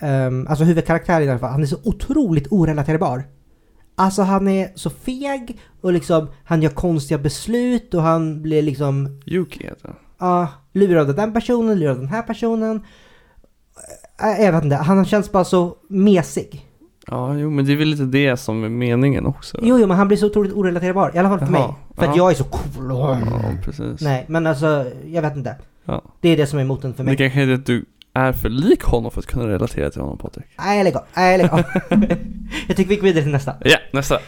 Um, 0.00 0.46
alltså 0.46 0.64
huvudkaraktären 0.64 1.22
i 1.22 1.30
alla 1.30 1.38
fall, 1.38 1.50
han 1.50 1.62
är 1.62 1.66
så 1.66 1.78
otroligt 1.84 2.52
orelaterbar. 2.52 3.24
Alltså 3.94 4.22
han 4.22 4.48
är 4.48 4.70
så 4.74 4.90
feg 4.90 5.60
och 5.80 5.92
liksom, 5.92 6.28
han 6.44 6.62
gör 6.62 6.70
konstiga 6.70 7.18
beslut 7.18 7.94
och 7.94 8.02
han 8.02 8.42
blir 8.42 8.62
liksom, 8.62 9.20
Yuki 9.26 9.64
heter 9.64 9.94
ja, 10.18 10.48
lurad 10.72 11.08
av 11.08 11.14
den 11.14 11.32
personen, 11.32 11.78
lurad 11.78 11.94
av 11.94 11.98
den 11.98 12.08
här 12.08 12.22
personen. 12.22 12.82
Äh, 14.22 14.44
jag 14.44 14.52
vet 14.52 14.64
inte, 14.64 14.76
han 14.76 15.04
känns 15.04 15.32
bara 15.32 15.44
så 15.44 15.76
mesig. 15.88 16.67
Ja, 17.10 17.34
jo 17.34 17.50
men 17.50 17.64
det 17.64 17.72
är 17.72 17.76
väl 17.76 17.88
lite 17.88 18.04
det 18.04 18.36
som 18.36 18.64
är 18.64 18.68
meningen 18.68 19.26
också. 19.26 19.58
Jo, 19.62 19.78
jo, 19.78 19.86
men 19.86 19.96
han 19.96 20.08
blir 20.08 20.18
så 20.18 20.26
otroligt 20.26 20.52
orelaterbar. 20.52 21.12
I 21.14 21.18
alla 21.18 21.28
fall 21.28 21.38
för 21.38 21.46
Jaha, 21.46 21.66
mig. 21.66 21.76
För 21.96 22.02
att 22.02 22.16
ja. 22.16 22.22
jag 22.22 22.30
är 22.30 22.34
så 22.34 22.44
cool. 22.44 22.92
och- 22.92 22.98
Ja, 23.00 23.50
precis. 23.64 24.00
Nej, 24.00 24.24
men 24.28 24.46
alltså, 24.46 24.86
jag 25.06 25.22
vet 25.22 25.36
inte. 25.36 25.56
Ja. 25.84 26.02
Det 26.20 26.28
är 26.28 26.36
det 26.36 26.46
som 26.46 26.58
är 26.58 26.64
motorn 26.64 26.94
för 26.94 27.04
Det 27.04 27.06
mig. 27.06 27.16
kanske 27.16 27.42
är 27.42 27.46
det 27.46 27.54
att 27.54 27.66
du 27.66 27.84
är 28.14 28.32
för 28.32 28.48
lik 28.48 28.82
honom 28.82 29.10
för 29.10 29.20
att 29.20 29.26
kunna 29.26 29.48
relatera 29.48 29.90
till 29.90 30.00
honom 30.00 30.18
Patrik. 30.18 30.46
Nej, 30.58 30.84
lägg 30.84 30.96
av. 30.96 31.02
Nej, 31.16 31.38
lägg 31.38 31.50
av. 31.52 31.62
jag 32.68 32.76
tycker 32.76 32.88
vi 32.88 32.96
går 32.96 33.02
vidare 33.02 33.22
till 33.22 33.32
nästa. 33.32 33.54
Ja, 33.64 33.78
nästa. 33.92 34.18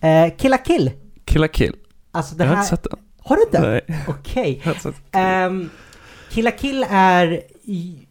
Eh, 0.00 0.32
Killa 0.36 0.58
Kill. 0.58 0.90
Killa 1.24 1.48
Kill. 1.48 1.74
Alltså 2.12 2.34
det 2.34 2.44
Jag 2.44 2.48
har 2.50 2.56
här... 2.56 2.62
inte 2.62 2.70
sett 2.76 2.82
den. 2.90 2.98
Har 3.24 3.36
du 3.36 3.42
inte? 3.42 3.60
Nej, 3.60 4.04
Okej. 4.08 4.62
den. 5.10 5.46
Um, 5.46 5.70
Killa 6.30 6.50
Kill 6.50 6.86
är... 6.90 7.40
i- 7.64 8.06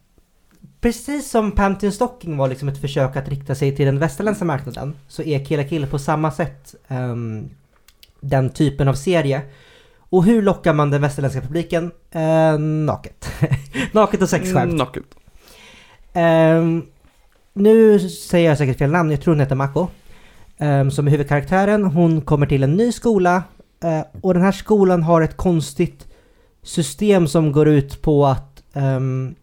Precis 0.82 1.30
som 1.32 1.52
Pantheon 1.52 1.92
Stocking 1.92 2.38
var 2.38 2.48
liksom 2.48 2.68
ett 2.68 2.82
försök 2.82 3.16
att 3.16 3.30
rikta 3.30 3.56
sig 3.56 3.76
till 3.76 3.86
den 3.86 4.00
västerländska 4.00 4.46
marknaden 4.46 4.96
så 5.08 5.24
är 5.24 5.46
Killa 5.46 5.64
Kill 5.64 5.88
på 5.88 6.00
samma 6.00 6.32
sätt 6.32 6.76
ehm, 6.88 7.50
den 8.22 8.50
typen 8.50 8.88
av 8.88 8.94
serie. 8.94 9.42
Och 9.98 10.24
hur 10.24 10.42
lockar 10.42 10.74
man 10.74 10.90
den 10.92 11.02
västerländska 11.02 11.42
publiken? 11.42 11.92
Eh, 12.12 12.60
naket. 12.60 13.32
naket 13.92 14.22
och 14.22 14.30
sexskämt. 14.30 14.74
Naket. 14.74 15.04
Ehm, 16.14 16.84
nu 17.54 18.00
säger 18.10 18.50
jag 18.50 18.58
säkert 18.58 18.78
fel 18.78 18.92
namn, 18.92 19.12
jag 19.12 19.22
tror 19.22 19.34
hon 19.34 19.40
heter 19.40 19.56
Mako. 19.56 19.88
ehm, 20.58 20.92
som 20.92 21.08
är 21.08 21.12
huvudkaraktären. 21.12 21.84
Hon 21.86 22.22
kommer 22.22 22.46
till 22.48 22.64
en 22.64 22.74
ny 22.74 22.92
skola. 22.92 23.44
eh, 23.84 24.02
och 24.22 24.34
den 24.34 24.44
här 24.44 24.52
skolan 24.52 25.04
har 25.04 25.22
ett 25.22 25.38
konstigt 25.38 26.08
system 26.64 27.28
som 27.28 27.52
går 27.52 27.68
ut 27.68 28.02
på 28.02 28.26
att 28.26 28.64
ehm, 28.74 29.36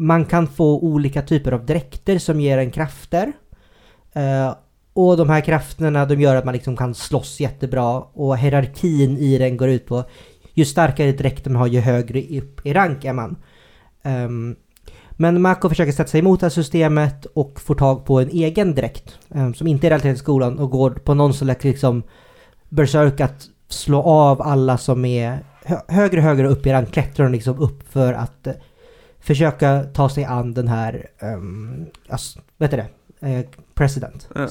man 0.00 0.24
kan 0.24 0.46
få 0.46 0.80
olika 0.80 1.22
typer 1.22 1.52
av 1.52 1.66
dräkter 1.66 2.18
som 2.18 2.40
ger 2.40 2.58
en 2.58 2.70
krafter. 2.70 3.32
Eh, 4.12 4.54
och 4.92 5.16
de 5.16 5.28
här 5.28 5.40
krafterna 5.40 6.06
de 6.06 6.20
gör 6.20 6.36
att 6.36 6.44
man 6.44 6.54
liksom 6.54 6.76
kan 6.76 6.94
slåss 6.94 7.40
jättebra 7.40 8.00
och 8.00 8.38
hierarkin 8.38 9.18
i 9.18 9.38
den 9.38 9.56
går 9.56 9.68
ut 9.68 9.86
på 9.86 10.04
ju 10.54 10.64
starkare 10.64 11.12
dräkt 11.12 11.46
man 11.46 11.56
har 11.56 11.66
ju 11.66 11.80
högre 11.80 12.38
upp 12.38 12.66
i 12.66 12.72
rank 12.72 13.04
är 13.04 13.12
man. 13.12 13.36
Um, 14.02 14.56
men 15.10 15.42
Mako 15.42 15.68
försöker 15.68 15.92
sätta 15.92 16.10
sig 16.10 16.20
emot 16.20 16.40
det 16.40 16.46
här 16.46 16.50
systemet 16.50 17.26
och 17.34 17.60
får 17.60 17.74
tag 17.74 18.04
på 18.04 18.20
en 18.20 18.30
egen 18.30 18.74
dräkt 18.74 19.18
um, 19.28 19.54
som 19.54 19.66
inte 19.66 19.86
är 19.86 19.90
relaterad 19.90 20.14
till 20.14 20.22
skolan 20.22 20.58
och 20.58 20.70
går 20.70 20.90
på 20.90 21.14
någon 21.14 21.34
slags 21.34 21.64
liksom 21.64 22.02
berserk 22.68 23.20
att 23.20 23.48
slå 23.68 24.02
av 24.02 24.42
alla 24.42 24.78
som 24.78 25.04
är 25.04 25.38
hö- 25.64 25.82
högre 25.88 26.18
och 26.18 26.24
högre 26.24 26.48
upp 26.48 26.66
i 26.66 26.72
rank 26.72 26.92
klättrar 26.92 27.24
de 27.26 27.32
liksom 27.32 27.58
upp 27.58 27.92
för 27.92 28.12
att 28.12 28.46
eh, 28.46 28.54
försöka 29.20 29.84
ta 29.84 30.08
sig 30.08 30.24
an 30.24 30.54
den 30.54 30.68
här, 30.68 31.06
um, 31.20 31.86
alltså, 32.08 32.40
vet 32.58 32.70
du 32.70 32.76
det, 32.76 32.86
eh, 33.28 33.44
president, 33.74 34.28
Ja. 34.34 34.48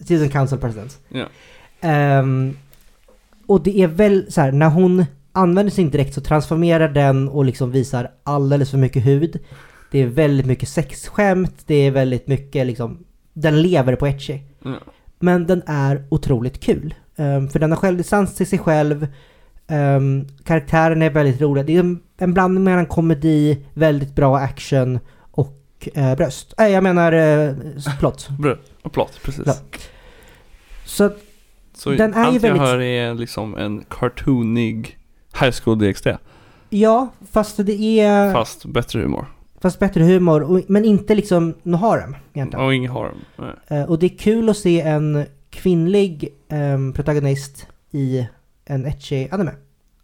Student 0.00 0.32
council 0.32 0.58
president. 0.58 0.98
Ja. 1.08 1.26
Ehm, 1.80 2.56
och 3.46 3.62
det 3.62 3.80
är 3.80 3.86
väl 3.86 4.32
så 4.32 4.40
här, 4.40 4.52
när 4.52 4.68
hon 4.68 5.04
använder 5.32 5.70
sin 5.70 5.90
dräkt 5.90 6.14
så 6.14 6.20
transformerar 6.20 6.88
den 6.88 7.28
och 7.28 7.44
liksom 7.44 7.70
visar 7.70 8.10
alldeles 8.22 8.70
för 8.70 8.78
mycket 8.78 9.06
hud. 9.06 9.38
Det 9.90 9.98
är 9.98 10.06
väldigt 10.06 10.46
mycket 10.46 10.68
sexskämt, 10.68 11.54
det 11.66 11.74
är 11.74 11.90
väldigt 11.90 12.26
mycket 12.26 12.66
liksom, 12.66 13.04
den 13.32 13.62
lever 13.62 13.96
på 13.96 14.06
etchy. 14.06 14.38
Ja. 14.62 14.78
Men 15.18 15.46
den 15.46 15.62
är 15.66 16.06
otroligt 16.08 16.60
kul. 16.60 16.94
Ehm, 17.16 17.48
för 17.48 17.58
den 17.58 17.70
har 17.70 17.76
självdistans 17.76 18.34
till 18.36 18.46
sig 18.46 18.58
själv. 18.58 19.06
Um, 19.70 20.26
karaktären 20.44 21.02
är 21.02 21.10
väldigt 21.10 21.40
rolig. 21.40 21.66
Det 21.66 21.76
är 21.76 21.80
en, 21.80 22.00
en 22.18 22.34
blandning 22.34 22.64
mellan 22.64 22.86
komedi, 22.86 23.58
väldigt 23.74 24.14
bra 24.14 24.36
action 24.38 24.98
och 25.30 25.88
eh, 25.94 26.14
bröst. 26.16 26.54
Nej, 26.58 26.72
jag 26.72 26.82
menar 26.82 27.12
uh, 27.14 27.54
plott. 27.98 28.28
Och 28.82 28.92
plott, 28.92 29.20
precis. 29.22 29.42
Ja. 29.46 29.54
Så 30.84 31.04
att 31.04 31.18
Så 31.74 31.90
Den 31.90 32.14
är 32.14 32.18
ju 32.18 32.22
allt 32.26 32.34
väldigt- 32.44 32.60
jag 32.60 32.66
hör 32.66 32.80
är 32.80 33.14
liksom 33.14 33.56
en 33.56 33.84
cartoonig 33.88 34.98
High 35.40 35.52
School 35.64 35.78
DxD. 35.78 36.06
Ja, 36.70 37.08
fast 37.30 37.66
det 37.66 38.00
är... 38.00 38.32
Fast, 38.32 38.62
Fast 38.62 38.72
bättre 38.72 39.00
humor. 39.00 39.26
bättre 39.78 40.02
humor, 40.04 40.42
och, 40.42 40.60
men 40.68 40.84
inte 40.84 41.14
liksom 41.14 41.54
Noharem 41.62 42.16
egentligen. 42.32 42.66
Och 42.66 42.74
ingen 42.74 42.92
harm. 42.92 43.16
Nej. 43.36 43.78
Eh, 43.80 43.90
och 43.90 43.98
det 43.98 44.06
är 44.06 44.18
kul 44.18 44.48
att 44.48 44.56
se 44.56 44.80
en 44.80 45.24
kvinnlig 45.50 46.28
ehm, 46.48 46.92
protagonist 46.92 47.66
i 47.90 48.28
en 48.68 48.86
etchy 48.86 49.28
anime. 49.30 49.50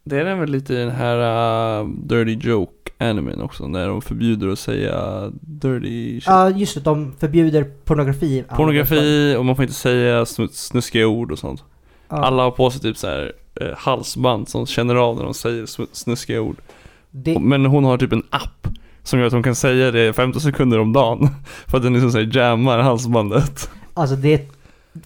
Det 0.04 0.20
är 0.20 0.34
väl 0.34 0.50
lite 0.50 0.74
i 0.74 0.76
den 0.76 0.90
här 0.90 1.80
uh, 1.80 1.88
Dirty 1.88 2.48
Joke 2.48 2.90
animen 2.98 3.40
också, 3.42 3.66
när 3.68 3.88
de 3.88 4.02
förbjuder 4.02 4.48
att 4.48 4.58
säga 4.58 5.30
dirty 5.40 6.20
shit. 6.20 6.26
Ja, 6.26 6.50
just 6.50 6.74
det, 6.74 6.80
de 6.80 7.12
förbjuder 7.18 7.64
pornografi. 7.84 8.44
Pornografi 8.56 9.34
och 9.38 9.44
man 9.44 9.56
får 9.56 9.62
inte 9.62 9.74
säga 9.74 10.24
snu- 10.24 10.52
snuskiga 10.52 11.06
ord 11.06 11.32
och 11.32 11.38
sånt. 11.38 11.64
Ja, 12.08 12.16
Alla 12.16 12.42
har 12.42 12.50
på 12.50 12.70
sig 12.70 12.80
typ 12.80 12.96
så 12.96 13.06
här 13.06 13.32
eh, 13.60 13.68
halsband 13.76 14.48
som 14.48 14.66
känner 14.66 14.94
av 14.94 15.16
när 15.16 15.24
de 15.24 15.34
säger 15.34 15.62
snu- 15.66 15.88
snuskiga 15.92 16.40
ord. 16.40 16.56
det, 17.10 17.38
Men 17.38 17.66
hon 17.66 17.84
har 17.84 17.98
typ 17.98 18.12
en 18.12 18.22
app 18.30 18.68
som 19.02 19.18
gör 19.18 19.26
att 19.26 19.32
hon 19.32 19.42
kan 19.42 19.54
säga 19.54 19.90
det 19.90 20.12
15 20.12 20.40
sekunder 20.40 20.78
om 20.78 20.92
dagen. 20.92 21.28
För 21.66 21.76
att 21.76 21.82
den 21.82 21.92
liksom 21.92 22.12
säger 22.12 22.36
jammar 22.36 22.78
halsbandet. 22.78 23.70
alltså 23.94 24.16
det... 24.16 24.50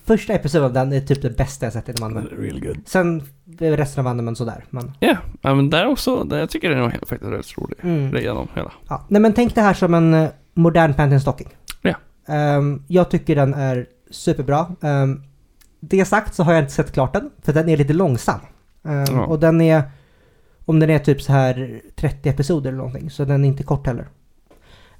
Första 0.04 0.32
episoden 0.32 0.64
av 0.66 0.72
den 0.72 0.92
är 0.92 1.00
typ 1.00 1.22
det 1.22 1.30
bästa 1.30 1.66
jag 1.66 1.72
sett 1.72 1.88
inom 1.88 2.02
anime. 2.02 2.20
Really 2.38 2.60
good. 2.60 2.78
Sen 2.86 3.22
är 3.60 3.76
resten 3.76 4.06
av 4.06 4.10
animen 4.10 4.36
sådär. 4.36 4.64
Men, 4.70 4.92
Ja, 5.00 5.16
ja, 5.40 5.54
men 5.54 5.70
där 5.70 5.86
också, 5.86 6.24
där 6.24 6.38
jag 6.38 6.50
tycker 6.50 6.70
den 6.70 6.78
är 6.78 6.90
faktiskt 6.90 7.22
rätt 7.22 7.58
rolig. 7.58 7.76
mm. 7.82 8.16
Igenom 8.16 8.48
hela. 8.54 8.72
Ja, 8.88 9.04
nej 9.08 9.22
men 9.22 9.32
tänk 9.32 9.54
det 9.54 9.60
här 9.62 9.74
som 9.74 9.94
en 9.94 10.14
eh, 10.14 10.28
modern 10.54 10.94
Pantheon 10.94 11.20
Stocking. 11.20 11.48
Ja. 11.82 11.94
Ehm, 12.34 12.82
jag 12.88 13.10
tycker 13.10 13.36
den 13.36 13.54
är 13.54 13.86
superbra. 14.10 14.66
Um, 14.80 15.22
det 15.80 16.04
sagt 16.04 16.34
så 16.34 16.42
har 16.42 16.52
jag 16.52 16.62
inte 16.62 16.72
sett 16.72 16.92
klart 16.92 17.12
den, 17.12 17.30
för 17.42 17.52
den 17.52 17.68
är 17.68 17.76
lite 17.76 17.92
långsam. 17.92 18.40
Ehm, 18.84 19.04
Ja. 19.16 19.26
Och 19.26 19.40
den 19.40 19.60
är, 19.60 19.82
om 20.64 20.80
den 20.80 20.90
är 20.90 20.98
typ 20.98 21.22
så 21.22 21.32
här 21.32 21.80
30 21.96 22.28
episoder 22.28 22.68
eller 22.70 22.78
någonting, 22.78 23.10
så 23.10 23.24
den 23.24 23.44
är 23.44 23.48
inte 23.48 23.62
kort 23.62 23.86
heller. 23.86 24.08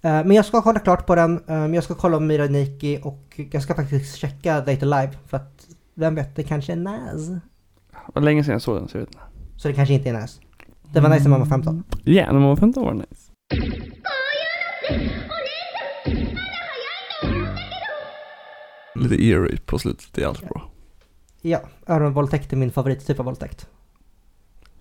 Ehm, 0.03 0.27
men 0.27 0.37
jag 0.37 0.45
ska 0.45 0.63
kolla 0.63 0.79
klart 0.81 1.07
på 1.07 1.15
den, 1.15 1.43
Ehm, 1.49 1.75
jag 1.75 1.85
ska 1.85 1.95
kolla 1.95 2.17
om 2.17 2.27
Miraniki 2.27 3.01
och 3.03 3.41
jag 3.53 3.63
ska 3.63 3.75
faktiskt 3.75 4.17
checka 4.17 4.61
Data 4.61 4.87
Live 4.87 5.11
för 5.27 5.37
att 5.37 5.67
vem 5.95 6.15
vet, 6.15 6.37
det 6.37 6.43
kanske 6.43 6.73
är 6.73 6.77
NAS. 6.77 7.27
Det 7.29 7.41
var 8.15 8.23
länge 8.23 8.45
sedan 8.45 8.53
jag 8.53 8.63
såg 8.63 8.77
den 8.77 8.89
så 8.89 8.97
jag 8.97 9.01
vet 9.01 9.09
inte. 9.15 9.21
Så 9.57 9.69
det 9.69 9.75
kanske 9.75 9.95
inte 9.95 10.09
är 10.09 10.13
NAS. 10.13 10.41
Det 10.93 11.01
var 11.01 11.09
nice 11.09 11.23
när 11.23 11.31
man 11.31 11.41
var 11.41 11.47
15. 11.47 11.85
Ja, 12.05 12.27
när 12.27 12.33
man 12.33 12.49
var 12.49 12.57
15 12.57 12.85
var 12.85 12.93
det 12.93 12.99
nice. 12.99 13.33
Lite 18.95 19.15
ear 19.25 19.59
på 19.67 19.79
slutet, 19.79 20.07
det 20.15 20.23
är 20.23 20.27
allt 20.27 20.49
bra. 20.49 20.71
Ja, 21.43 21.61
öronvåldtäkt 21.87 22.53
är 22.53 22.57
min 22.57 22.71
favorittyp 22.73 23.19
av 23.19 23.25
våldtäkt. 23.25 23.67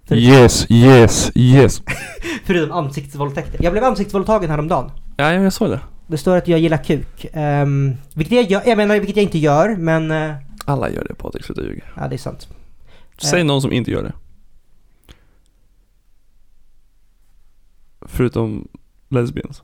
För- 0.03 0.15
Yes, 0.15 0.65
yes, 0.71 1.32
yes. 1.36 1.82
Förutom 2.45 2.71
ansiktsvåldtäkter. 2.77 3.63
Jag 3.63 3.73
blev 3.73 3.84
ansiktsvåldtagen 3.84 4.49
häromdagen. 4.49 4.91
Ja, 5.17 5.34
jag 5.34 5.53
såg 5.53 5.69
det. 5.69 5.80
Det 6.08 6.17
står 6.17 6.38
att 6.38 6.47
jag 6.47 6.60
gillar 6.60 6.84
kuk. 6.84 7.25
Um, 7.36 7.95
vilket 8.15 8.36
jag 8.38 8.51
gör, 8.51 8.62
jag 8.65 8.77
menar 8.77 8.95
vilket 8.99 9.15
jag 9.15 9.23
inte 9.23 9.38
gör, 9.38 9.75
men... 9.75 10.12
eh, 10.12 10.36
Alla 10.65 10.89
gör 10.89 11.06
det 11.10 11.15
Patrik, 11.15 11.45
sluta 11.45 11.62
ljuga. 11.62 11.84
ja, 11.95 12.08
det 12.08 12.15
är 12.15 12.17
sant. 12.17 12.47
Säg 13.17 13.39
Eh. 13.39 13.45
någon 13.45 13.62
som 13.62 13.71
inte 13.71 13.91
gör 13.91 14.03
det. 14.03 14.13
Förutom 18.02 18.67
lesbians. 19.10 19.62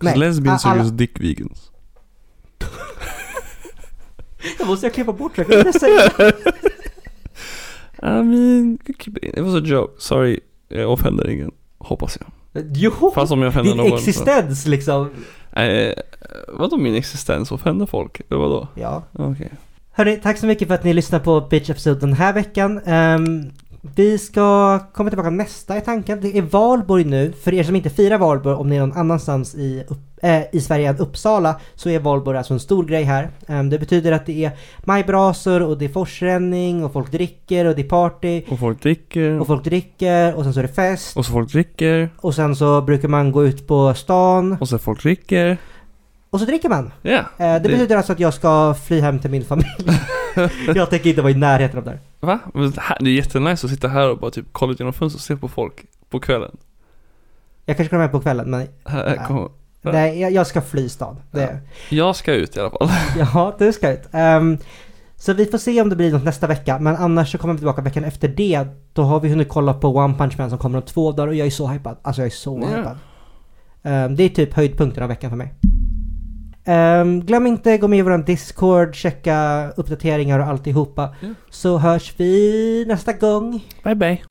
Nej, 0.00 0.18
lesbians 0.18 0.66
alla- 0.66 0.82
just 0.82 0.96
dick 0.98 1.20
vegans. 1.20 1.70
Jag 4.58 4.66
måste 4.68 4.86
jag 4.86 4.94
klippa 4.94 5.12
bort 5.12 5.36
det, 5.36 5.44
vill 5.44 5.58
jag 5.64 5.80
säga? 5.80 6.10
I 8.02 8.22
mean, 8.22 8.78
it 9.22 9.38
was 9.38 9.54
a 9.54 9.60
joke. 9.64 9.94
Sorry, 9.98 10.40
jag 10.68 10.92
offender 10.92 11.28
ingen. 11.28 11.50
Hoppas 11.78 12.18
jag. 12.20 12.30
Jo! 12.74 13.12
Fast 13.14 13.32
om 13.32 13.42
jag 13.42 13.48
offender 13.48 13.70
Din 13.70 13.76
någon. 13.76 13.88
så- 13.90 13.96
existens 13.96 14.66
liksom. 14.66 15.10
Eh, 15.52 15.92
vadå 16.48 16.76
min 16.76 16.94
existens? 16.94 17.52
Offender 17.52 17.86
folk? 17.86 18.20
Eller 18.30 18.40
vadå? 18.40 18.68
Ja. 18.74 19.02
Okej. 19.12 19.50
Hörni, 19.92 20.16
tack 20.16 20.38
så 20.38 20.46
mycket 20.46 20.68
för 20.68 20.74
att 20.74 20.84
ni 20.84 20.92
lyssnade 20.92 21.24
på 21.24 21.40
Bitch 21.40 21.70
Episode 21.70 22.00
den 22.00 22.12
här 22.12 22.32
veckan. 22.32 22.80
Um, 22.88 23.50
Vi 23.94 24.18
ska 24.18 24.78
komma 24.92 25.10
tillbaka 25.10 25.30
nästa 25.30 25.76
i 25.76 25.80
tanken. 25.80 26.20
Det 26.20 26.38
är 26.38 26.42
valborg 26.42 27.04
nu. 27.04 27.32
För 27.32 27.54
er 27.54 27.62
som 27.62 27.76
inte 27.76 27.90
firar 27.90 28.18
valborg, 28.18 28.56
om 28.56 28.68
ni 28.68 28.76
är 28.76 28.80
någon 28.80 28.98
annanstans 28.98 29.54
i, 29.54 29.84
upp, 29.88 29.98
eh, 30.22 30.42
i 30.52 30.60
Sverige 30.60 30.88
än 30.88 30.98
Uppsala, 30.98 31.60
så 31.74 31.90
är 31.90 31.98
valborg 31.98 32.38
alltså 32.38 32.54
en 32.54 32.60
stor 32.60 32.84
grej 32.84 33.02
här. 33.02 33.30
Ehm, 33.46 33.70
det 33.70 33.78
betyder 33.78 34.12
att 34.12 34.26
det 34.26 34.44
är 34.44 34.50
majbrasor 34.84 35.62
och 35.62 35.78
det 35.78 35.84
är 35.84 35.88
forsränning 35.88 36.84
och 36.84 36.92
folk 36.92 37.12
dricker 37.12 37.64
och 37.64 37.74
det 37.74 37.82
är 37.82 37.88
party. 37.88 38.42
Och 38.48 38.58
folk 38.58 38.82
dricker. 38.82 39.40
Och 39.40 39.46
folk 39.46 39.64
dricker 39.64 40.34
och 40.34 40.44
sen 40.44 40.52
så 40.54 40.60
är 40.60 40.62
det 40.62 40.74
fest. 40.74 41.16
Och 41.16 41.26
så 41.26 41.32
folk 41.32 41.52
dricker. 41.52 42.10
Och 42.16 42.34
sen 42.34 42.56
så 42.56 42.82
brukar 42.82 43.08
man 43.08 43.32
gå 43.32 43.44
ut 43.44 43.66
på 43.66 43.94
stan. 43.94 44.56
Och 44.60 44.68
så 44.68 44.78
folk 44.78 45.02
dricker. 45.02 45.58
Och 46.36 46.40
så 46.40 46.46
dricker 46.46 46.68
man. 46.68 46.92
Ja. 47.02 47.18
Eh, 47.18 47.22
det, 47.38 47.60
betyder 47.60 47.96
alltså 47.96 48.12
att 48.12 48.20
jag 48.20 48.34
ska 48.34 48.74
fly 48.74 49.00
hem 49.00 49.18
till 49.18 49.30
min 49.30 49.44
familj. 49.44 49.66
jag 50.74 50.90
tänker 50.90 51.10
inte 51.10 51.22
vara 51.22 51.32
i 51.32 51.34
närheten 51.34 51.78
av 51.78 51.84
där. 51.84 52.00
Va? 52.20 52.38
Men 52.54 52.70
det 52.70 52.80
här- 52.80 52.98
Det 53.00 53.10
är 53.10 53.14
jättenice 53.14 53.66
att 53.66 53.70
sitta 53.70 53.88
här 53.88 54.10
och 54.10 54.18
bara 54.18 54.30
typ 54.30 54.46
kolla 54.52 54.72
ut 54.72 54.80
genom 54.80 54.92
fönstret 54.92 55.20
och 55.20 55.24
se 55.26 55.36
på 55.36 55.48
folk 55.48 55.84
på 56.10 56.20
kvällen. 56.20 56.56
Jag 57.66 57.76
kanske 57.76 57.90
kommer 57.90 58.02
hem 58.02 58.12
på 58.12 58.20
kvällen 58.20 58.50
men 58.50 58.66
Här 58.84 59.16
Ja. 59.28 59.50
Ja. 59.82 59.92
nej, 59.92 60.20
jag, 60.20 60.32
jag 60.32 60.46
ska 60.46 60.60
fly 60.62 60.88
stan. 60.88 61.16
Det, 61.30 61.58
Jag 61.88 62.16
ska 62.16 62.32
ut 62.34 62.56
i 62.56 62.60
alla 62.60 62.70
fall. 62.70 62.88
Ja, 63.34 63.56
du 63.58 63.72
ska 63.72 63.92
ut. 63.92 64.02
Ehm, 64.12 64.58
så 65.16 65.32
vi 65.32 65.46
får 65.46 65.58
se 65.58 65.80
om 65.82 65.88
det 65.88 65.96
blir 65.96 66.12
något 66.12 66.24
nästa 66.24 66.46
vecka, 66.46 66.78
men 66.78 66.96
annars 66.96 67.32
så 67.32 67.38
kommer 67.38 67.54
vi 67.54 67.58
tillbaka 67.58 67.82
veckan 67.82 68.04
efter 68.04 68.28
det. 68.28 68.66
Då 68.92 69.02
har 69.02 69.20
vi 69.20 69.28
hunnit 69.28 69.48
kolla 69.48 69.74
på 69.74 69.88
One 69.96 70.14
Punch 70.18 70.38
Man 70.38 70.50
som 70.50 70.58
kommer 70.58 70.78
om 70.78 70.82
två 70.84 71.12
dagar 71.12 71.28
och 71.28 71.34
jag 71.34 71.46
är 71.46 71.50
så 71.50 71.66
hypad. 71.68 71.96
Alltså 72.02 72.20
jag 72.22 72.26
är 72.26 72.30
så 72.30 72.60
Ja. 72.62 72.76
hypad. 72.78 72.98
Ehm, 73.82 74.16
det 74.16 74.22
är 74.22 74.28
typ 74.28 74.54
höjdpunkten 74.54 75.02
av 75.02 75.08
veckan 75.08 75.30
för 75.30 75.36
mig. 75.36 75.54
Ehm, 76.66 77.20
glöm 77.20 77.46
inte 77.46 77.78
gå 77.78 77.88
med 77.88 77.98
i 77.98 78.02
vår 78.02 78.18
Discord, 78.18 78.94
checka 78.94 79.68
uppdateringar 79.76 80.38
och 80.38 80.46
alltihopa. 80.46 81.14
Ja. 81.20 81.28
Så 81.50 81.78
hörs 81.78 82.14
vi 82.16 82.84
nästa 82.88 83.12
gång. 83.12 83.64
Bye 83.84 83.94
bye. 83.94 84.22